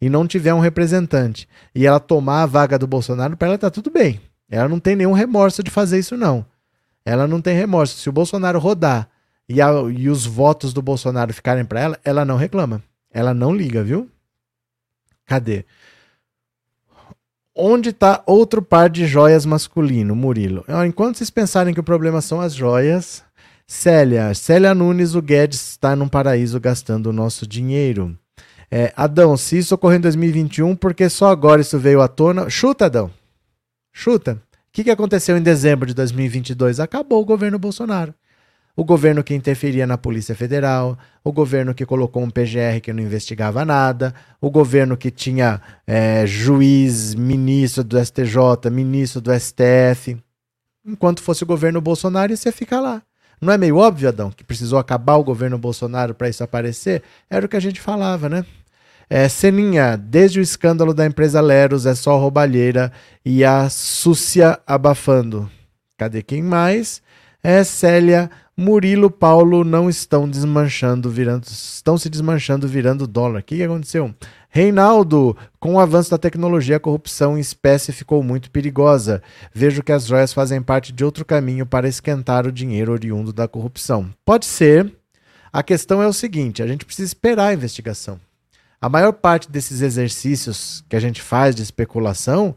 e 0.01 0.09
não 0.09 0.27
tiver 0.27 0.53
um 0.53 0.59
representante 0.59 1.47
e 1.73 1.85
ela 1.85 1.99
tomar 1.99 2.43
a 2.43 2.47
vaga 2.47 2.77
do 2.77 2.87
Bolsonaro, 2.87 3.37
para 3.37 3.49
ela 3.49 3.57
tá 3.57 3.69
tudo 3.69 3.89
bem. 3.89 4.19
Ela 4.49 4.67
não 4.67 4.79
tem 4.79 4.95
nenhum 4.95 5.13
remorso 5.13 5.63
de 5.63 5.71
fazer 5.71 5.99
isso, 5.99 6.17
não. 6.17 6.45
Ela 7.05 7.27
não 7.27 7.41
tem 7.41 7.55
remorso. 7.55 7.97
Se 7.97 8.09
o 8.09 8.13
Bolsonaro 8.13 8.59
rodar 8.59 9.09
e, 9.47 9.61
a, 9.61 9.69
e 9.95 10.09
os 10.09 10.25
votos 10.25 10.73
do 10.73 10.81
Bolsonaro 10.81 11.33
ficarem 11.33 11.65
para 11.65 11.79
ela, 11.79 11.99
ela 12.03 12.25
não 12.25 12.37
reclama. 12.37 12.81
Ela 13.11 13.33
não 13.33 13.53
liga, 13.53 13.83
viu? 13.83 14.09
Cadê? 15.25 15.65
Onde 17.53 17.89
está 17.89 18.23
outro 18.25 18.61
par 18.61 18.89
de 18.89 19.05
joias 19.05 19.45
masculino, 19.45 20.15
Murilo? 20.15 20.63
Enquanto 20.87 21.17
vocês 21.17 21.29
pensarem 21.29 21.73
que 21.73 21.79
o 21.79 21.83
problema 21.83 22.21
são 22.21 22.39
as 22.39 22.53
joias, 22.53 23.23
Célia, 23.67 24.33
Célia 24.33 24.73
Nunes, 24.73 25.15
o 25.15 25.21
Guedes 25.21 25.71
está 25.71 25.95
num 25.95 26.07
paraíso 26.07 26.59
gastando 26.59 27.07
o 27.07 27.13
nosso 27.13 27.45
dinheiro. 27.45 28.17
É, 28.69 28.93
Adão, 28.95 29.35
se 29.35 29.57
isso 29.57 29.75
ocorreu 29.75 29.97
em 29.97 30.01
2021, 30.01 30.75
porque 30.77 31.09
só 31.09 31.29
agora 31.29 31.59
isso 31.61 31.77
veio 31.77 32.01
à 32.01 32.07
tona? 32.07 32.49
Chuta, 32.49 32.85
Adão. 32.85 33.11
Chuta. 33.91 34.41
Que, 34.71 34.83
que 34.83 34.91
aconteceu 34.91 35.37
em 35.37 35.41
dezembro 35.41 35.85
de 35.85 35.93
2022? 35.93 36.79
Acabou 36.79 37.21
o 37.21 37.25
governo 37.25 37.59
Bolsonaro. 37.59 38.13
O 38.75 38.85
governo 38.85 39.21
que 39.21 39.35
interferia 39.35 39.85
na 39.85 39.97
Polícia 39.97 40.33
Federal, 40.33 40.97
o 41.23 41.31
governo 41.31 41.73
que 41.73 41.85
colocou 41.85 42.23
um 42.23 42.29
PGR 42.29 42.79
que 42.81 42.93
não 42.93 43.03
investigava 43.03 43.65
nada, 43.65 44.15
o 44.39 44.49
governo 44.49 44.95
que 44.95 45.11
tinha 45.11 45.61
é, 45.85 46.25
juiz, 46.25 47.13
ministro 47.13 47.83
do 47.83 48.03
STJ, 48.03 48.69
ministro 48.71 49.19
do 49.19 49.37
STF. 49.37 50.17
Enquanto 50.85 51.21
fosse 51.21 51.43
o 51.43 51.47
governo 51.47 51.81
Bolsonaro, 51.81 52.31
ia 52.31 52.51
ficar 52.51 52.79
lá. 52.79 53.01
Não 53.41 53.51
é 53.51 53.57
meio 53.57 53.77
óbvio, 53.77 54.07
Adão, 54.07 54.31
que 54.31 54.43
precisou 54.43 54.79
acabar 54.79 55.15
o 55.15 55.23
governo 55.23 55.57
Bolsonaro 55.57 56.15
para 56.15 56.29
isso 56.29 56.43
aparecer? 56.43 57.03
Era 57.29 57.45
o 57.45 57.49
que 57.49 57.57
a 57.57 57.61
gente 57.61 57.81
falava, 57.81 58.29
né? 58.29 58.45
É, 59.13 59.27
Seninha, 59.27 59.97
desde 59.97 60.39
o 60.39 60.41
escândalo 60.41 60.93
da 60.93 61.05
empresa 61.05 61.41
Leros 61.41 61.85
é 61.85 61.93
só 61.93 62.17
roubalheira 62.17 62.93
e 63.25 63.43
a 63.43 63.69
Súcia 63.69 64.57
abafando. 64.65 65.51
Cadê 65.97 66.23
quem 66.23 66.41
mais? 66.41 67.01
É 67.43 67.61
Célia, 67.65 68.31
Murilo, 68.55 69.11
Paulo 69.11 69.65
não 69.65 69.89
estão 69.89 70.29
desmanchando, 70.29 71.09
virando, 71.09 71.43
estão 71.43 71.97
se 71.97 72.09
desmanchando 72.09 72.69
virando 72.69 73.05
dólar. 73.05 73.41
O 73.41 73.43
que, 73.43 73.57
que 73.57 73.63
aconteceu? 73.63 74.15
Reinaldo, 74.49 75.35
com 75.59 75.73
o 75.73 75.79
avanço 75.81 76.11
da 76.11 76.17
tecnologia, 76.17 76.77
a 76.77 76.79
corrupção 76.79 77.37
em 77.37 77.41
espécie 77.41 77.91
ficou 77.91 78.23
muito 78.23 78.49
perigosa. 78.49 79.21
Vejo 79.53 79.83
que 79.83 79.91
as 79.91 80.05
joias 80.05 80.31
fazem 80.31 80.61
parte 80.61 80.93
de 80.93 81.03
outro 81.03 81.25
caminho 81.25 81.65
para 81.65 81.85
esquentar 81.85 82.47
o 82.47 82.51
dinheiro 82.51 82.93
oriundo 82.93 83.33
da 83.33 83.45
corrupção. 83.45 84.09
Pode 84.23 84.45
ser. 84.45 84.89
A 85.51 85.61
questão 85.61 86.01
é 86.01 86.07
o 86.07 86.13
seguinte: 86.13 86.63
a 86.63 86.67
gente 86.67 86.85
precisa 86.85 87.07
esperar 87.07 87.47
a 87.47 87.53
investigação. 87.53 88.17
A 88.81 88.89
maior 88.89 89.13
parte 89.13 89.49
desses 89.49 89.81
exercícios 89.81 90.83
que 90.89 90.95
a 90.95 90.99
gente 90.99 91.21
faz 91.21 91.55
de 91.55 91.61
especulação 91.61 92.55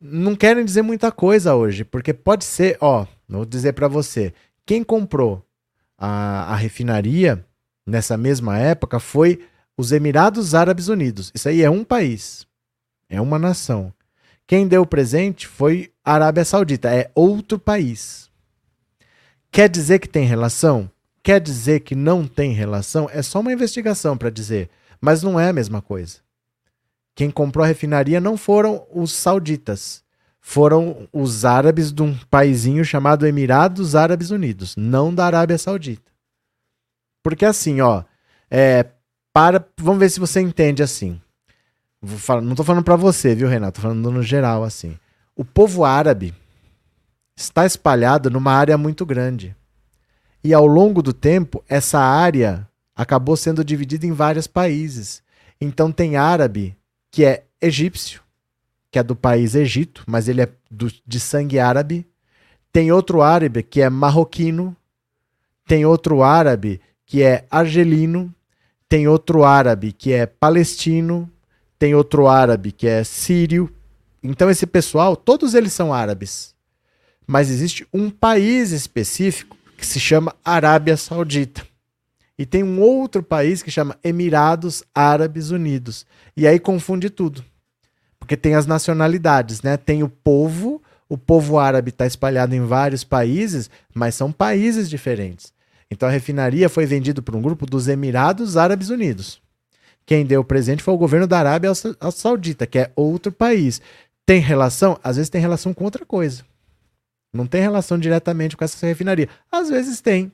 não 0.00 0.36
querem 0.36 0.64
dizer 0.64 0.82
muita 0.82 1.10
coisa 1.10 1.56
hoje, 1.56 1.84
porque 1.84 2.14
pode 2.14 2.44
ser, 2.44 2.78
ó, 2.80 3.04
vou 3.28 3.44
dizer 3.44 3.72
para 3.72 3.88
você, 3.88 4.32
quem 4.64 4.84
comprou 4.84 5.44
a, 5.98 6.52
a 6.52 6.54
refinaria 6.54 7.44
nessa 7.84 8.16
mesma 8.16 8.58
época 8.58 9.00
foi 9.00 9.44
os 9.76 9.90
Emirados 9.90 10.54
Árabes 10.54 10.86
Unidos. 10.86 11.32
Isso 11.34 11.48
aí 11.48 11.62
é 11.62 11.70
um 11.70 11.82
país, 11.82 12.46
é 13.08 13.20
uma 13.20 13.40
nação. 13.40 13.92
Quem 14.46 14.68
deu 14.68 14.82
o 14.82 14.86
presente 14.86 15.48
foi 15.48 15.92
a 16.04 16.14
Arábia 16.14 16.44
Saudita, 16.44 16.94
é 16.94 17.10
outro 17.12 17.58
país. 17.58 18.30
Quer 19.50 19.68
dizer 19.68 19.98
que 19.98 20.08
tem 20.08 20.26
relação? 20.26 20.88
Quer 21.24 21.40
dizer 21.40 21.80
que 21.80 21.96
não 21.96 22.26
tem 22.26 22.52
relação? 22.52 23.10
É 23.12 23.20
só 23.20 23.40
uma 23.40 23.52
investigação 23.52 24.16
para 24.16 24.30
dizer. 24.30 24.70
Mas 25.00 25.22
não 25.22 25.38
é 25.38 25.48
a 25.48 25.52
mesma 25.52 25.80
coisa. 25.80 26.18
Quem 27.14 27.30
comprou 27.30 27.64
a 27.64 27.68
refinaria 27.68 28.20
não 28.20 28.36
foram 28.36 28.86
os 28.94 29.12
sauditas, 29.12 30.04
foram 30.40 31.08
os 31.12 31.44
árabes 31.44 31.92
de 31.92 32.02
um 32.02 32.16
paizinho 32.30 32.84
chamado 32.84 33.26
Emirados 33.26 33.96
Árabes 33.96 34.30
Unidos, 34.30 34.76
não 34.76 35.12
da 35.12 35.26
Arábia 35.26 35.58
Saudita. 35.58 36.12
Porque 37.22 37.44
assim, 37.44 37.80
ó, 37.80 38.04
é, 38.50 38.86
para, 39.32 39.66
vamos 39.76 39.98
ver 39.98 40.10
se 40.10 40.20
você 40.20 40.40
entende 40.40 40.82
assim. 40.82 41.20
Falar, 42.04 42.40
não 42.40 42.52
estou 42.52 42.64
falando 42.64 42.84
para 42.84 42.94
você, 42.94 43.34
viu, 43.34 43.48
Renato? 43.48 43.80
Tô 43.80 43.82
falando 43.82 44.10
no 44.10 44.22
geral 44.22 44.62
assim. 44.62 44.96
O 45.34 45.44
povo 45.44 45.84
árabe 45.84 46.34
está 47.36 47.66
espalhado 47.66 48.30
numa 48.30 48.52
área 48.52 48.78
muito 48.78 49.04
grande. 49.04 49.56
E 50.42 50.54
ao 50.54 50.66
longo 50.66 51.02
do 51.02 51.12
tempo, 51.12 51.64
essa 51.68 51.98
área 51.98 52.67
acabou 52.98 53.36
sendo 53.36 53.64
dividido 53.64 54.06
em 54.06 54.12
vários 54.12 54.48
países. 54.48 55.22
Então 55.60 55.92
tem 55.92 56.16
árabe 56.16 56.76
que 57.12 57.24
é 57.24 57.44
egípcio, 57.62 58.20
que 58.90 58.98
é 58.98 59.02
do 59.04 59.14
país 59.14 59.54
Egito, 59.54 60.02
mas 60.04 60.28
ele 60.28 60.42
é 60.42 60.48
do, 60.68 60.92
de 61.06 61.20
sangue 61.20 61.60
árabe. 61.60 62.04
Tem 62.72 62.90
outro 62.90 63.22
árabe 63.22 63.62
que 63.62 63.80
é 63.80 63.88
marroquino. 63.88 64.76
Tem 65.64 65.86
outro 65.86 66.24
árabe 66.24 66.80
que 67.06 67.22
é 67.22 67.46
argelino. 67.48 68.34
Tem 68.88 69.06
outro 69.06 69.44
árabe 69.44 69.92
que 69.92 70.12
é 70.12 70.26
palestino. 70.26 71.30
Tem 71.78 71.94
outro 71.94 72.26
árabe 72.26 72.72
que 72.72 72.88
é 72.88 73.04
sírio. 73.04 73.72
Então 74.20 74.50
esse 74.50 74.66
pessoal, 74.66 75.14
todos 75.14 75.54
eles 75.54 75.72
são 75.72 75.94
árabes. 75.94 76.52
Mas 77.24 77.48
existe 77.48 77.86
um 77.92 78.10
país 78.10 78.72
específico 78.72 79.56
que 79.76 79.86
se 79.86 80.00
chama 80.00 80.34
Arábia 80.44 80.96
Saudita. 80.96 81.64
E 82.38 82.46
tem 82.46 82.62
um 82.62 82.80
outro 82.80 83.22
país 83.22 83.62
que 83.62 83.70
chama 83.70 83.98
Emirados 84.02 84.84
Árabes 84.94 85.50
Unidos. 85.50 86.06
E 86.36 86.46
aí 86.46 86.60
confunde 86.60 87.10
tudo. 87.10 87.44
Porque 88.18 88.36
tem 88.36 88.54
as 88.54 88.66
nacionalidades, 88.66 89.60
né? 89.62 89.76
Tem 89.76 90.02
o 90.02 90.08
povo, 90.08 90.80
o 91.08 91.18
povo 91.18 91.58
árabe 91.58 91.90
está 91.90 92.06
espalhado 92.06 92.54
em 92.54 92.64
vários 92.64 93.02
países, 93.02 93.68
mas 93.92 94.14
são 94.14 94.30
países 94.30 94.88
diferentes. 94.88 95.52
Então 95.90 96.08
a 96.08 96.12
refinaria 96.12 96.68
foi 96.68 96.86
vendida 96.86 97.20
por 97.20 97.34
um 97.34 97.42
grupo 97.42 97.66
dos 97.66 97.88
Emirados 97.88 98.56
Árabes 98.56 98.90
Unidos. 98.90 99.40
Quem 100.06 100.24
deu 100.24 100.40
o 100.40 100.44
presente 100.44 100.82
foi 100.82 100.94
o 100.94 100.98
governo 100.98 101.26
da 101.26 101.38
Arábia 101.38 101.72
Saudita, 102.12 102.66
que 102.66 102.78
é 102.78 102.92
outro 102.94 103.32
país. 103.32 103.80
Tem 104.24 104.40
relação? 104.40 104.98
Às 105.02 105.16
vezes 105.16 105.30
tem 105.30 105.40
relação 105.40 105.74
com 105.74 105.84
outra 105.84 106.04
coisa. 106.04 106.44
Não 107.32 107.46
tem 107.46 107.60
relação 107.60 107.98
diretamente 107.98 108.56
com 108.56 108.64
essa 108.64 108.86
refinaria. 108.86 109.28
Às 109.50 109.68
vezes 109.68 110.00
tem. 110.00 110.32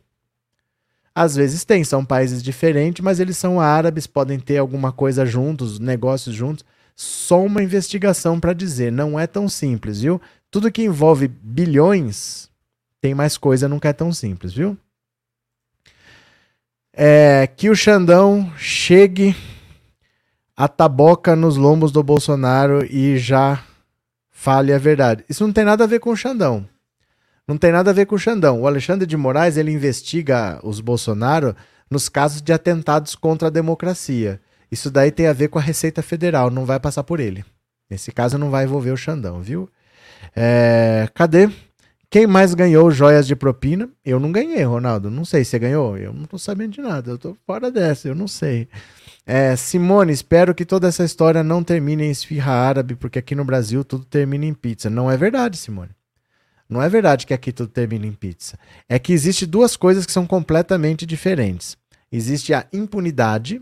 Às 1.15 1.37
vezes 1.37 1.65
tem, 1.65 1.85
são 1.85 2.05
países 2.05 2.43
diferentes, 2.43 3.05
mas 3.05 3.21
eles 3.21 3.37
são 3.37 3.61
árabes, 3.61 4.07
podem 4.07 4.41
ter 4.41 4.59
alguma 4.59 4.91
coisa 4.91 5.25
juntos, 5.25 5.79
negócios 5.79 6.35
juntos. 6.35 6.65
Só 6.97 7.45
uma 7.45 7.63
investigação 7.63 8.41
para 8.41 8.53
dizer, 8.53 8.91
não 8.91 9.19
é 9.19 9.27
tão 9.27 9.49
simples, 9.49 10.01
viu? 10.01 10.21
Tudo 10.51 10.73
que 10.73 10.83
envolve 10.83 11.29
bilhões 11.29 12.51
tem 13.01 13.15
mais 13.15 13.37
coisa, 13.37 13.69
nunca 13.69 13.89
é 13.89 13.93
tão 13.93 14.13
simples, 14.13 14.53
viu? 14.53 14.77
É, 16.93 17.49
que 17.57 17.69
o 17.69 17.77
Xandão 17.77 18.53
chegue 18.57 19.37
a 20.57 20.69
taboca 20.69 21.35
nos 21.37 21.57
lombos 21.57 21.93
do 21.93 22.03
Bolsonaro 22.03 22.85
e 22.85 23.19
já 23.19 23.63
fale 24.31 24.73
a 24.73 24.79
verdade. 24.79 25.25
Isso 25.29 25.45
não 25.45 25.53
tem 25.53 25.65
nada 25.65 25.85
a 25.85 25.87
ver 25.87 26.01
com 26.01 26.11
o 26.11 26.17
Xandão. 26.17 26.69
Não 27.47 27.59
tem 27.59 27.71
nada 27.71 27.91
a 27.91 27.95
ver 27.95 28.07
com 28.07 28.15
o 28.15 28.19
Xandão. 28.19 28.63
O 28.63 28.67
Alexandre 28.67 29.07
de 29.07 29.17
Moraes 29.17 29.57
ele 29.57 29.71
investiga 29.71 30.59
os 30.63 30.81
Bolsonaro 30.81 31.55
nos 31.91 32.09
casos 32.09 32.41
de 32.41 32.53
atentados 32.53 33.15
contra 33.15 33.49
a 33.49 33.51
democracia. 33.51 34.41
Isso 34.71 34.91
daí 34.91 35.11
tem 35.11 35.27
a 35.27 35.33
ver 35.33 35.49
com 35.49 35.59
a 35.59 35.63
Receita 35.63 36.03
Federal, 36.03 36.51
não 36.51 36.65
vai 36.65 36.81
passar 36.81 37.05
por 37.05 37.21
ele. 37.21 37.45
Nesse 37.89 38.11
caso 38.11 38.39
não 38.39 38.51
vai 38.51 38.65
envolver 38.65 38.91
o 38.91 38.97
Xandão, 38.97 39.43
viu? 39.43 39.69
É... 40.35 41.09
Cadê? 41.15 41.51
Quem 42.11 42.27
mais 42.27 42.55
ganhou 42.55 42.91
joias 42.91 43.27
de 43.27 43.37
propina? 43.37 43.89
Eu 44.05 44.19
não 44.19 44.33
ganhei, 44.33 44.63
Ronaldo. 44.63 45.11
Não 45.11 45.25
sei 45.25 45.45
se 45.45 45.51
você 45.51 45.59
ganhou. 45.59 45.99
Eu 45.99 46.13
não 46.13 46.25
tô 46.25 46.39
sabendo 46.39 46.73
de 46.73 46.81
nada. 46.81 47.11
Eu 47.11 47.19
tô 47.19 47.37
fora 47.45 47.71
dessa, 47.71 48.09
eu 48.09 48.15
não 48.15 48.29
sei. 48.29 48.69
É, 49.27 49.57
Simone, 49.57 50.13
espero 50.13 50.55
que 50.55 50.65
toda 50.65 50.87
essa 50.87 51.05
história 51.05 51.43
não 51.43 51.65
termine 51.65 52.05
em 52.05 52.11
esfirra 52.11 52.53
árabe, 52.53 52.95
porque 52.95 53.19
aqui 53.19 53.35
no 53.35 53.45
Brasil 53.45 53.85
tudo 53.85 54.05
termina 54.05 54.47
em 54.47 54.55
pizza. 54.55 54.89
Não 54.89 55.11
é 55.11 55.17
verdade, 55.17 55.57
Simone. 55.57 55.91
Não 56.69 56.83
é 56.83 56.89
verdade 56.89 57.27
que 57.27 57.35
aqui 57.35 57.53
tudo 57.53 57.69
termina 57.69 58.07
em 58.07 58.13
pizza. 58.13 58.59
É 58.89 58.99
que 58.99 59.13
existe 59.13 59.47
duas 59.47 59.77
coisas 59.77 60.07
que 60.07 60.13
são 60.13 60.27
completamente 60.27 61.05
diferentes. 61.05 61.77
Existe 62.11 62.55
a 62.55 62.67
impunidade 62.73 63.61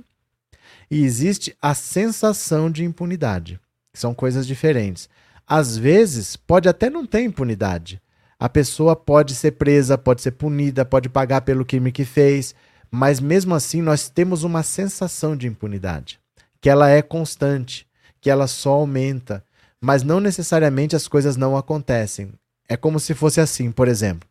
e 0.90 1.04
existe 1.04 1.56
a 1.60 1.74
sensação 1.74 2.70
de 2.70 2.84
impunidade. 2.84 3.58
São 3.94 4.14
coisas 4.14 4.46
diferentes. 4.46 5.08
Às 5.46 5.76
vezes, 5.76 6.36
pode 6.36 6.68
até 6.68 6.88
não 6.88 7.06
ter 7.06 7.22
impunidade. 7.22 8.00
A 8.38 8.48
pessoa 8.48 8.96
pode 8.96 9.34
ser 9.34 9.52
presa, 9.52 9.96
pode 9.96 10.22
ser 10.22 10.32
punida, 10.32 10.84
pode 10.84 11.08
pagar 11.08 11.42
pelo 11.42 11.64
crime 11.64 11.92
que 11.92 12.04
fez, 12.04 12.54
mas 12.90 13.20
mesmo 13.20 13.54
assim 13.54 13.80
nós 13.80 14.08
temos 14.08 14.44
uma 14.44 14.62
sensação 14.62 15.36
de 15.36 15.46
impunidade, 15.46 16.20
que 16.60 16.68
ela 16.68 16.90
é 16.90 17.00
constante, 17.00 17.86
que 18.20 18.28
ela 18.28 18.46
só 18.46 18.72
aumenta, 18.72 19.44
mas 19.80 20.02
não 20.02 20.20
necessariamente 20.20 20.94
as 20.94 21.08
coisas 21.08 21.36
não 21.36 21.56
acontecem. 21.56 22.32
É 22.68 22.76
como 22.76 22.98
se 23.00 23.14
fosse 23.14 23.40
assim, 23.40 23.70
por 23.70 23.88
exemplo. 23.88 24.28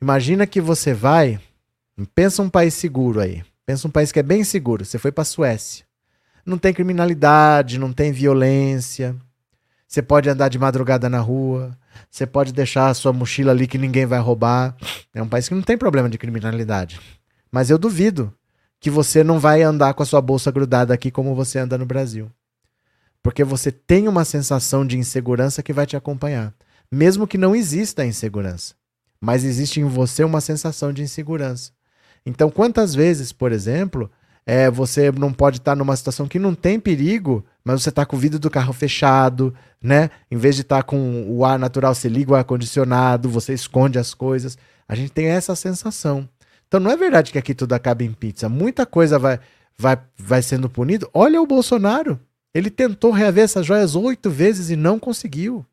Imagina 0.00 0.46
que 0.46 0.60
você 0.60 0.92
vai, 0.92 1.40
pensa 2.14 2.42
um 2.42 2.50
país 2.50 2.74
seguro 2.74 3.20
aí. 3.20 3.42
Pensa 3.64 3.86
um 3.86 3.90
país 3.90 4.10
que 4.10 4.18
é 4.18 4.22
bem 4.22 4.42
seguro. 4.42 4.84
Você 4.84 4.98
foi 4.98 5.12
para 5.12 5.24
Suécia. 5.24 5.84
Não 6.44 6.58
tem 6.58 6.74
criminalidade, 6.74 7.78
não 7.78 7.92
tem 7.92 8.10
violência. 8.10 9.14
Você 9.86 10.02
pode 10.02 10.28
andar 10.28 10.48
de 10.48 10.58
madrugada 10.58 11.08
na 11.08 11.20
rua. 11.20 11.76
Você 12.10 12.26
pode 12.26 12.52
deixar 12.52 12.88
a 12.88 12.94
sua 12.94 13.12
mochila 13.12 13.52
ali 13.52 13.66
que 13.66 13.78
ninguém 13.78 14.06
vai 14.06 14.18
roubar. 14.18 14.76
É 15.14 15.22
um 15.22 15.28
país 15.28 15.48
que 15.48 15.54
não 15.54 15.62
tem 15.62 15.78
problema 15.78 16.08
de 16.08 16.18
criminalidade. 16.18 17.00
Mas 17.50 17.70
eu 17.70 17.78
duvido 17.78 18.34
que 18.80 18.90
você 18.90 19.22
não 19.22 19.38
vai 19.38 19.62
andar 19.62 19.94
com 19.94 20.02
a 20.02 20.06
sua 20.06 20.20
bolsa 20.20 20.50
grudada 20.50 20.92
aqui 20.92 21.10
como 21.10 21.34
você 21.34 21.60
anda 21.60 21.78
no 21.78 21.86
Brasil. 21.86 22.28
Porque 23.22 23.44
você 23.44 23.70
tem 23.70 24.08
uma 24.08 24.24
sensação 24.24 24.84
de 24.84 24.98
insegurança 24.98 25.62
que 25.62 25.72
vai 25.72 25.86
te 25.86 25.96
acompanhar 25.96 26.52
mesmo 26.92 27.26
que 27.26 27.38
não 27.38 27.56
exista 27.56 28.02
a 28.02 28.06
insegurança. 28.06 28.74
Mas 29.18 29.44
existe 29.44 29.80
em 29.80 29.84
você 29.84 30.22
uma 30.22 30.40
sensação 30.40 30.92
de 30.92 31.02
insegurança. 31.02 31.72
Então, 32.26 32.50
quantas 32.50 32.94
vezes, 32.94 33.32
por 33.32 33.50
exemplo, 33.50 34.10
é, 34.44 34.70
você 34.70 35.10
não 35.10 35.32
pode 35.32 35.58
estar 35.58 35.74
numa 35.74 35.96
situação 35.96 36.28
que 36.28 36.38
não 36.38 36.54
tem 36.54 36.78
perigo, 36.78 37.44
mas 37.64 37.82
você 37.82 37.88
está 37.88 38.04
com 38.04 38.16
o 38.16 38.18
vidro 38.18 38.38
do 38.38 38.50
carro 38.50 38.72
fechado, 38.72 39.54
né? 39.82 40.10
Em 40.30 40.36
vez 40.36 40.54
de 40.56 40.62
estar 40.62 40.82
com 40.82 41.24
o 41.28 41.44
ar 41.44 41.58
natural, 41.58 41.94
você 41.94 42.08
liga 42.08 42.32
o 42.32 42.34
ar-condicionado, 42.34 43.28
você 43.28 43.54
esconde 43.54 43.98
as 43.98 44.12
coisas. 44.12 44.58
A 44.86 44.94
gente 44.94 45.12
tem 45.12 45.26
essa 45.26 45.56
sensação. 45.56 46.28
Então 46.68 46.80
não 46.80 46.90
é 46.90 46.96
verdade 46.96 47.32
que 47.32 47.38
aqui 47.38 47.54
tudo 47.54 47.72
acaba 47.72 48.04
em 48.04 48.12
pizza. 48.12 48.48
Muita 48.48 48.84
coisa 48.84 49.18
vai, 49.18 49.38
vai, 49.78 49.96
vai 50.18 50.42
sendo 50.42 50.68
punido. 50.68 51.08
Olha 51.14 51.40
o 51.40 51.46
Bolsonaro. 51.46 52.20
Ele 52.54 52.68
tentou 52.70 53.12
reaver 53.12 53.44
essas 53.44 53.64
joias 53.64 53.94
oito 53.94 54.30
vezes 54.30 54.68
e 54.68 54.76
não 54.76 54.98
conseguiu. 54.98 55.64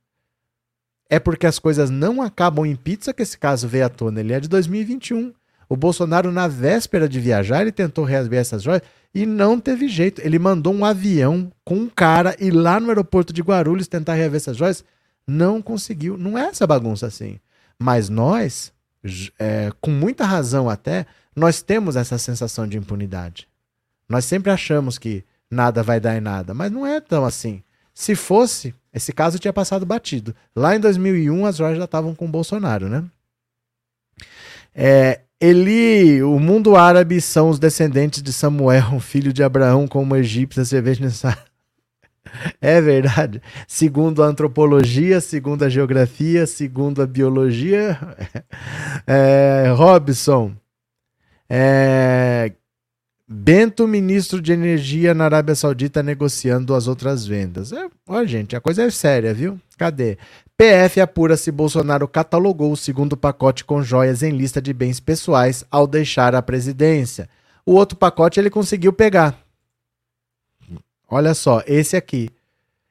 É 1.09 1.19
porque 1.19 1.47
as 1.47 1.57
coisas 1.57 1.89
não 1.89 2.21
acabam 2.21 2.65
em 2.65 2.75
pizza 2.75 3.13
que 3.13 3.23
esse 3.23 3.37
caso 3.37 3.67
veio 3.67 3.85
à 3.85 3.89
tona. 3.89 4.19
Ele 4.19 4.33
é 4.33 4.39
de 4.39 4.47
2021. 4.47 5.33
O 5.67 5.75
Bolsonaro, 5.75 6.31
na 6.31 6.47
véspera 6.47 7.09
de 7.09 7.19
viajar, 7.19 7.61
ele 7.61 7.71
tentou 7.71 8.05
reaver 8.05 8.39
essas 8.39 8.61
joias 8.61 8.81
e 9.13 9.25
não 9.25 9.59
teve 9.59 9.87
jeito. 9.87 10.21
Ele 10.21 10.37
mandou 10.37 10.73
um 10.73 10.85
avião 10.85 11.51
com 11.63 11.75
um 11.75 11.89
cara 11.89 12.35
ir 12.39 12.51
lá 12.51 12.79
no 12.79 12.89
aeroporto 12.89 13.33
de 13.33 13.41
Guarulhos 13.41 13.87
tentar 13.87 14.13
reaver 14.13 14.37
essas 14.37 14.57
joias. 14.57 14.83
Não 15.27 15.61
conseguiu. 15.61 16.17
Não 16.17 16.37
é 16.37 16.45
essa 16.45 16.67
bagunça 16.67 17.07
assim. 17.07 17.39
Mas 17.77 18.09
nós, 18.09 18.71
é, 19.37 19.71
com 19.81 19.91
muita 19.91 20.25
razão 20.25 20.69
até, 20.69 21.05
nós 21.35 21.61
temos 21.61 21.95
essa 21.95 22.17
sensação 22.17 22.67
de 22.67 22.77
impunidade. 22.77 23.47
Nós 24.07 24.25
sempre 24.25 24.51
achamos 24.51 24.97
que 24.97 25.23
nada 25.49 25.81
vai 25.81 25.99
dar 25.99 26.17
em 26.17 26.21
nada, 26.21 26.53
mas 26.53 26.71
não 26.71 26.85
é 26.85 26.99
tão 26.99 27.25
assim. 27.25 27.63
Se 27.93 28.15
fosse, 28.15 28.73
esse 28.93 29.13
caso 29.13 29.39
tinha 29.39 29.53
passado 29.53 29.85
batido. 29.85 30.35
Lá 30.55 30.75
em 30.75 30.79
2001, 30.79 31.45
as 31.45 31.57
joias 31.57 31.77
já 31.77 31.85
estavam 31.85 32.15
com 32.15 32.25
o 32.25 32.29
Bolsonaro, 32.29 32.89
né? 32.89 33.03
É, 34.73 35.21
Eli, 35.41 36.21
o 36.21 36.37
mundo 36.37 36.75
árabe 36.75 37.21
são 37.21 37.49
os 37.49 37.59
descendentes 37.59 38.21
de 38.21 38.33
Samuel, 38.33 38.99
filho 39.01 39.31
de 39.31 39.41
Abraão, 39.43 39.87
como 39.87 40.15
egípcios, 40.15 40.69
cerveja 40.69 41.03
necessária. 41.03 41.39
É 42.61 42.79
verdade. 42.79 43.41
Segundo 43.67 44.21
a 44.21 44.27
antropologia, 44.27 45.19
segundo 45.19 45.63
a 45.63 45.69
geografia, 45.69 46.45
segundo 46.45 47.01
a 47.01 47.07
biologia. 47.07 47.97
É, 49.07 49.73
Robson. 49.75 50.53
É, 51.49 52.51
Bento, 53.31 53.87
ministro 53.87 54.41
de 54.41 54.51
Energia 54.51 55.13
na 55.13 55.25
Arábia 55.25 55.53
Saudita, 55.53 56.01
negociando 56.01 56.73
as 56.73 56.87
outras 56.87 57.27
vendas. 57.27 57.71
É, 57.71 57.87
olha, 58.07 58.27
gente, 58.27 58.55
a 58.55 58.59
coisa 58.59 58.81
é 58.81 58.89
séria, 58.89 59.35
viu? 59.35 59.61
Cadê? 59.77 60.17
PF 60.57 60.99
apura 60.99 61.37
se 61.37 61.51
Bolsonaro 61.51 62.07
catalogou 62.07 62.71
o 62.71 62.75
segundo 62.75 63.15
pacote 63.15 63.63
com 63.63 63.83
joias 63.83 64.23
em 64.23 64.31
lista 64.31 64.59
de 64.59 64.73
bens 64.73 64.99
pessoais 64.99 65.63
ao 65.69 65.85
deixar 65.85 66.33
a 66.33 66.41
presidência. 66.41 67.29
O 67.63 67.73
outro 67.73 67.95
pacote 67.95 68.39
ele 68.39 68.49
conseguiu 68.49 68.91
pegar. 68.91 69.37
Olha 71.07 71.35
só, 71.35 71.61
esse 71.67 71.95
aqui. 71.95 72.31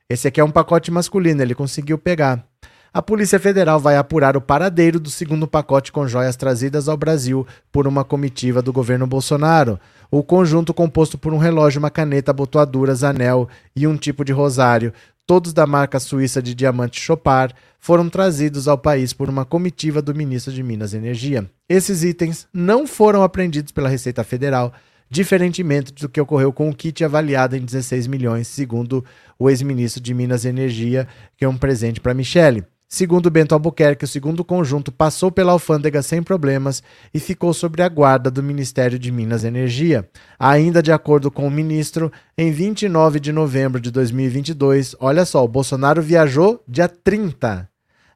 Esse 0.08 0.28
aqui 0.28 0.40
é 0.40 0.44
um 0.44 0.52
pacote 0.52 0.88
masculino, 0.92 1.42
ele 1.42 1.54
conseguiu 1.54 1.98
pegar. 1.98 2.46
A 2.92 3.02
Polícia 3.02 3.38
Federal 3.38 3.78
vai 3.78 3.96
apurar 3.96 4.36
o 4.36 4.40
paradeiro 4.40 4.98
do 4.98 5.10
segundo 5.10 5.46
pacote 5.46 5.92
com 5.92 6.08
joias 6.08 6.36
trazidas 6.36 6.88
ao 6.88 6.96
Brasil 6.96 7.46
por 7.70 7.86
uma 7.86 8.02
comitiva 8.02 8.62
do 8.62 8.72
governo 8.72 9.06
Bolsonaro. 9.06 9.78
O 10.10 10.22
conjunto, 10.22 10.72
composto 10.72 11.18
por 11.18 11.34
um 11.34 11.38
relógio, 11.38 11.78
uma 11.78 11.90
caneta, 11.90 12.30
abotoaduras, 12.30 13.04
anel 13.04 13.48
e 13.76 13.86
um 13.86 13.96
tipo 13.96 14.24
de 14.24 14.32
rosário, 14.32 14.92
todos 15.26 15.52
da 15.52 15.66
marca 15.66 16.00
suíça 16.00 16.40
de 16.40 16.54
diamante 16.54 16.98
Chopard, 16.98 17.54
foram 17.78 18.08
trazidos 18.08 18.66
ao 18.66 18.78
país 18.78 19.12
por 19.12 19.28
uma 19.28 19.44
comitiva 19.44 20.00
do 20.00 20.14
ministro 20.14 20.52
de 20.52 20.62
Minas 20.62 20.94
e 20.94 20.96
Energia. 20.96 21.48
Esses 21.68 22.02
itens 22.02 22.48
não 22.52 22.86
foram 22.86 23.22
apreendidos 23.22 23.70
pela 23.70 23.90
Receita 23.90 24.24
Federal, 24.24 24.72
diferentemente 25.10 25.92
do 25.92 26.08
que 26.08 26.20
ocorreu 26.20 26.52
com 26.52 26.70
o 26.70 26.74
kit 26.74 27.04
avaliado 27.04 27.54
em 27.54 27.60
16 27.60 28.06
milhões, 28.06 28.48
segundo 28.48 29.04
o 29.38 29.50
ex-ministro 29.50 30.02
de 30.02 30.14
Minas 30.14 30.44
e 30.44 30.48
Energia, 30.48 31.06
que 31.36 31.44
é 31.44 31.48
um 31.48 31.56
presente 31.56 32.00
para 32.00 32.14
Michele. 32.14 32.64
Segundo 32.90 33.30
Bento 33.30 33.52
Albuquerque, 33.52 34.06
o 34.06 34.08
segundo 34.08 34.42
conjunto 34.42 34.90
passou 34.90 35.30
pela 35.30 35.52
alfândega 35.52 36.00
sem 36.00 36.22
problemas 36.22 36.82
e 37.12 37.20
ficou 37.20 37.52
sob 37.52 37.82
a 37.82 37.88
guarda 37.88 38.30
do 38.30 38.42
Ministério 38.42 38.98
de 38.98 39.12
Minas 39.12 39.44
e 39.44 39.46
Energia. 39.46 40.08
Ainda 40.38 40.82
de 40.82 40.90
acordo 40.90 41.30
com 41.30 41.46
o 41.46 41.50
ministro, 41.50 42.10
em 42.36 42.50
29 42.50 43.20
de 43.20 43.30
novembro 43.30 43.78
de 43.78 43.90
2022, 43.90 44.96
olha 44.98 45.26
só, 45.26 45.44
o 45.44 45.48
Bolsonaro 45.48 46.00
viajou 46.00 46.64
dia 46.66 46.88
30. 46.88 47.68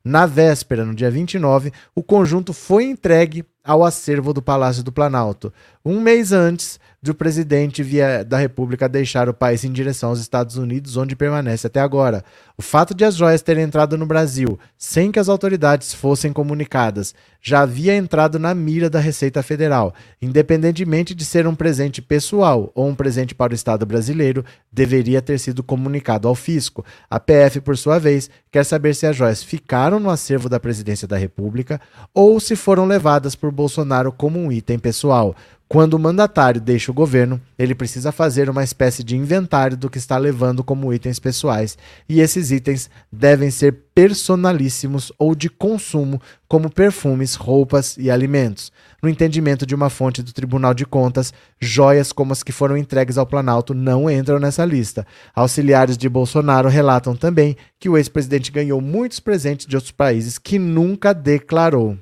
Na 0.02 0.24
véspera, 0.24 0.86
no 0.86 0.94
dia 0.94 1.10
29, 1.10 1.70
o 1.94 2.02
conjunto 2.02 2.54
foi 2.54 2.84
entregue 2.84 3.44
ao 3.62 3.84
acervo 3.84 4.32
do 4.32 4.40
Palácio 4.40 4.82
do 4.82 4.90
Planalto. 4.90 5.52
Um 5.84 6.00
mês 6.00 6.32
antes, 6.32 6.80
de 7.02 7.10
o 7.10 7.14
presidente 7.14 7.82
via, 7.82 8.24
da 8.24 8.38
República 8.38 8.88
deixar 8.88 9.28
o 9.28 9.34
país 9.34 9.64
em 9.64 9.72
direção 9.72 10.10
aos 10.10 10.20
Estados 10.20 10.56
Unidos, 10.56 10.96
onde 10.96 11.16
permanece 11.16 11.66
até 11.66 11.80
agora. 11.80 12.24
O 12.56 12.62
fato 12.62 12.94
de 12.94 13.04
as 13.04 13.16
joias 13.16 13.42
terem 13.42 13.64
entrado 13.64 13.98
no 13.98 14.06
Brasil 14.06 14.56
sem 14.78 15.10
que 15.10 15.18
as 15.18 15.28
autoridades 15.28 15.92
fossem 15.92 16.32
comunicadas 16.32 17.12
já 17.42 17.62
havia 17.62 17.96
entrado 17.96 18.38
na 18.38 18.54
mira 18.54 18.88
da 18.88 19.00
Receita 19.00 19.42
Federal. 19.42 19.92
Independentemente 20.20 21.12
de 21.12 21.24
ser 21.24 21.44
um 21.44 21.56
presente 21.56 22.00
pessoal 22.00 22.70
ou 22.72 22.86
um 22.86 22.94
presente 22.94 23.34
para 23.34 23.50
o 23.50 23.54
Estado 23.54 23.84
brasileiro, 23.84 24.44
deveria 24.70 25.20
ter 25.20 25.40
sido 25.40 25.60
comunicado 25.60 26.28
ao 26.28 26.36
fisco. 26.36 26.84
A 27.10 27.18
PF, 27.18 27.60
por 27.60 27.76
sua 27.76 27.98
vez, 27.98 28.30
quer 28.48 28.64
saber 28.64 28.94
se 28.94 29.06
as 29.06 29.16
joias 29.16 29.42
ficaram 29.42 29.98
no 29.98 30.08
acervo 30.08 30.48
da 30.48 30.60
Presidência 30.60 31.08
da 31.08 31.16
República 31.16 31.80
ou 32.14 32.38
se 32.38 32.54
foram 32.54 32.86
levadas 32.86 33.34
por 33.34 33.50
Bolsonaro 33.50 34.12
como 34.12 34.38
um 34.38 34.52
item 34.52 34.78
pessoal. 34.78 35.34
Quando 35.72 35.94
o 35.94 35.98
mandatário 35.98 36.60
deixa 36.60 36.90
o 36.90 36.94
governo, 36.94 37.40
ele 37.58 37.74
precisa 37.74 38.12
fazer 38.12 38.50
uma 38.50 38.62
espécie 38.62 39.02
de 39.02 39.16
inventário 39.16 39.74
do 39.74 39.88
que 39.88 39.96
está 39.96 40.18
levando 40.18 40.62
como 40.62 40.92
itens 40.92 41.18
pessoais, 41.18 41.78
e 42.06 42.20
esses 42.20 42.50
itens 42.50 42.90
devem 43.10 43.50
ser 43.50 43.84
personalíssimos 43.94 45.10
ou 45.18 45.34
de 45.34 45.48
consumo, 45.48 46.20
como 46.46 46.68
perfumes, 46.68 47.36
roupas 47.36 47.96
e 47.96 48.10
alimentos. 48.10 48.70
No 49.02 49.08
entendimento 49.08 49.64
de 49.64 49.74
uma 49.74 49.88
fonte 49.88 50.22
do 50.22 50.30
Tribunal 50.30 50.74
de 50.74 50.84
Contas, 50.84 51.32
joias 51.58 52.12
como 52.12 52.34
as 52.34 52.42
que 52.42 52.52
foram 52.52 52.76
entregues 52.76 53.16
ao 53.16 53.24
Planalto 53.24 53.72
não 53.72 54.10
entram 54.10 54.38
nessa 54.38 54.66
lista. 54.66 55.06
Auxiliares 55.34 55.96
de 55.96 56.06
Bolsonaro 56.06 56.68
relatam 56.68 57.16
também 57.16 57.56
que 57.80 57.88
o 57.88 57.96
ex-presidente 57.96 58.52
ganhou 58.52 58.82
muitos 58.82 59.20
presentes 59.20 59.66
de 59.66 59.74
outros 59.74 59.92
países 59.92 60.36
que 60.36 60.58
nunca 60.58 61.14
declarou. 61.14 61.96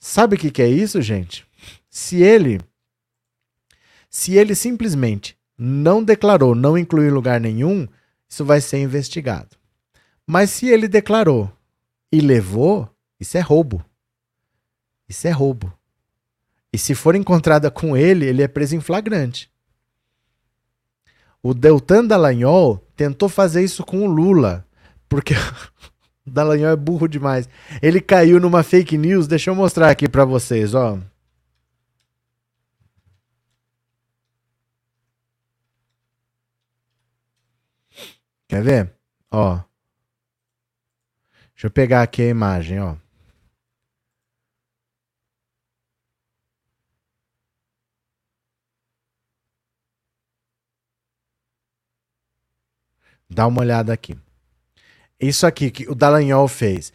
Sabe 0.00 0.36
o 0.36 0.38
que, 0.38 0.50
que 0.50 0.62
é 0.62 0.68
isso, 0.68 1.02
gente? 1.02 1.44
Se 1.90 2.22
ele 2.22 2.62
se 4.14 4.36
ele 4.36 4.54
simplesmente 4.54 5.36
não 5.58 6.00
declarou, 6.00 6.54
não 6.54 6.78
incluiu 6.78 7.12
lugar 7.12 7.40
nenhum, 7.40 7.88
isso 8.28 8.44
vai 8.44 8.60
ser 8.60 8.78
investigado. 8.78 9.56
Mas 10.24 10.50
se 10.50 10.68
ele 10.68 10.86
declarou 10.86 11.50
e 12.12 12.20
levou, 12.20 12.88
isso 13.18 13.36
é 13.36 13.40
roubo. 13.40 13.84
Isso 15.08 15.26
é 15.26 15.32
roubo. 15.32 15.76
E 16.72 16.78
se 16.78 16.94
for 16.94 17.16
encontrada 17.16 17.72
com 17.72 17.96
ele, 17.96 18.24
ele 18.24 18.40
é 18.40 18.46
preso 18.46 18.76
em 18.76 18.80
flagrante. 18.80 19.50
O 21.42 21.52
Deltan 21.52 22.04
Dallagnol 22.04 22.86
tentou 22.94 23.28
fazer 23.28 23.64
isso 23.64 23.82
com 23.82 24.06
o 24.06 24.06
Lula, 24.06 24.64
porque 25.08 25.34
Dallagnol 26.24 26.70
é 26.70 26.76
burro 26.76 27.08
demais. 27.08 27.48
Ele 27.82 28.00
caiu 28.00 28.38
numa 28.38 28.62
fake 28.62 28.96
news, 28.96 29.26
deixa 29.26 29.50
eu 29.50 29.56
mostrar 29.56 29.90
aqui 29.90 30.08
para 30.08 30.24
vocês, 30.24 30.72
ó. 30.72 31.00
Quer 38.54 38.62
ver? 38.62 38.92
Ó. 39.32 39.60
Deixa 41.54 41.66
eu 41.66 41.70
pegar 41.72 42.02
aqui 42.02 42.22
a 42.22 42.28
imagem, 42.28 42.78
ó. 42.78 42.94
Dá 53.28 53.48
uma 53.48 53.60
olhada 53.60 53.92
aqui. 53.92 54.16
Isso 55.18 55.44
aqui 55.44 55.72
que 55.72 55.90
o 55.90 55.94
Dallagnol 55.96 56.46
fez. 56.46 56.92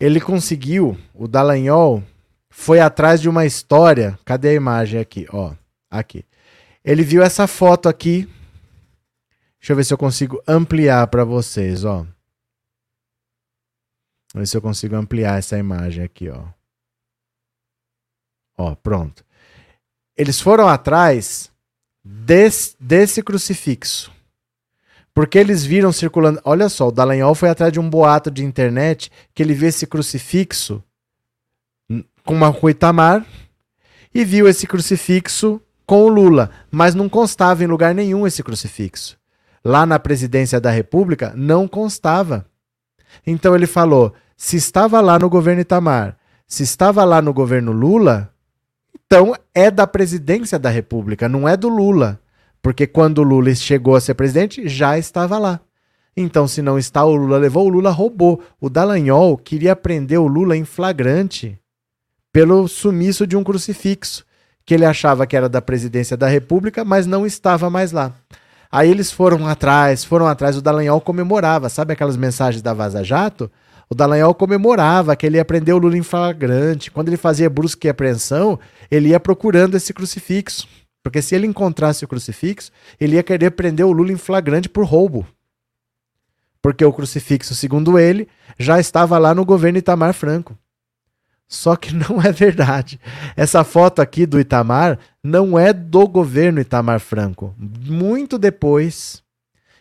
Ele 0.00 0.18
conseguiu, 0.18 0.98
o 1.12 1.28
Dallagnol 1.28 2.02
foi 2.48 2.80
atrás 2.80 3.20
de 3.20 3.28
uma 3.28 3.44
história. 3.44 4.18
Cadê 4.24 4.48
a 4.48 4.54
imagem 4.54 4.98
aqui? 4.98 5.26
Ó, 5.30 5.54
aqui. 5.90 6.24
Ele 6.82 7.02
viu 7.02 7.22
essa 7.22 7.46
foto 7.46 7.86
aqui 7.86 8.26
Deixa 9.66 9.72
eu 9.72 9.76
ver 9.78 9.84
se 9.84 9.94
eu 9.94 9.98
consigo 9.98 10.40
ampliar 10.46 11.04
para 11.08 11.24
vocês, 11.24 11.84
ó. 11.84 12.06
Vamos 14.32 14.36
ver 14.36 14.46
se 14.46 14.56
eu 14.56 14.62
consigo 14.62 14.94
ampliar 14.94 15.40
essa 15.40 15.58
imagem 15.58 16.04
aqui, 16.04 16.28
ó. 16.28 16.44
Ó, 18.56 18.76
pronto. 18.76 19.24
Eles 20.16 20.40
foram 20.40 20.68
atrás 20.68 21.50
desse, 22.04 22.76
desse 22.78 23.24
crucifixo. 23.24 24.12
Porque 25.12 25.36
eles 25.36 25.64
viram 25.64 25.90
circulando. 25.90 26.40
Olha 26.44 26.68
só, 26.68 26.86
o 26.86 26.92
Dallagnol 26.92 27.34
foi 27.34 27.48
atrás 27.48 27.72
de 27.72 27.80
um 27.80 27.90
boato 27.90 28.30
de 28.30 28.44
internet 28.44 29.10
que 29.34 29.42
ele 29.42 29.52
viu 29.52 29.68
esse 29.68 29.84
crucifixo 29.84 30.80
com 32.24 32.34
uma 32.34 32.50
rua 32.50 32.70
Itamar 32.70 33.26
e 34.14 34.24
viu 34.24 34.46
esse 34.46 34.64
crucifixo 34.64 35.60
com 35.84 36.04
o 36.04 36.08
Lula, 36.08 36.52
mas 36.70 36.94
não 36.94 37.08
constava 37.08 37.64
em 37.64 37.66
lugar 37.66 37.92
nenhum 37.96 38.28
esse 38.28 38.44
crucifixo. 38.44 39.18
Lá 39.66 39.84
na 39.84 39.98
presidência 39.98 40.60
da 40.60 40.70
República 40.70 41.32
não 41.34 41.66
constava. 41.66 42.46
Então 43.26 43.52
ele 43.52 43.66
falou: 43.66 44.14
se 44.36 44.56
estava 44.56 45.00
lá 45.00 45.18
no 45.18 45.28
governo 45.28 45.60
Itamar, 45.60 46.16
se 46.46 46.62
estava 46.62 47.02
lá 47.02 47.20
no 47.20 47.34
governo 47.34 47.72
Lula, 47.72 48.32
então 48.94 49.34
é 49.52 49.68
da 49.68 49.84
presidência 49.84 50.56
da 50.56 50.70
República, 50.70 51.28
não 51.28 51.48
é 51.48 51.56
do 51.56 51.68
Lula. 51.68 52.20
Porque 52.62 52.86
quando 52.86 53.18
o 53.18 53.24
Lula 53.24 53.52
chegou 53.56 53.96
a 53.96 54.00
ser 54.00 54.14
presidente, 54.14 54.68
já 54.68 54.96
estava 54.96 55.36
lá. 55.36 55.60
Então, 56.16 56.46
se 56.46 56.62
não 56.62 56.78
está, 56.78 57.04
o 57.04 57.16
Lula 57.16 57.36
levou, 57.36 57.66
o 57.66 57.68
Lula 57.68 57.90
roubou. 57.90 58.40
O 58.60 58.70
Dallagnol 58.70 59.36
queria 59.36 59.74
prender 59.74 60.20
o 60.20 60.28
Lula 60.28 60.56
em 60.56 60.64
flagrante 60.64 61.58
pelo 62.32 62.68
sumiço 62.68 63.26
de 63.26 63.36
um 63.36 63.42
crucifixo, 63.42 64.24
que 64.64 64.74
ele 64.74 64.84
achava 64.84 65.26
que 65.26 65.36
era 65.36 65.48
da 65.48 65.60
presidência 65.60 66.16
da 66.16 66.28
República, 66.28 66.84
mas 66.84 67.04
não 67.04 67.26
estava 67.26 67.68
mais 67.68 67.90
lá. 67.90 68.14
Aí 68.70 68.90
eles 68.90 69.10
foram 69.10 69.46
atrás, 69.46 70.04
foram 70.04 70.26
atrás, 70.26 70.56
o 70.56 70.62
Dallagnol 70.62 71.00
comemorava, 71.00 71.68
sabe 71.68 71.92
aquelas 71.92 72.16
mensagens 72.16 72.62
da 72.62 72.74
Vaza 72.74 73.02
Jato? 73.04 73.50
O 73.88 73.94
Dallagnol 73.94 74.34
comemorava 74.34 75.14
que 75.14 75.24
ele 75.26 75.36
ia 75.36 75.44
prender 75.44 75.74
o 75.74 75.78
Lula 75.78 75.96
em 75.96 76.02
flagrante. 76.02 76.90
Quando 76.90 77.08
ele 77.08 77.16
fazia 77.16 77.48
brusca 77.48 77.86
e 77.86 77.90
apreensão, 77.90 78.58
ele 78.90 79.10
ia 79.10 79.20
procurando 79.20 79.76
esse 79.76 79.94
crucifixo. 79.94 80.68
Porque 81.04 81.22
se 81.22 81.36
ele 81.36 81.46
encontrasse 81.46 82.04
o 82.04 82.08
crucifixo, 82.08 82.72
ele 82.98 83.14
ia 83.14 83.22
querer 83.22 83.52
prender 83.52 83.86
o 83.86 83.92
Lula 83.92 84.10
em 84.10 84.16
flagrante 84.16 84.68
por 84.68 84.84
roubo. 84.84 85.24
Porque 86.60 86.84
o 86.84 86.92
crucifixo, 86.92 87.54
segundo 87.54 87.96
ele, 87.96 88.26
já 88.58 88.80
estava 88.80 89.16
lá 89.18 89.32
no 89.32 89.44
governo 89.44 89.78
Itamar 89.78 90.12
Franco. 90.12 90.58
Só 91.48 91.76
que 91.76 91.94
não 91.94 92.20
é 92.22 92.32
verdade. 92.32 93.00
Essa 93.36 93.64
foto 93.64 94.00
aqui 94.00 94.26
do 94.26 94.40
Itamar 94.40 94.98
não 95.22 95.58
é 95.58 95.72
do 95.72 96.06
governo 96.06 96.60
Itamar 96.60 97.00
Franco. 97.00 97.54
Muito 97.58 98.38
depois 98.38 99.22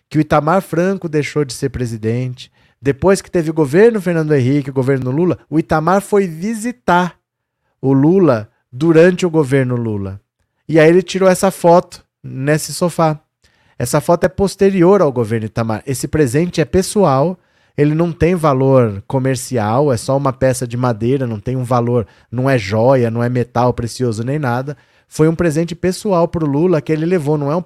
que 0.09 0.17
o 0.17 0.21
Itamar 0.21 0.61
Franco 0.61 1.09
deixou 1.09 1.43
de 1.43 1.53
ser 1.53 1.69
presidente, 1.69 2.51
depois 2.81 3.21
que 3.21 3.31
teve 3.31 3.49
o 3.49 3.53
governo 3.53 3.99
Fernando 3.99 4.33
Henrique, 4.33 4.69
o 4.69 4.73
governo 4.73 5.09
Lula, 5.09 5.39
o 5.49 5.57
Itamar 5.57 6.01
foi 6.01 6.27
visitar 6.27 7.17
o 7.81 7.91
Lula 7.93 8.49
durante 8.71 9.25
o 9.25 9.29
governo 9.29 9.75
Lula. 9.75 10.21
E 10.67 10.79
aí 10.79 10.89
ele 10.89 11.01
tirou 11.01 11.29
essa 11.29 11.49
foto 11.49 12.05
nesse 12.23 12.73
sofá. 12.73 13.19
Essa 13.77 13.99
foto 13.99 14.23
é 14.25 14.29
posterior 14.29 15.01
ao 15.01 15.11
governo 15.11 15.47
Itamar. 15.47 15.83
Esse 15.85 16.07
presente 16.07 16.61
é 16.61 16.65
pessoal, 16.65 17.37
ele 17.77 17.93
não 17.93 18.11
tem 18.11 18.35
valor 18.35 19.03
comercial, 19.07 19.91
é 19.91 19.97
só 19.97 20.15
uma 20.15 20.31
peça 20.31 20.67
de 20.67 20.77
madeira, 20.77 21.27
não 21.27 21.39
tem 21.39 21.55
um 21.55 21.63
valor, 21.63 22.07
não 22.31 22.49
é 22.49 22.57
joia, 22.57 23.11
não 23.11 23.23
é 23.23 23.29
metal 23.29 23.73
precioso 23.73 24.23
nem 24.23 24.39
nada. 24.39 24.77
Foi 25.07 25.27
um 25.27 25.35
presente 25.35 25.75
pessoal 25.75 26.27
para 26.27 26.43
o 26.43 26.47
Lula 26.47 26.81
que 26.81 26.91
ele 26.91 27.05
levou, 27.05 27.37
não 27.37 27.51
é 27.51 27.55
um, 27.55 27.63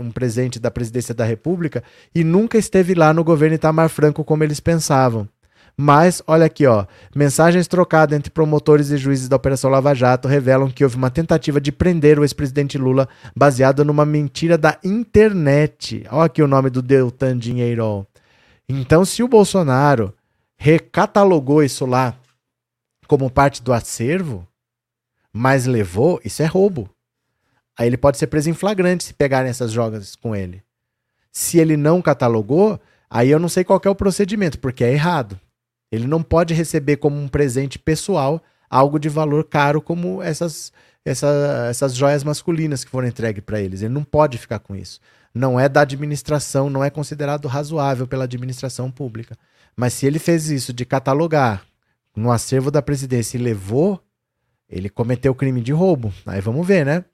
um 0.00 0.10
presente 0.10 0.58
da 0.60 0.70
presidência 0.70 1.14
da 1.14 1.24
República 1.24 1.82
e 2.14 2.22
nunca 2.22 2.58
esteve 2.58 2.94
lá 2.94 3.12
no 3.14 3.24
governo 3.24 3.54
Itamar 3.54 3.88
Franco 3.88 4.24
como 4.24 4.44
eles 4.44 4.60
pensavam. 4.60 5.28
Mas, 5.76 6.22
olha 6.26 6.44
aqui, 6.44 6.66
ó. 6.66 6.84
Mensagens 7.14 7.66
trocadas 7.66 8.16
entre 8.16 8.30
promotores 8.30 8.90
e 8.90 8.98
juízes 8.98 9.28
da 9.28 9.36
Operação 9.36 9.70
Lava 9.70 9.94
Jato 9.94 10.28
revelam 10.28 10.70
que 10.70 10.84
houve 10.84 10.96
uma 10.96 11.10
tentativa 11.10 11.60
de 11.60 11.72
prender 11.72 12.18
o 12.18 12.24
ex-presidente 12.24 12.76
Lula 12.76 13.08
baseada 13.34 13.82
numa 13.82 14.04
mentira 14.04 14.58
da 14.58 14.76
internet. 14.84 16.04
Olha 16.10 16.26
aqui 16.26 16.42
o 16.42 16.46
nome 16.46 16.68
do 16.68 16.82
Deltan 16.82 17.38
Dinheiro. 17.38 18.06
Então, 18.80 19.04
se 19.04 19.22
o 19.22 19.28
Bolsonaro 19.28 20.14
recatalogou 20.56 21.62
isso 21.62 21.84
lá 21.84 22.16
como 23.06 23.30
parte 23.30 23.62
do 23.62 23.72
acervo, 23.72 24.48
mas 25.30 25.66
levou, 25.66 26.18
isso 26.24 26.42
é 26.42 26.46
roubo. 26.46 26.88
Aí 27.76 27.86
ele 27.86 27.98
pode 27.98 28.16
ser 28.16 28.28
preso 28.28 28.48
em 28.48 28.54
flagrante 28.54 29.04
se 29.04 29.12
pegarem 29.12 29.50
essas 29.50 29.70
jogas 29.70 30.16
com 30.16 30.34
ele. 30.34 30.62
Se 31.30 31.58
ele 31.58 31.76
não 31.76 32.00
catalogou, 32.00 32.80
aí 33.10 33.30
eu 33.30 33.38
não 33.38 33.48
sei 33.48 33.62
qual 33.62 33.80
é 33.84 33.90
o 33.90 33.94
procedimento, 33.94 34.58
porque 34.58 34.84
é 34.84 34.92
errado. 34.92 35.38
Ele 35.90 36.06
não 36.06 36.22
pode 36.22 36.54
receber 36.54 36.96
como 36.96 37.16
um 37.16 37.28
presente 37.28 37.78
pessoal 37.78 38.42
algo 38.70 38.98
de 38.98 39.10
valor 39.10 39.44
caro 39.44 39.82
como 39.82 40.22
essas, 40.22 40.72
essa, 41.04 41.66
essas 41.68 41.94
joias 41.94 42.24
masculinas 42.24 42.84
que 42.84 42.90
foram 42.90 43.08
entregues 43.08 43.44
para 43.44 43.60
eles. 43.60 43.82
Ele 43.82 43.92
não 43.92 44.04
pode 44.04 44.38
ficar 44.38 44.60
com 44.60 44.74
isso. 44.74 44.98
Não 45.34 45.58
é 45.58 45.68
da 45.68 45.80
administração, 45.80 46.68
não 46.68 46.84
é 46.84 46.90
considerado 46.90 47.48
razoável 47.48 48.06
pela 48.06 48.24
administração 48.24 48.90
pública. 48.90 49.36
Mas 49.76 49.94
se 49.94 50.06
ele 50.06 50.18
fez 50.18 50.50
isso 50.50 50.72
de 50.72 50.84
catalogar 50.84 51.64
no 52.14 52.30
acervo 52.30 52.70
da 52.70 52.82
presidência 52.82 53.38
e 53.38 53.42
levou, 53.42 54.02
ele 54.68 54.88
cometeu 54.88 55.34
crime 55.34 55.60
de 55.60 55.72
roubo. 55.72 56.12
Aí 56.26 56.40
vamos 56.40 56.66
ver, 56.66 56.84
né? 56.84 57.04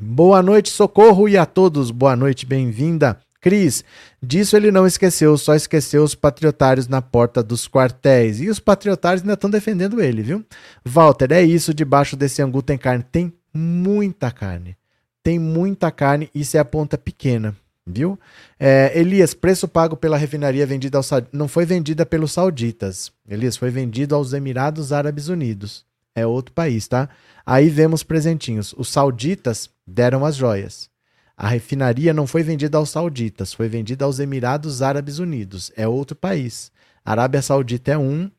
Boa 0.00 0.42
noite, 0.42 0.70
socorro 0.70 1.28
e 1.28 1.36
a 1.36 1.44
todos. 1.44 1.90
Boa 1.90 2.16
noite, 2.16 2.46
bem-vinda. 2.46 3.18
Cris, 3.40 3.84
disso 4.22 4.56
ele 4.56 4.70
não 4.70 4.86
esqueceu, 4.86 5.36
só 5.36 5.54
esqueceu 5.54 6.04
os 6.04 6.14
patriotários 6.14 6.86
na 6.86 7.02
porta 7.02 7.42
dos 7.42 7.66
quartéis. 7.68 8.40
E 8.40 8.48
os 8.48 8.60
patriotários 8.60 9.22
ainda 9.22 9.34
estão 9.34 9.50
defendendo 9.50 10.00
ele, 10.00 10.22
viu? 10.22 10.46
Walter, 10.84 11.32
é 11.32 11.42
isso, 11.42 11.74
debaixo 11.74 12.16
desse 12.16 12.40
angu 12.40 12.62
tem 12.62 12.78
carne. 12.78 13.04
Tem 13.10 13.32
muita 13.52 14.30
carne. 14.30 14.76
Tem 15.22 15.38
muita 15.38 15.90
carne, 15.90 16.28
isso 16.34 16.56
é 16.56 16.60
a 16.60 16.64
ponta 16.64 16.98
pequena, 16.98 17.56
viu? 17.86 18.18
É, 18.58 18.92
Elias, 18.98 19.34
preço 19.34 19.68
pago 19.68 19.96
pela 19.96 20.16
refinaria 20.16 20.66
vendida 20.66 20.98
aos 20.98 21.10
não 21.32 21.46
foi 21.46 21.64
vendida 21.64 22.04
pelos 22.04 22.32
sauditas. 22.32 23.12
Elias, 23.28 23.56
foi 23.56 23.70
vendido 23.70 24.14
aos 24.14 24.32
Emirados 24.32 24.92
Árabes 24.92 25.28
Unidos. 25.28 25.84
É 26.14 26.26
outro 26.26 26.52
país, 26.52 26.88
tá? 26.88 27.08
Aí 27.46 27.68
vemos 27.70 28.02
presentinhos. 28.02 28.74
Os 28.76 28.88
sauditas 28.88 29.70
deram 29.86 30.24
as 30.24 30.36
joias. 30.36 30.90
A 31.36 31.48
refinaria 31.48 32.12
não 32.12 32.26
foi 32.26 32.42
vendida 32.42 32.78
aos 32.78 32.90
sauditas, 32.90 33.52
foi 33.52 33.68
vendida 33.68 34.04
aos 34.04 34.18
Emirados 34.18 34.82
Árabes 34.82 35.18
Unidos. 35.18 35.72
É 35.76 35.88
outro 35.88 36.14
país. 36.14 36.70
A 37.04 37.12
Arábia 37.12 37.42
Saudita 37.42 37.92
é 37.92 37.98
um, 37.98 38.30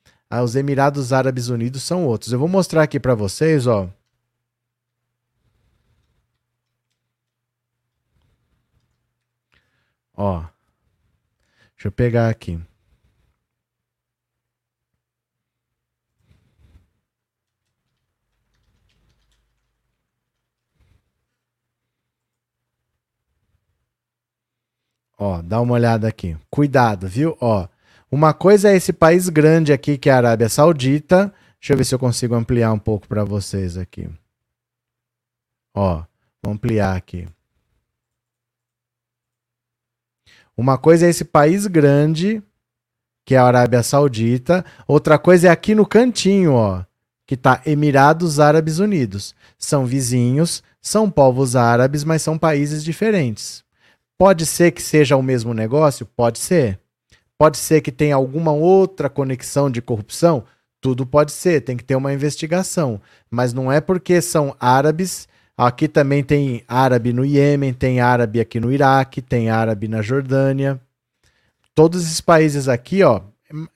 os 0.41 0.55
Emirados 0.55 1.11
Árabes 1.11 1.49
Unidos 1.49 1.83
são 1.83 2.05
outros. 2.05 2.31
Eu 2.31 2.39
vou 2.39 2.47
mostrar 2.47 2.83
aqui 2.83 2.99
para 2.99 3.15
vocês, 3.15 3.67
ó. 3.67 3.89
Ó. 10.15 10.41
Deixa 11.75 11.87
eu 11.87 11.91
pegar 11.91 12.29
aqui. 12.29 12.59
Ó, 25.17 25.41
dá 25.41 25.61
uma 25.61 25.73
olhada 25.73 26.07
aqui. 26.07 26.37
Cuidado, 26.49 27.07
viu? 27.07 27.37
Ó, 27.39 27.67
uma 28.11 28.33
coisa 28.33 28.69
é 28.69 28.75
esse 28.75 28.91
país 28.91 29.29
grande 29.29 29.71
aqui 29.71 29.97
que 29.97 30.09
é 30.09 30.13
a 30.13 30.17
Arábia 30.17 30.49
Saudita. 30.49 31.33
Deixa 31.59 31.73
eu 31.73 31.77
ver 31.77 31.85
se 31.85 31.95
eu 31.95 31.99
consigo 31.99 32.35
ampliar 32.35 32.73
um 32.73 32.79
pouco 32.79 33.07
para 33.07 33.23
vocês 33.23 33.77
aqui. 33.77 34.09
Ó, 35.73 36.03
vou 36.43 36.53
ampliar 36.53 36.95
aqui. 36.95 37.27
Uma 40.55 40.77
coisa 40.77 41.05
é 41.05 41.09
esse 41.09 41.25
país 41.25 41.65
grande, 41.67 42.41
que 43.25 43.35
é 43.35 43.37
a 43.37 43.45
Arábia 43.45 43.81
Saudita. 43.81 44.63
Outra 44.87 45.17
coisa 45.17 45.47
é 45.47 45.51
aqui 45.51 45.73
no 45.73 45.85
cantinho, 45.85 46.53
ó, 46.53 46.83
que 47.25 47.35
tá 47.35 47.61
Emirados 47.65 48.39
Árabes 48.39 48.79
Unidos. 48.79 49.33
São 49.57 49.85
vizinhos, 49.85 50.61
são 50.81 51.09
povos 51.09 51.55
árabes, 51.55 52.03
mas 52.03 52.21
são 52.21 52.37
países 52.37 52.83
diferentes. 52.83 53.63
Pode 54.17 54.45
ser 54.45 54.71
que 54.71 54.81
seja 54.81 55.17
o 55.17 55.23
mesmo 55.23 55.53
negócio? 55.53 56.05
Pode 56.05 56.39
ser. 56.39 56.79
Pode 57.37 57.57
ser 57.57 57.81
que 57.81 57.91
tenha 57.91 58.15
alguma 58.15 58.51
outra 58.51 59.09
conexão 59.09 59.69
de 59.69 59.81
corrupção? 59.81 60.43
Tudo 60.79 61.05
pode 61.05 61.31
ser, 61.31 61.61
tem 61.61 61.75
que 61.75 61.83
ter 61.83 61.95
uma 61.95 62.13
investigação. 62.13 63.01
Mas 63.29 63.53
não 63.53 63.71
é 63.71 63.81
porque 63.81 64.21
são 64.21 64.55
árabes. 64.59 65.27
Aqui 65.57 65.87
também 65.87 66.23
tem 66.23 66.63
árabe 66.67 67.13
no 67.13 67.23
Iêmen, 67.23 67.73
tem 67.73 67.99
árabe 67.99 68.39
aqui 68.39 68.59
no 68.59 68.71
Iraque, 68.71 69.21
tem 69.21 69.49
árabe 69.49 69.87
na 69.87 70.01
Jordânia. 70.01 70.79
Todos 71.75 72.03
esses 72.03 72.21
países 72.21 72.67
aqui, 72.67 73.03
ó. 73.03 73.21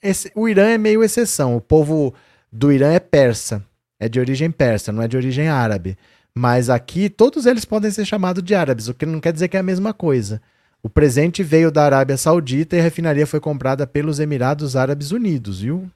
Esse, 0.02 0.32
o 0.36 0.50
Irã 0.50 0.70
é 0.70 0.78
meio 0.78 1.04
exceção. 1.04 1.56
O 1.56 1.62
povo 1.62 2.14
do 2.52 2.72
Irã 2.72 2.92
é 2.94 3.00
persa. 3.00 3.64
É 4.00 4.10
de 4.10 4.20
origem 4.20 4.52
persa, 4.52 4.92
não 4.92 5.02
é 5.02 5.08
de 5.08 5.18
origem 5.18 5.48
árabe. 5.48 5.98
Mas 6.34 6.70
aqui 6.70 7.10
todos 7.10 7.46
eles 7.46 7.66
podem 7.66 7.90
ser 7.90 8.06
chamados 8.06 8.44
de 8.44 8.54
árabes, 8.54 8.88
o 8.88 8.94
que 8.94 9.06
não 9.06 9.20
quer 9.20 9.34
dizer 9.34 9.48
que 9.48 9.58
é 9.58 9.60
a 9.60 9.64
mesma 9.64 9.94
coisa. 9.94 10.42
O 10.84 10.90
presente 10.90 11.42
veio 11.42 11.72
da 11.72 11.84
Arábia 11.84 12.16
Saudita 12.16 12.76
e 12.76 12.80
a 12.80 12.84
refinaria 12.84 13.26
foi 13.26 13.40
comprada 13.40 13.88
pelos 13.88 14.20
Emirados 14.20 14.76
Árabes 14.76 15.12
Unidos, 15.12 15.62
viu? 15.62 15.90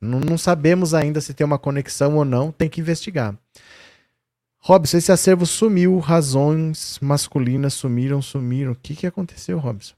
Não, 0.00 0.18
não 0.18 0.36
sabemos 0.36 0.94
ainda 0.94 1.20
se 1.20 1.32
tem 1.32 1.44
uma 1.44 1.58
conexão 1.58 2.16
ou 2.16 2.24
não, 2.24 2.50
tem 2.50 2.68
que 2.68 2.80
investigar. 2.80 3.36
Robson, 4.60 4.98
esse 4.98 5.12
acervo 5.12 5.46
sumiu, 5.46 5.98
razões 5.98 6.98
masculinas 7.00 7.74
sumiram, 7.74 8.20
sumiram. 8.20 8.72
O 8.72 8.76
que, 8.76 8.94
que 8.94 9.06
aconteceu, 9.06 9.58
Robson? 9.58 9.94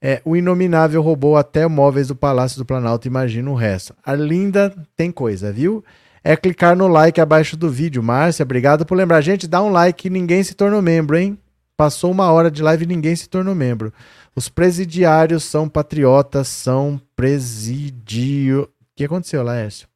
É, 0.00 0.22
o 0.24 0.36
Inominável 0.36 1.02
roubou 1.02 1.36
até 1.36 1.66
móveis 1.66 2.08
do 2.08 2.16
Palácio 2.16 2.58
do 2.58 2.64
Planalto, 2.64 3.08
imagina 3.08 3.50
o 3.50 3.54
resto. 3.54 3.94
A 4.04 4.14
Linda 4.14 4.74
tem 4.96 5.10
coisa, 5.10 5.52
viu? 5.52 5.84
é 6.22 6.36
clicar 6.36 6.76
no 6.76 6.88
like 6.88 7.20
abaixo 7.20 7.56
do 7.56 7.70
vídeo. 7.70 8.02
Márcia, 8.02 8.42
obrigado 8.42 8.84
por 8.84 8.96
lembrar. 8.96 9.20
Gente, 9.20 9.46
dá 9.46 9.62
um 9.62 9.70
like, 9.70 10.10
ninguém 10.10 10.42
se 10.42 10.54
tornou 10.54 10.82
membro, 10.82 11.16
hein? 11.16 11.38
Passou 11.76 12.10
uma 12.10 12.30
hora 12.30 12.50
de 12.50 12.62
live 12.62 12.84
e 12.84 12.88
ninguém 12.88 13.14
se 13.14 13.28
tornou 13.28 13.54
membro. 13.54 13.92
Os 14.34 14.48
presidiários 14.48 15.44
são 15.44 15.68
patriotas, 15.68 16.48
são 16.48 17.00
presidio. 17.14 18.64
O 18.64 18.68
que 18.96 19.04
aconteceu, 19.04 19.42
Laércio? 19.42 19.88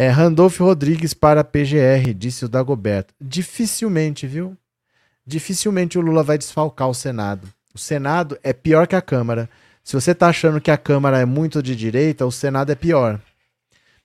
É, 0.00 0.12
Rodrigues 0.12 1.12
para 1.12 1.42
PGR, 1.42 2.14
disse 2.16 2.44
o 2.44 2.48
Dagoberto. 2.48 3.12
Dificilmente, 3.20 4.28
viu? 4.28 4.56
Dificilmente 5.26 5.98
o 5.98 6.00
Lula 6.00 6.22
vai 6.22 6.38
desfalcar 6.38 6.88
o 6.88 6.94
Senado. 6.94 7.48
O 7.74 7.78
Senado 7.78 8.38
é 8.44 8.52
pior 8.52 8.86
que 8.86 8.94
a 8.94 9.02
Câmara. 9.02 9.50
Se 9.82 9.94
você 9.94 10.12
está 10.12 10.28
achando 10.28 10.60
que 10.60 10.70
a 10.70 10.78
Câmara 10.78 11.18
é 11.18 11.24
muito 11.24 11.60
de 11.60 11.74
direita, 11.74 12.24
o 12.24 12.30
Senado 12.30 12.70
é 12.70 12.76
pior. 12.76 13.20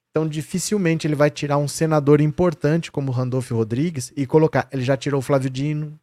Então, 0.10 0.28
dificilmente 0.28 1.06
ele 1.06 1.14
vai 1.14 1.30
tirar 1.30 1.60
um 1.60 1.68
senador 1.68 2.22
importante 2.22 2.91
como 2.91 3.12
Randolfo 3.12 3.56
Rodrigues 3.56 4.12
e 4.18 4.26
colocar. 4.26 4.68
Ele 4.72 4.84
já 4.84 4.98
tirou 4.98 5.20
o 5.20 5.24
Flávio 5.24 5.52
Dino, 5.52 6.00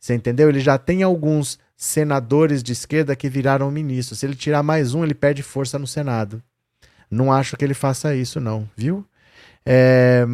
você 0.00 0.12
entendeu? 0.12 0.48
Ele 0.48 0.58
já 0.58 0.76
tem 0.76 1.04
alguns 1.04 1.56
senadores 1.76 2.64
de 2.64 2.72
esquerda 2.72 3.14
que 3.14 3.28
viraram 3.28 3.70
ministros. 3.70 4.18
Se 4.18 4.26
ele 4.26 4.34
tirar 4.34 4.64
mais 4.64 4.92
um, 4.92 5.04
ele 5.04 5.14
perde 5.14 5.40
força 5.40 5.78
no 5.78 5.86
Senado. 5.86 6.42
Não 7.10 7.32
acho 7.32 7.56
que 7.56 7.64
ele 7.64 7.74
faça 7.74 8.14
isso, 8.14 8.40
não, 8.40 8.68
viu? 8.76 9.04
É, 9.66 10.24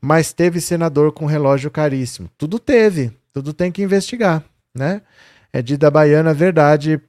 mas 0.00 0.32
teve 0.32 0.60
senador 0.60 1.12
com 1.12 1.26
relógio 1.26 1.70
caríssimo. 1.70 2.28
Tudo 2.36 2.58
teve, 2.58 3.12
tudo 3.32 3.52
tem 3.52 3.70
que 3.70 3.82
investigar, 3.82 4.42
né? 4.74 5.02
É 5.52 5.60
de 5.60 5.76
da 5.76 5.90
Baiana, 5.90 6.32
verdade, 6.32 7.00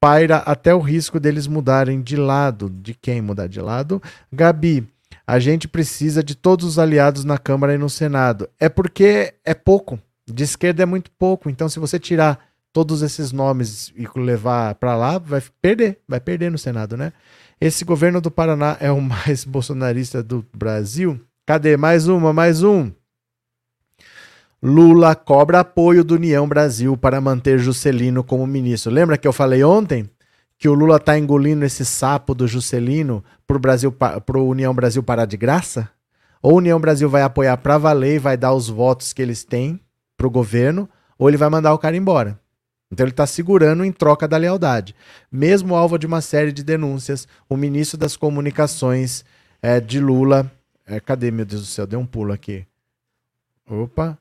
paira 0.00 0.36
até 0.38 0.74
o 0.74 0.80
risco 0.80 1.18
deles 1.18 1.46
mudarem 1.46 2.02
de 2.02 2.16
lado. 2.16 2.70
De 2.70 2.94
quem 2.94 3.20
mudar 3.20 3.46
de 3.46 3.60
lado? 3.60 4.02
Gabi, 4.32 4.86
a 5.26 5.38
gente 5.38 5.66
precisa 5.66 6.22
de 6.22 6.34
todos 6.34 6.64
os 6.64 6.78
aliados 6.78 7.24
na 7.24 7.38
Câmara 7.38 7.74
e 7.74 7.78
no 7.78 7.90
Senado. 7.90 8.48
É 8.60 8.68
porque 8.68 9.34
é 9.44 9.54
pouco. 9.54 9.98
De 10.28 10.44
esquerda 10.44 10.82
é 10.82 10.86
muito 10.86 11.10
pouco, 11.12 11.48
então 11.48 11.68
se 11.68 11.78
você 11.78 11.98
tirar 11.98 12.38
todos 12.72 13.00
esses 13.00 13.32
nomes 13.32 13.92
e 13.96 14.06
levar 14.18 14.74
para 14.74 14.96
lá, 14.96 15.18
vai 15.18 15.42
perder, 15.62 15.98
vai 16.06 16.20
perder 16.20 16.50
no 16.50 16.58
Senado, 16.58 16.96
né? 16.96 17.12
Esse 17.58 17.86
governo 17.86 18.20
do 18.20 18.30
Paraná 18.30 18.76
é 18.80 18.90
o 18.90 19.00
mais 19.00 19.44
bolsonarista 19.48 20.22
do 20.22 20.44
Brasil. 20.54 21.18
Cadê? 21.46 21.76
Mais 21.76 22.06
uma, 22.06 22.32
mais 22.32 22.62
um. 22.62 22.90
Lula 24.62 25.14
cobra 25.14 25.60
apoio 25.60 26.04
do 26.04 26.14
União 26.16 26.46
Brasil 26.46 26.96
para 26.96 27.20
manter 27.20 27.58
Juscelino 27.58 28.22
como 28.24 28.46
ministro. 28.46 28.92
Lembra 28.92 29.16
que 29.16 29.26
eu 29.26 29.32
falei 29.32 29.62
ontem 29.62 30.08
que 30.58 30.68
o 30.68 30.74
Lula 30.74 30.98
tá 30.98 31.18
engolindo 31.18 31.64
esse 31.64 31.84
sapo 31.84 32.34
do 32.34 32.48
Juscelino 32.48 33.22
pro 33.46 33.58
Brasil 33.58 33.92
pro 33.92 34.44
União 34.44 34.74
Brasil 34.74 35.02
parar 35.02 35.26
de 35.26 35.36
graça? 35.36 35.88
Ou 36.42 36.56
União 36.56 36.80
Brasil 36.80 37.08
vai 37.08 37.22
apoiar 37.22 37.56
para 37.58 37.78
valer 37.78 38.16
e 38.16 38.18
vai 38.18 38.36
dar 38.36 38.52
os 38.52 38.68
votos 38.68 39.12
que 39.12 39.22
eles 39.22 39.44
têm 39.44 39.80
para 40.16 40.26
o 40.26 40.30
governo, 40.30 40.88
ou 41.18 41.28
ele 41.28 41.36
vai 41.36 41.48
mandar 41.48 41.74
o 41.74 41.78
cara 41.78 41.96
embora. 41.96 42.38
Então 42.90 43.04
ele 43.04 43.10
está 43.10 43.26
segurando 43.26 43.84
em 43.84 43.92
troca 43.92 44.28
da 44.28 44.36
lealdade. 44.36 44.94
Mesmo 45.30 45.74
alvo 45.74 45.98
de 45.98 46.06
uma 46.06 46.20
série 46.20 46.52
de 46.52 46.62
denúncias, 46.62 47.26
o 47.48 47.56
ministro 47.56 47.98
das 47.98 48.16
Comunicações 48.16 49.24
é, 49.60 49.80
de 49.80 49.98
Lula. 49.98 50.50
É, 50.86 51.00
cadê, 51.00 51.30
meu 51.30 51.44
Deus 51.44 51.62
do 51.62 51.66
céu? 51.66 51.86
Deu 51.86 51.98
um 51.98 52.06
pulo 52.06 52.32
aqui. 52.32 52.64
Opa. 53.68 54.16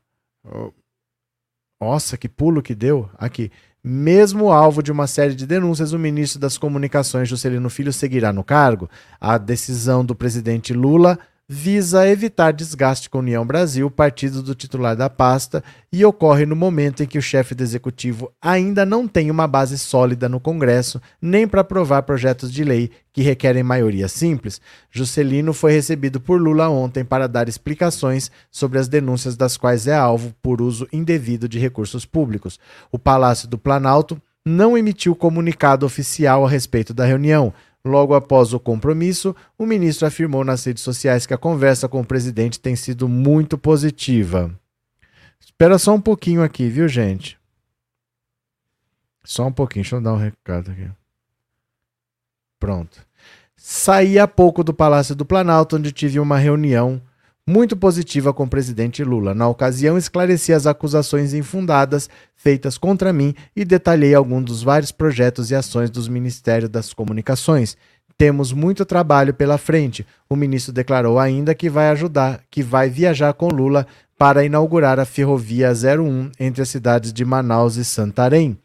Nossa, 1.79 2.17
que 2.17 2.27
pulo 2.27 2.61
que 2.61 2.73
deu. 2.73 3.09
Aqui. 3.17 3.51
Mesmo 3.83 4.51
alvo 4.51 4.81
de 4.81 4.91
uma 4.91 5.05
série 5.05 5.35
de 5.35 5.45
denúncias, 5.45 5.93
o 5.93 5.99
ministro 5.99 6.39
das 6.39 6.57
Comunicações, 6.57 7.29
Juscelino 7.29 7.69
Filho, 7.69 7.93
seguirá 7.93 8.33
no 8.33 8.43
cargo. 8.43 8.89
A 9.21 9.37
decisão 9.37 10.03
do 10.03 10.15
presidente 10.15 10.73
Lula 10.73 11.19
visa 11.47 12.07
evitar 12.07 12.51
desgaste 12.51 13.09
com 13.09 13.19
União 13.19 13.45
Brasil, 13.45 13.89
partido 13.91 14.41
do 14.41 14.55
titular 14.55 14.95
da 14.95 15.09
pasta, 15.09 15.63
e 15.91 16.03
ocorre 16.03 16.45
no 16.45 16.55
momento 16.55 17.03
em 17.03 17.05
que 17.05 17.19
o 17.19 17.21
chefe 17.21 17.53
do 17.53 17.61
executivo 17.61 18.31
ainda 18.41 18.85
não 18.85 19.07
tem 19.07 19.29
uma 19.29 19.47
base 19.47 19.77
sólida 19.77 20.27
no 20.27 20.39
Congresso, 20.39 20.99
nem 21.21 21.47
para 21.47 21.61
aprovar 21.61 22.01
projetos 22.01 22.51
de 22.51 22.63
lei 22.63 22.89
que 23.13 23.21
requerem 23.21 23.61
maioria 23.61 24.07
simples. 24.07 24.59
Juscelino 24.89 25.53
foi 25.53 25.71
recebido 25.71 26.19
por 26.19 26.41
Lula 26.41 26.67
ontem 26.67 27.05
para 27.05 27.27
dar 27.27 27.47
explicações 27.47 28.31
sobre 28.49 28.79
as 28.79 28.87
denúncias 28.87 29.37
das 29.37 29.55
quais 29.55 29.85
é 29.85 29.95
alvo 29.95 30.33
por 30.41 30.61
uso 30.61 30.87
indevido 30.91 31.47
de 31.47 31.59
recursos 31.59 32.05
públicos. 32.05 32.59
O 32.91 32.97
Palácio 32.97 33.47
do 33.47 33.57
Planalto 33.57 34.19
não 34.43 34.77
emitiu 34.77 35.15
comunicado 35.15 35.85
oficial 35.85 36.45
a 36.45 36.49
respeito 36.49 36.93
da 36.93 37.05
reunião, 37.05 37.53
Logo 37.85 38.15
após 38.15 38.51
o 38.51 38.59
compromisso, 38.59 39.35
o 39.55 39.63
ministro 39.63 40.07
afirmou 40.07 40.43
nas 40.43 40.65
redes 40.65 40.81
sociais 40.81 41.27
que 41.27 41.35
a 41.35 41.37
conversa 41.37 41.87
com 41.87 42.01
o 42.01 42.05
presidente 42.05 42.59
tem 42.59 42.75
sido 42.75 43.07
muito 43.07 43.59
positiva. 43.59 44.51
Espera 45.39 45.77
só 45.77 45.93
um 45.93 46.01
pouquinho 46.01 46.41
aqui, 46.41 46.67
viu, 46.67 46.87
gente? 46.87 47.37
Só 49.23 49.45
um 49.45 49.51
pouquinho, 49.51 49.83
deixa 49.83 49.97
eu 49.97 50.01
dar 50.01 50.13
um 50.13 50.17
recado 50.17 50.71
aqui. 50.71 50.89
Pronto. 52.59 53.05
Saí 53.55 54.17
há 54.17 54.27
pouco 54.27 54.63
do 54.63 54.73
Palácio 54.73 55.15
do 55.15 55.23
Planalto, 55.23 55.77
onde 55.77 55.91
tive 55.91 56.19
uma 56.19 56.39
reunião 56.39 56.99
muito 57.47 57.77
positiva 57.77 58.33
com 58.33 58.43
o 58.43 58.49
presidente 58.49 59.03
Lula. 59.03 59.35
Na 59.35 59.47
ocasião, 59.47 59.97
esclareci 59.97 60.51
as 60.51 60.65
acusações 60.65 61.33
infundadas 61.33 62.09
feitas 62.35 62.77
contra 62.77 63.13
mim 63.13 63.35
e 63.55 63.63
detalhei 63.63 64.15
alguns 64.15 64.45
dos 64.45 64.63
vários 64.63 64.91
projetos 64.91 65.51
e 65.51 65.55
ações 65.55 65.89
dos 65.89 66.07
Ministérios 66.07 66.69
das 66.69 66.93
Comunicações. 66.93 67.77
Temos 68.17 68.51
muito 68.51 68.85
trabalho 68.85 69.33
pela 69.33 69.57
frente. 69.57 70.05
O 70.29 70.35
ministro 70.35 70.73
declarou 70.73 71.19
ainda 71.19 71.53
que 71.53 71.69
vai 71.69 71.89
ajudar, 71.89 72.41
que 72.49 72.63
vai 72.63 72.89
viajar 72.89 73.33
com 73.33 73.49
Lula 73.49 73.85
para 74.17 74.45
inaugurar 74.45 74.99
a 74.99 75.05
Ferrovia 75.05 75.71
01 75.71 76.31
entre 76.39 76.61
as 76.61 76.69
cidades 76.69 77.11
de 77.11 77.25
Manaus 77.25 77.75
e 77.75 77.85
Santarém. 77.85 78.57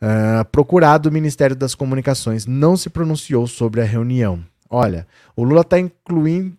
Uh, 0.00 0.44
procurado, 0.52 1.08
o 1.08 1.12
Ministério 1.12 1.56
das 1.56 1.74
Comunicações 1.74 2.46
não 2.46 2.76
se 2.76 2.88
pronunciou 2.88 3.48
sobre 3.48 3.80
a 3.80 3.84
reunião. 3.84 4.44
Olha, 4.70 5.06
o 5.34 5.44
Lula 5.44 5.62
está 5.62 5.76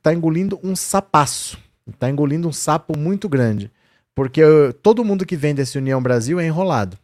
tá 0.01 0.13
engolindo 0.13 0.59
um 0.63 0.75
sapaço. 0.75 1.57
Está 1.87 2.09
engolindo 2.09 2.47
um 2.47 2.53
sapo 2.53 2.97
muito 2.97 3.29
grande. 3.29 3.71
Porque 4.15 4.41
todo 4.81 5.05
mundo 5.05 5.25
que 5.25 5.35
vem 5.35 5.55
desse 5.55 5.77
União 5.77 6.01
Brasil 6.01 6.39
é 6.39 6.45
enrolado. 6.45 6.97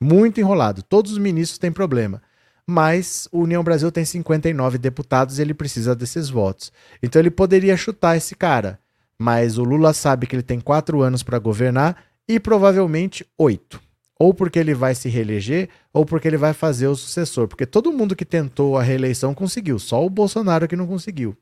Muito 0.00 0.40
enrolado. 0.40 0.82
Todos 0.82 1.12
os 1.12 1.18
ministros 1.18 1.58
têm 1.58 1.72
problema. 1.72 2.22
Mas 2.66 3.28
o 3.32 3.40
União 3.40 3.62
Brasil 3.62 3.90
tem 3.90 4.04
59 4.04 4.78
deputados 4.78 5.38
e 5.38 5.42
ele 5.42 5.54
precisa 5.54 5.94
desses 5.94 6.28
votos. 6.28 6.72
Então 7.02 7.20
ele 7.20 7.30
poderia 7.30 7.76
chutar 7.76 8.16
esse 8.16 8.34
cara. 8.34 8.78
Mas 9.18 9.58
o 9.58 9.64
Lula 9.64 9.92
sabe 9.92 10.26
que 10.26 10.36
ele 10.36 10.42
tem 10.42 10.60
quatro 10.60 11.02
anos 11.02 11.22
para 11.22 11.38
governar 11.38 11.96
e 12.28 12.38
provavelmente 12.38 13.26
oito 13.36 13.80
ou 14.18 14.34
porque 14.34 14.58
ele 14.58 14.74
vai 14.74 14.94
se 14.94 15.08
reeleger, 15.08 15.68
ou 15.92 16.04
porque 16.04 16.26
ele 16.26 16.36
vai 16.36 16.52
fazer 16.52 16.88
o 16.88 16.96
sucessor. 16.96 17.46
Porque 17.46 17.64
todo 17.64 17.92
mundo 17.92 18.16
que 18.16 18.24
tentou 18.24 18.76
a 18.76 18.82
reeleição 18.82 19.32
conseguiu, 19.32 19.78
só 19.78 20.04
o 20.04 20.10
Bolsonaro 20.10 20.66
que 20.66 20.76
não 20.76 20.86
conseguiu. 20.86 21.36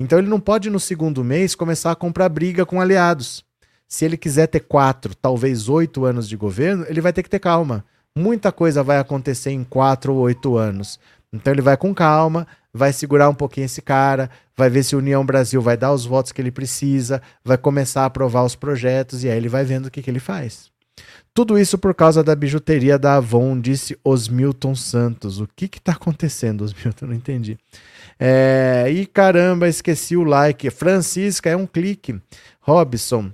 Então 0.00 0.18
ele 0.18 0.28
não 0.28 0.40
pode, 0.40 0.70
no 0.70 0.80
segundo 0.80 1.24
mês, 1.24 1.54
começar 1.54 1.92
a 1.92 1.96
comprar 1.96 2.28
briga 2.28 2.66
com 2.66 2.80
aliados. 2.80 3.44
Se 3.86 4.04
ele 4.04 4.16
quiser 4.16 4.46
ter 4.46 4.60
quatro, 4.60 5.14
talvez 5.14 5.68
oito 5.68 6.04
anos 6.04 6.28
de 6.28 6.36
governo, 6.36 6.84
ele 6.88 7.00
vai 7.00 7.12
ter 7.12 7.22
que 7.22 7.30
ter 7.30 7.38
calma. 7.38 7.84
Muita 8.14 8.52
coisa 8.52 8.82
vai 8.82 8.98
acontecer 8.98 9.50
em 9.50 9.64
quatro 9.64 10.14
ou 10.14 10.20
oito 10.20 10.56
anos. 10.56 10.98
Então 11.32 11.52
ele 11.52 11.62
vai 11.62 11.76
com 11.76 11.94
calma, 11.94 12.46
vai 12.72 12.92
segurar 12.92 13.28
um 13.28 13.34
pouquinho 13.34 13.66
esse 13.66 13.82
cara, 13.82 14.30
vai 14.56 14.68
ver 14.68 14.82
se 14.82 14.94
a 14.94 14.98
União 14.98 15.24
Brasil 15.24 15.60
vai 15.60 15.76
dar 15.76 15.92
os 15.92 16.04
votos 16.04 16.32
que 16.32 16.40
ele 16.40 16.50
precisa, 16.50 17.22
vai 17.44 17.58
começar 17.58 18.02
a 18.02 18.06
aprovar 18.06 18.44
os 18.44 18.54
projetos 18.54 19.24
e 19.24 19.28
aí 19.28 19.36
ele 19.36 19.48
vai 19.48 19.64
vendo 19.64 19.86
o 19.86 19.90
que, 19.90 20.02
que 20.02 20.10
ele 20.10 20.20
faz. 20.20 20.70
Tudo 21.38 21.56
isso 21.56 21.78
por 21.78 21.94
causa 21.94 22.24
da 22.24 22.34
bijuteria 22.34 22.98
da 22.98 23.14
Avon, 23.14 23.60
disse 23.60 23.96
Osmilton 24.02 24.74
Santos. 24.74 25.40
O 25.40 25.46
que 25.46 25.68
que 25.68 25.80
tá 25.80 25.92
acontecendo, 25.92 26.62
Osmilton? 26.62 27.06
Não 27.06 27.14
entendi. 27.14 27.56
É, 28.18 28.86
e 28.90 29.06
caramba, 29.06 29.68
esqueci 29.68 30.16
o 30.16 30.24
like. 30.24 30.68
Francisca, 30.68 31.48
é 31.48 31.56
um 31.56 31.64
clique. 31.64 32.20
Robson, 32.60 33.30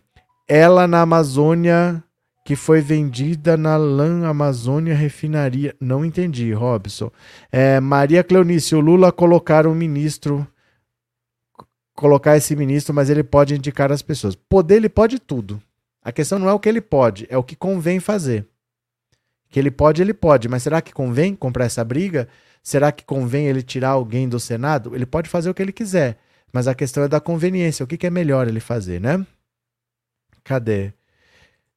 ela 0.47 0.87
na 0.87 1.01
Amazônia 1.01 2.05
que 2.45 2.55
foi 2.55 2.83
vendida 2.83 3.57
na 3.57 3.79
LAN 3.79 4.29
Amazônia 4.29 4.95
Refinaria. 4.95 5.75
Não 5.81 6.05
entendi, 6.05 6.53
Robson. 6.53 7.11
É, 7.51 7.81
Maria 7.81 8.23
Cleonice, 8.23 8.75
o 8.75 8.81
Lula 8.81 9.11
colocar 9.13 9.67
um 9.67 9.75
ministro, 9.75 10.47
colocar 11.95 12.37
esse 12.37 12.55
ministro, 12.55 12.93
mas 12.93 13.09
ele 13.09 13.25
pode 13.25 13.55
indicar 13.55 13.91
as 13.91 14.03
pessoas. 14.03 14.35
Poder, 14.35 14.75
ele 14.75 14.91
pode 14.91 15.19
tudo. 15.19 15.59
A 16.05 16.13
questão 16.13 16.39
não 16.39 16.49
é 16.49 16.53
o 16.53 16.61
que 16.61 16.69
ele 16.69 16.83
pode, 16.83 17.27
é 17.31 17.39
o 17.39 17.43
que 17.43 17.57
convém 17.57 17.99
fazer. 17.99 18.47
Que 19.49 19.59
ele 19.59 19.71
pode, 19.71 20.03
ele 20.03 20.13
pode, 20.13 20.49
mas 20.49 20.63
será 20.63 20.83
que 20.83 20.93
convém 20.93 21.35
comprar 21.35 21.65
essa 21.65 21.83
briga? 21.83 22.29
Será 22.63 22.93
que 22.93 23.05
convém 23.05 23.47
ele 23.47 23.63
tirar 23.63 23.91
alguém 23.91 24.29
do 24.29 24.39
Senado? 24.39 24.95
Ele 24.95 25.07
pode 25.07 25.31
fazer 25.31 25.49
o 25.49 25.55
que 25.55 25.63
ele 25.63 25.73
quiser, 25.73 26.19
mas 26.53 26.69
a 26.69 26.75
questão 26.75 27.05
é 27.05 27.09
da 27.09 27.21
conveniência. 27.21 27.83
O 27.83 27.87
que, 27.87 28.07
é 28.07 28.11
melhor 28.11 28.47
ele 28.47 28.61
fazer, 28.61 29.01
né? 29.01 29.27
Cadê? 30.43 30.93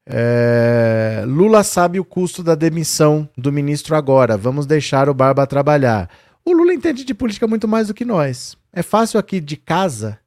É... 0.05 1.23
Lula 1.25 1.63
sabe 1.63 1.99
o 1.99 2.05
custo 2.05 2.43
da 2.43 2.55
demissão 2.55 3.29
do 3.37 3.51
ministro 3.51 3.95
agora. 3.95 4.35
Vamos 4.35 4.65
deixar 4.65 5.09
o 5.09 5.13
Barba 5.13 5.47
trabalhar. 5.47 6.09
O 6.43 6.51
Lula 6.51 6.73
entende 6.73 7.05
de 7.05 7.13
política 7.13 7.47
muito 7.47 7.67
mais 7.67 7.87
do 7.87 7.93
que 7.93 8.03
nós. 8.05 8.57
É 8.73 8.81
fácil 8.81 9.19
aqui 9.19 9.39
de 9.39 9.55
casa 9.55 10.19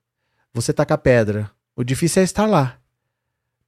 você 0.53 0.73
taca 0.73 0.99
pedra. 0.99 1.51
O 1.77 1.85
difícil 1.85 2.23
é 2.23 2.25
estar 2.25 2.47
lá. 2.47 2.80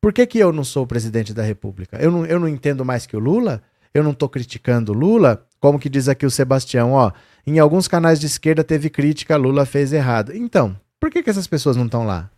Por 0.03 0.13
que, 0.13 0.27
que 0.27 0.39
eu 0.41 0.53
não 0.53 0.65
sou 0.65 0.83
o 0.83 0.87
presidente 0.87 1.33
da 1.33 1.45
República? 1.45 1.97
Eu 2.03 2.11
não, 2.11 2.27
eu 2.27 2.41
não 2.41 2.49
entendo 2.49 2.85
mais 2.85 3.07
que 3.07 3.17
o 3.17 3.21
Lula? 3.21 3.63
Eu 3.95 4.03
não 4.03 4.11
estou 4.11 4.29
criticando 4.29 4.91
o 4.91 4.95
Lula? 4.97 5.47
Como 5.61 5.79
que 5.79 5.89
diz 5.89 6.09
aqui 6.09 6.27
o 6.27 6.31
Sebastião, 6.31 6.91
ó. 6.91 7.13
Em 7.47 7.61
alguns 7.61 7.87
canais 7.87 8.19
de 8.19 8.27
esquerda 8.27 8.65
teve 8.65 8.91
crítica, 8.91 9.37
Lula 9.37 9.65
fez 9.65 9.93
errado. 9.93 10.35
Então, 10.35 10.77
por 10.99 11.09
que, 11.09 11.23
que 11.23 11.31
essas 11.31 11.47
pessoas 11.47 11.77
não 11.77 11.85
estão 11.85 12.05
lá? 12.05 12.29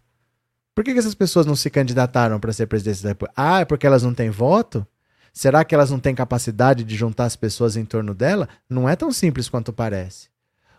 Por 0.74 0.84
que, 0.84 0.92
que 0.92 0.98
essas 0.98 1.14
pessoas 1.14 1.46
não 1.46 1.56
se 1.56 1.70
candidataram 1.70 2.38
para 2.38 2.52
ser 2.52 2.66
presidente 2.66 3.02
da 3.02 3.08
República? 3.08 3.32
Ah, 3.34 3.60
é 3.60 3.64
porque 3.64 3.86
elas 3.86 4.02
não 4.02 4.12
têm 4.12 4.28
voto? 4.28 4.86
Será 5.32 5.64
que 5.64 5.74
elas 5.74 5.90
não 5.90 5.98
têm 5.98 6.14
capacidade 6.14 6.84
de 6.84 6.94
juntar 6.94 7.24
as 7.24 7.34
pessoas 7.34 7.78
em 7.78 7.84
torno 7.86 8.14
dela? 8.14 8.46
Não 8.68 8.86
é 8.86 8.94
tão 8.94 9.10
simples 9.10 9.48
quanto 9.48 9.72
parece. 9.72 10.28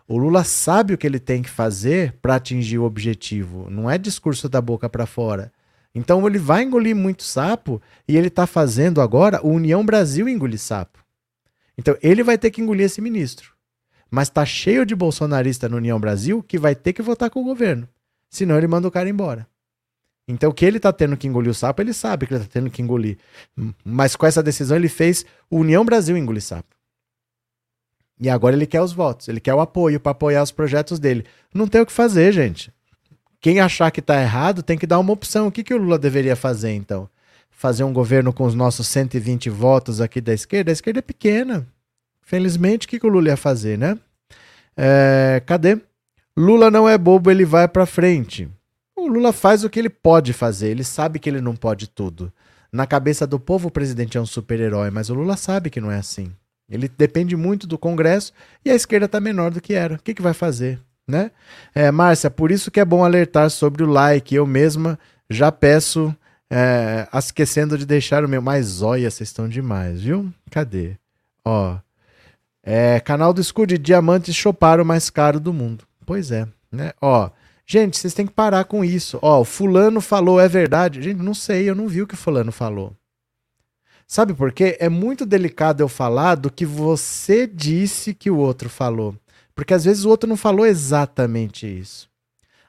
O 0.06 0.16
Lula 0.16 0.44
sabe 0.44 0.94
o 0.94 0.98
que 0.98 1.04
ele 1.06 1.18
tem 1.18 1.42
que 1.42 1.50
fazer 1.50 2.12
para 2.22 2.36
atingir 2.36 2.78
o 2.78 2.84
objetivo. 2.84 3.68
Não 3.68 3.90
é 3.90 3.98
discurso 3.98 4.48
da 4.48 4.60
boca 4.60 4.88
para 4.88 5.04
fora. 5.04 5.50
Então 5.96 6.26
ele 6.26 6.38
vai 6.38 6.62
engolir 6.62 6.94
muito 6.94 7.22
sapo 7.22 7.80
e 8.06 8.18
ele 8.18 8.28
está 8.28 8.46
fazendo 8.46 9.00
agora 9.00 9.40
o 9.42 9.48
União 9.48 9.82
Brasil 9.82 10.28
engolir 10.28 10.60
sapo. 10.60 11.02
Então 11.78 11.96
ele 12.02 12.22
vai 12.22 12.36
ter 12.36 12.50
que 12.50 12.60
engolir 12.60 12.84
esse 12.84 13.00
ministro. 13.00 13.54
Mas 14.10 14.28
tá 14.28 14.44
cheio 14.44 14.84
de 14.84 14.94
bolsonarista 14.94 15.70
no 15.70 15.78
União 15.78 15.98
Brasil 15.98 16.42
que 16.42 16.58
vai 16.58 16.74
ter 16.74 16.92
que 16.92 17.00
votar 17.00 17.30
com 17.30 17.40
o 17.40 17.44
governo. 17.44 17.88
Senão 18.28 18.58
ele 18.58 18.66
manda 18.66 18.86
o 18.86 18.90
cara 18.90 19.08
embora. 19.08 19.48
Então, 20.28 20.50
o 20.50 20.52
que 20.52 20.66
ele 20.66 20.78
tá 20.78 20.92
tendo 20.92 21.16
que 21.16 21.26
engolir 21.26 21.50
o 21.50 21.54
sapo, 21.54 21.80
ele 21.80 21.94
sabe 21.94 22.26
que 22.26 22.34
ele 22.34 22.44
tá 22.44 22.50
tendo 22.52 22.68
que 22.68 22.82
engolir. 22.82 23.16
Mas 23.82 24.16
com 24.16 24.26
essa 24.26 24.42
decisão, 24.42 24.76
ele 24.76 24.88
fez 24.88 25.24
o 25.48 25.58
União 25.58 25.84
Brasil 25.84 26.16
engolir 26.16 26.42
sapo. 26.42 26.76
E 28.20 28.28
agora 28.28 28.54
ele 28.54 28.66
quer 28.66 28.82
os 28.82 28.92
votos, 28.92 29.28
ele 29.28 29.40
quer 29.40 29.54
o 29.54 29.60
apoio 29.60 29.98
para 29.98 30.12
apoiar 30.12 30.42
os 30.42 30.50
projetos 30.50 30.98
dele. 30.98 31.24
Não 31.54 31.68
tem 31.68 31.80
o 31.80 31.86
que 31.86 31.92
fazer, 31.92 32.32
gente. 32.32 32.70
Quem 33.40 33.60
achar 33.60 33.90
que 33.90 34.02
tá 34.02 34.20
errado 34.20 34.62
tem 34.62 34.78
que 34.78 34.86
dar 34.86 34.98
uma 34.98 35.12
opção. 35.12 35.46
O 35.46 35.52
que, 35.52 35.62
que 35.62 35.74
o 35.74 35.78
Lula 35.78 35.98
deveria 35.98 36.36
fazer, 36.36 36.72
então? 36.72 37.08
Fazer 37.50 37.84
um 37.84 37.92
governo 37.92 38.32
com 38.32 38.44
os 38.44 38.54
nossos 38.54 38.86
120 38.88 39.50
votos 39.50 40.00
aqui 40.00 40.20
da 40.20 40.32
esquerda? 40.32 40.70
A 40.70 40.72
esquerda 40.72 40.98
é 40.98 41.02
pequena. 41.02 41.66
Felizmente, 42.22 42.86
o 42.86 42.90
que, 42.90 42.98
que 42.98 43.06
o 43.06 43.10
Lula 43.10 43.28
ia 43.28 43.36
fazer, 43.36 43.78
né? 43.78 43.98
É, 44.76 45.42
cadê? 45.46 45.80
Lula 46.36 46.70
não 46.70 46.88
é 46.88 46.98
bobo, 46.98 47.30
ele 47.30 47.44
vai 47.44 47.66
para 47.66 47.86
frente. 47.86 48.48
O 48.94 49.06
Lula 49.06 49.32
faz 49.32 49.64
o 49.64 49.70
que 49.70 49.78
ele 49.78 49.88
pode 49.88 50.32
fazer, 50.32 50.68
ele 50.68 50.84
sabe 50.84 51.18
que 51.18 51.30
ele 51.30 51.40
não 51.40 51.54
pode 51.54 51.88
tudo. 51.88 52.32
Na 52.72 52.86
cabeça 52.86 53.26
do 53.26 53.38
povo, 53.38 53.68
o 53.68 53.70
presidente 53.70 54.18
é 54.18 54.20
um 54.20 54.26
super-herói, 54.26 54.90
mas 54.90 55.08
o 55.08 55.14
Lula 55.14 55.36
sabe 55.36 55.70
que 55.70 55.80
não 55.80 55.90
é 55.90 55.98
assim. 55.98 56.32
Ele 56.68 56.88
depende 56.88 57.36
muito 57.36 57.66
do 57.66 57.78
Congresso 57.78 58.32
e 58.64 58.70
a 58.70 58.74
esquerda 58.74 59.06
está 59.06 59.20
menor 59.20 59.50
do 59.50 59.60
que 59.60 59.72
era. 59.72 59.94
O 59.94 59.98
que, 59.98 60.12
que 60.12 60.20
vai 60.20 60.34
fazer? 60.34 60.80
Né? 61.08 61.30
É, 61.74 61.90
Márcia, 61.90 62.30
por 62.30 62.50
isso 62.50 62.70
que 62.70 62.80
é 62.80 62.84
bom 62.84 63.04
alertar 63.04 63.48
sobre 63.50 63.82
o 63.82 63.86
like. 63.86 64.34
Eu 64.34 64.46
mesma 64.46 64.98
já 65.30 65.52
peço, 65.52 66.14
é, 66.50 67.06
esquecendo 67.14 67.78
de 67.78 67.86
deixar 67.86 68.24
o 68.24 68.28
meu. 68.28 68.42
Mais 68.42 68.82
olha, 68.82 69.10
vocês 69.10 69.28
estão 69.28 69.48
demais, 69.48 70.02
viu? 70.02 70.32
Cadê? 70.50 70.96
Ó. 71.44 71.78
É, 72.62 72.98
canal 73.00 73.32
do 73.32 73.42
Scud, 73.42 73.78
diamantes 73.78 74.34
choparam 74.34 74.82
o 74.82 74.86
mais 74.86 75.08
caro 75.08 75.38
do 75.38 75.52
mundo. 75.52 75.84
Pois 76.04 76.32
é, 76.32 76.46
né? 76.70 76.92
Ó. 77.00 77.30
Gente, 77.64 77.96
vocês 77.96 78.14
têm 78.14 78.26
que 78.26 78.32
parar 78.32 78.64
com 78.64 78.84
isso. 78.84 79.18
Ó, 79.20 79.40
o 79.40 79.44
fulano 79.44 80.00
falou, 80.00 80.40
é 80.40 80.48
verdade? 80.48 81.02
Gente, 81.02 81.20
não 81.20 81.34
sei, 81.34 81.68
eu 81.68 81.74
não 81.74 81.88
vi 81.88 82.02
o 82.02 82.06
que 82.06 82.14
o 82.14 82.16
fulano 82.16 82.52
falou. 82.52 82.92
Sabe 84.06 84.32
por 84.34 84.52
quê? 84.52 84.76
É 84.78 84.88
muito 84.88 85.26
delicado 85.26 85.80
eu 85.80 85.88
falar 85.88 86.36
do 86.36 86.48
que 86.48 86.64
você 86.64 87.44
disse 87.44 88.14
que 88.14 88.30
o 88.30 88.36
outro 88.36 88.68
falou. 88.68 89.16
Porque 89.56 89.72
às 89.72 89.84
vezes 89.84 90.04
o 90.04 90.10
outro 90.10 90.28
não 90.28 90.36
falou 90.36 90.66
exatamente 90.66 91.66
isso. 91.66 92.08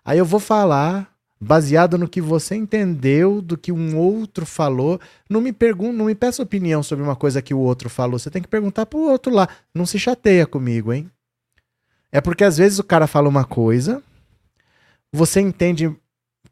Aí 0.06 0.18
eu 0.18 0.26
vou 0.26 0.40
falar 0.40 1.14
baseado 1.40 1.98
no 1.98 2.08
que 2.08 2.22
você 2.22 2.56
entendeu 2.56 3.42
do 3.42 3.58
que 3.58 3.74
um 3.74 3.98
outro 3.98 4.46
falou. 4.46 5.00
Não 5.30 5.42
me 5.42 5.52
pergunta, 5.52 5.98
não 5.98 6.06
me 6.06 6.16
peça 6.16 6.42
opinião 6.42 6.82
sobre 6.82 7.04
uma 7.04 7.16
coisa 7.16 7.42
que 7.42 7.54
o 7.54 7.60
outro 7.60 7.90
falou. 7.90 8.18
Você 8.18 8.32
tem 8.32 8.42
que 8.42 8.48
perguntar 8.48 8.86
pro 8.86 9.00
outro 9.00 9.34
lá. 9.34 9.50
Não 9.76 9.86
se 9.86 10.00
chateia 10.00 10.48
comigo, 10.48 10.94
hein? 10.94 11.12
É 12.10 12.22
porque 12.22 12.46
às 12.46 12.58
vezes 12.58 12.80
o 12.80 12.84
cara 12.86 13.06
fala 13.06 13.28
uma 13.28 13.44
coisa, 13.44 14.02
você 15.12 15.42
entende 15.42 15.94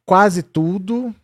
quase 0.06 0.44
tudo, 0.44 1.16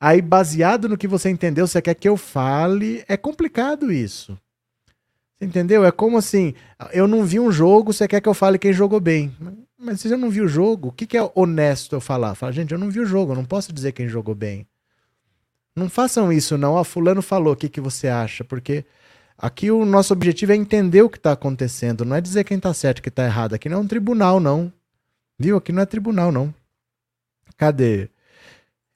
aí 0.00 0.22
baseado 0.22 0.88
no 0.88 0.96
que 0.96 1.06
você 1.06 1.28
entendeu, 1.28 1.66
você 1.66 1.82
quer 1.82 1.94
que 1.94 2.08
eu 2.08 2.16
fale, 2.16 3.04
é 3.06 3.18
complicado 3.18 3.92
isso. 3.92 4.36
Entendeu? 5.40 5.84
É 5.84 5.90
como 5.90 6.18
assim, 6.18 6.54
eu 6.92 7.08
não 7.08 7.24
vi 7.24 7.40
um 7.40 7.50
jogo, 7.50 7.92
você 7.92 8.06
quer 8.06 8.20
que 8.20 8.28
eu 8.28 8.34
fale 8.34 8.58
quem 8.58 8.72
jogou 8.72 9.00
bem. 9.00 9.34
Mas 9.78 10.02
se 10.02 10.08
eu 10.10 10.18
não 10.18 10.28
vi 10.28 10.42
o 10.42 10.48
jogo, 10.48 10.88
o 10.88 10.92
que, 10.92 11.06
que 11.06 11.16
é 11.16 11.32
honesto 11.34 11.94
eu 11.96 12.00
falar? 12.00 12.34
Fala, 12.34 12.52
gente, 12.52 12.72
eu 12.72 12.78
não 12.78 12.90
vi 12.90 13.00
o 13.00 13.06
jogo, 13.06 13.32
eu 13.32 13.36
não 13.36 13.44
posso 13.46 13.72
dizer 13.72 13.92
quem 13.92 14.06
jogou 14.06 14.34
bem. 14.34 14.66
Não 15.74 15.88
façam 15.88 16.30
isso, 16.30 16.58
não. 16.58 16.74
Ó, 16.74 16.84
fulano 16.84 17.22
falou, 17.22 17.54
o 17.54 17.56
que, 17.56 17.70
que 17.70 17.80
você 17.80 18.08
acha? 18.08 18.44
Porque 18.44 18.84
aqui 19.38 19.70
o 19.70 19.86
nosso 19.86 20.12
objetivo 20.12 20.52
é 20.52 20.56
entender 20.56 21.00
o 21.00 21.08
que 21.08 21.16
está 21.16 21.32
acontecendo, 21.32 22.04
não 22.04 22.16
é 22.16 22.20
dizer 22.20 22.44
quem 22.44 22.58
está 22.58 22.74
certo 22.74 22.98
e 22.98 23.02
quem 23.02 23.10
está 23.10 23.24
errado. 23.24 23.54
Aqui 23.54 23.70
não 23.70 23.78
é 23.78 23.80
um 23.80 23.86
tribunal, 23.86 24.38
não. 24.38 24.70
Viu? 25.38 25.56
Aqui 25.56 25.72
não 25.72 25.80
é 25.82 25.86
tribunal, 25.86 26.30
não. 26.30 26.54
Cadê? 27.56 28.10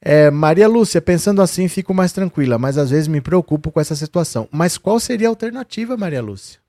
É, 0.06 0.30
Maria 0.30 0.68
Lúcia, 0.68 1.00
pensando 1.00 1.40
assim, 1.40 1.66
fico 1.66 1.94
mais 1.94 2.12
tranquila, 2.12 2.58
mas 2.58 2.76
às 2.76 2.90
vezes 2.90 3.08
me 3.08 3.22
preocupo 3.22 3.72
com 3.72 3.80
essa 3.80 3.96
situação. 3.96 4.46
Mas 4.52 4.76
qual 4.76 5.00
seria 5.00 5.28
a 5.28 5.30
alternativa, 5.30 5.96
Maria 5.96 6.20
Lúcia? 6.20 6.60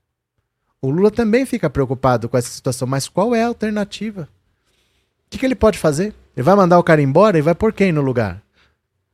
O 0.80 0.88
Lula 0.88 1.10
também 1.10 1.44
fica 1.44 1.68
preocupado 1.68 2.28
com 2.28 2.38
essa 2.38 2.48
situação, 2.48 2.88
mas 2.88 3.08
qual 3.08 3.34
é 3.34 3.42
a 3.42 3.48
alternativa? 3.48 4.28
O 5.26 5.30
que, 5.30 5.38
que 5.38 5.44
ele 5.44 5.54
pode 5.54 5.78
fazer? 5.78 6.14
Ele 6.34 6.44
vai 6.44 6.54
mandar 6.54 6.78
o 6.78 6.82
cara 6.82 7.02
embora 7.02 7.36
e 7.36 7.42
vai 7.42 7.54
por 7.54 7.72
quem 7.72 7.92
no 7.92 8.00
lugar? 8.00 8.42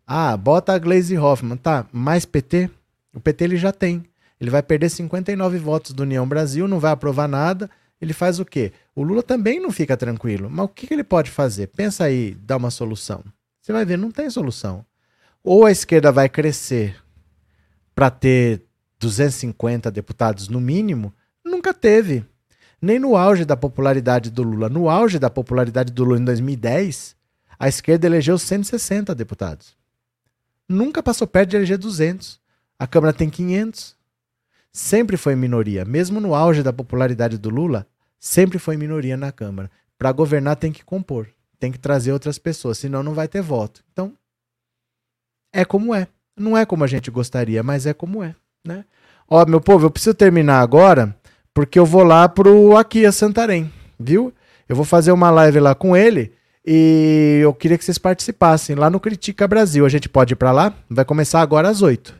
Ah, 0.06 0.36
bota 0.36 0.72
a 0.72 0.78
Glaze 0.78 1.18
Hoffman. 1.18 1.56
Tá, 1.56 1.86
mais 1.92 2.24
PT? 2.24 2.70
O 3.14 3.20
PT 3.20 3.44
ele 3.44 3.56
já 3.56 3.72
tem. 3.72 4.04
Ele 4.40 4.50
vai 4.50 4.62
perder 4.62 4.88
59 4.88 5.58
votos 5.58 5.92
do 5.92 6.02
União 6.02 6.26
Brasil, 6.28 6.68
não 6.68 6.78
vai 6.78 6.92
aprovar 6.92 7.26
nada 7.26 7.68
ele 8.02 8.12
faz 8.12 8.40
o 8.40 8.44
quê? 8.44 8.72
O 8.96 9.04
Lula 9.04 9.22
também 9.22 9.60
não 9.60 9.70
fica 9.70 9.96
tranquilo. 9.96 10.50
Mas 10.50 10.64
o 10.64 10.68
que, 10.68 10.88
que 10.88 10.92
ele 10.92 11.04
pode 11.04 11.30
fazer? 11.30 11.68
Pensa 11.68 12.02
aí, 12.02 12.36
dá 12.42 12.56
uma 12.56 12.68
solução. 12.68 13.22
Você 13.62 13.72
vai 13.72 13.84
ver, 13.84 13.96
não 13.96 14.10
tem 14.10 14.28
solução. 14.28 14.84
Ou 15.42 15.64
a 15.64 15.70
esquerda 15.70 16.10
vai 16.10 16.28
crescer 16.28 17.00
para 17.94 18.10
ter 18.10 18.64
250 18.98 19.88
deputados 19.88 20.48
no 20.48 20.60
mínimo, 20.60 21.14
nunca 21.44 21.72
teve. 21.72 22.24
Nem 22.80 22.98
no 22.98 23.16
auge 23.16 23.44
da 23.44 23.56
popularidade 23.56 24.30
do 24.30 24.42
Lula. 24.42 24.68
No 24.68 24.90
auge 24.90 25.16
da 25.16 25.30
popularidade 25.30 25.92
do 25.92 26.02
Lula 26.02 26.18
em 26.18 26.24
2010, 26.24 27.14
a 27.56 27.68
esquerda 27.68 28.08
elegeu 28.08 28.36
160 28.36 29.14
deputados. 29.14 29.76
Nunca 30.68 31.00
passou 31.00 31.28
perto 31.28 31.50
de 31.50 31.56
eleger 31.56 31.78
200. 31.78 32.40
A 32.76 32.86
Câmara 32.88 33.12
tem 33.12 33.30
500. 33.30 33.94
Sempre 34.72 35.16
foi 35.16 35.36
minoria. 35.36 35.84
Mesmo 35.84 36.20
no 36.20 36.34
auge 36.34 36.64
da 36.64 36.72
popularidade 36.72 37.38
do 37.38 37.48
Lula, 37.48 37.86
sempre 38.18 38.58
foi 38.58 38.76
minoria 38.76 39.16
na 39.16 39.30
Câmara. 39.30 39.70
Para 39.96 40.10
governar 40.10 40.56
tem 40.56 40.72
que 40.72 40.84
compor, 40.84 41.28
tem 41.62 41.70
que 41.70 41.78
trazer 41.78 42.12
outras 42.12 42.38
pessoas, 42.38 42.76
senão 42.78 43.04
não 43.04 43.14
vai 43.14 43.28
ter 43.28 43.40
voto. 43.40 43.84
Então, 43.92 44.12
é 45.52 45.64
como 45.64 45.94
é. 45.94 46.08
Não 46.36 46.58
é 46.58 46.66
como 46.66 46.82
a 46.82 46.88
gente 46.88 47.08
gostaria, 47.08 47.62
mas 47.62 47.86
é 47.86 47.94
como 47.94 48.20
é, 48.20 48.34
né? 48.66 48.84
Ó, 49.30 49.46
meu 49.46 49.60
povo, 49.60 49.86
eu 49.86 49.90
preciso 49.90 50.12
terminar 50.12 50.60
agora, 50.60 51.14
porque 51.54 51.78
eu 51.78 51.86
vou 51.86 52.02
lá 52.02 52.28
pro 52.28 52.76
Aqui 52.76 53.06
a 53.06 53.12
Santarém, 53.12 53.72
viu? 53.96 54.34
Eu 54.68 54.74
vou 54.74 54.84
fazer 54.84 55.12
uma 55.12 55.30
live 55.30 55.60
lá 55.60 55.72
com 55.72 55.96
ele 55.96 56.32
e 56.66 57.38
eu 57.40 57.54
queria 57.54 57.78
que 57.78 57.84
vocês 57.84 57.98
participassem 57.98 58.74
lá 58.74 58.90
no 58.90 58.98
Critica 58.98 59.46
Brasil. 59.46 59.86
A 59.86 59.88
gente 59.88 60.08
pode 60.08 60.32
ir 60.32 60.36
para 60.36 60.50
lá? 60.50 60.74
Vai 60.90 61.04
começar 61.04 61.40
agora 61.40 61.68
às 61.68 61.80
8. 61.80 62.12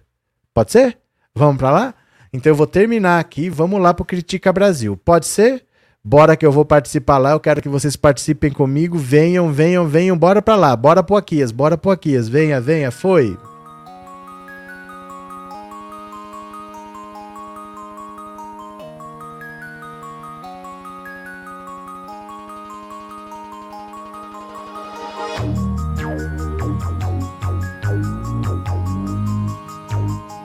Pode 0.54 0.70
ser? 0.70 0.98
Vamos 1.34 1.56
para 1.56 1.72
lá? 1.72 1.94
Então 2.32 2.52
eu 2.52 2.56
vou 2.56 2.68
terminar 2.68 3.18
aqui, 3.18 3.50
vamos 3.50 3.80
lá 3.80 3.92
pro 3.92 4.04
Critica 4.04 4.52
Brasil. 4.52 4.96
Pode 4.96 5.26
ser? 5.26 5.66
Bora 6.04 6.36
que 6.36 6.44
eu 6.44 6.50
vou 6.50 6.64
participar 6.64 7.18
lá, 7.18 7.30
eu 7.30 7.38
quero 7.38 7.62
que 7.62 7.68
vocês 7.68 7.94
participem 7.94 8.50
comigo. 8.50 8.98
Venham, 8.98 9.52
venham, 9.52 9.86
venham, 9.86 10.18
bora 10.18 10.42
pra 10.42 10.56
lá. 10.56 10.74
Bora 10.74 11.00
pro 11.00 11.16
Aquias, 11.16 11.52
bora 11.52 11.78
pro 11.78 11.92
Aquias. 11.92 12.28
Venha, 12.28 12.60
venha, 12.60 12.90
foi. 12.90 13.38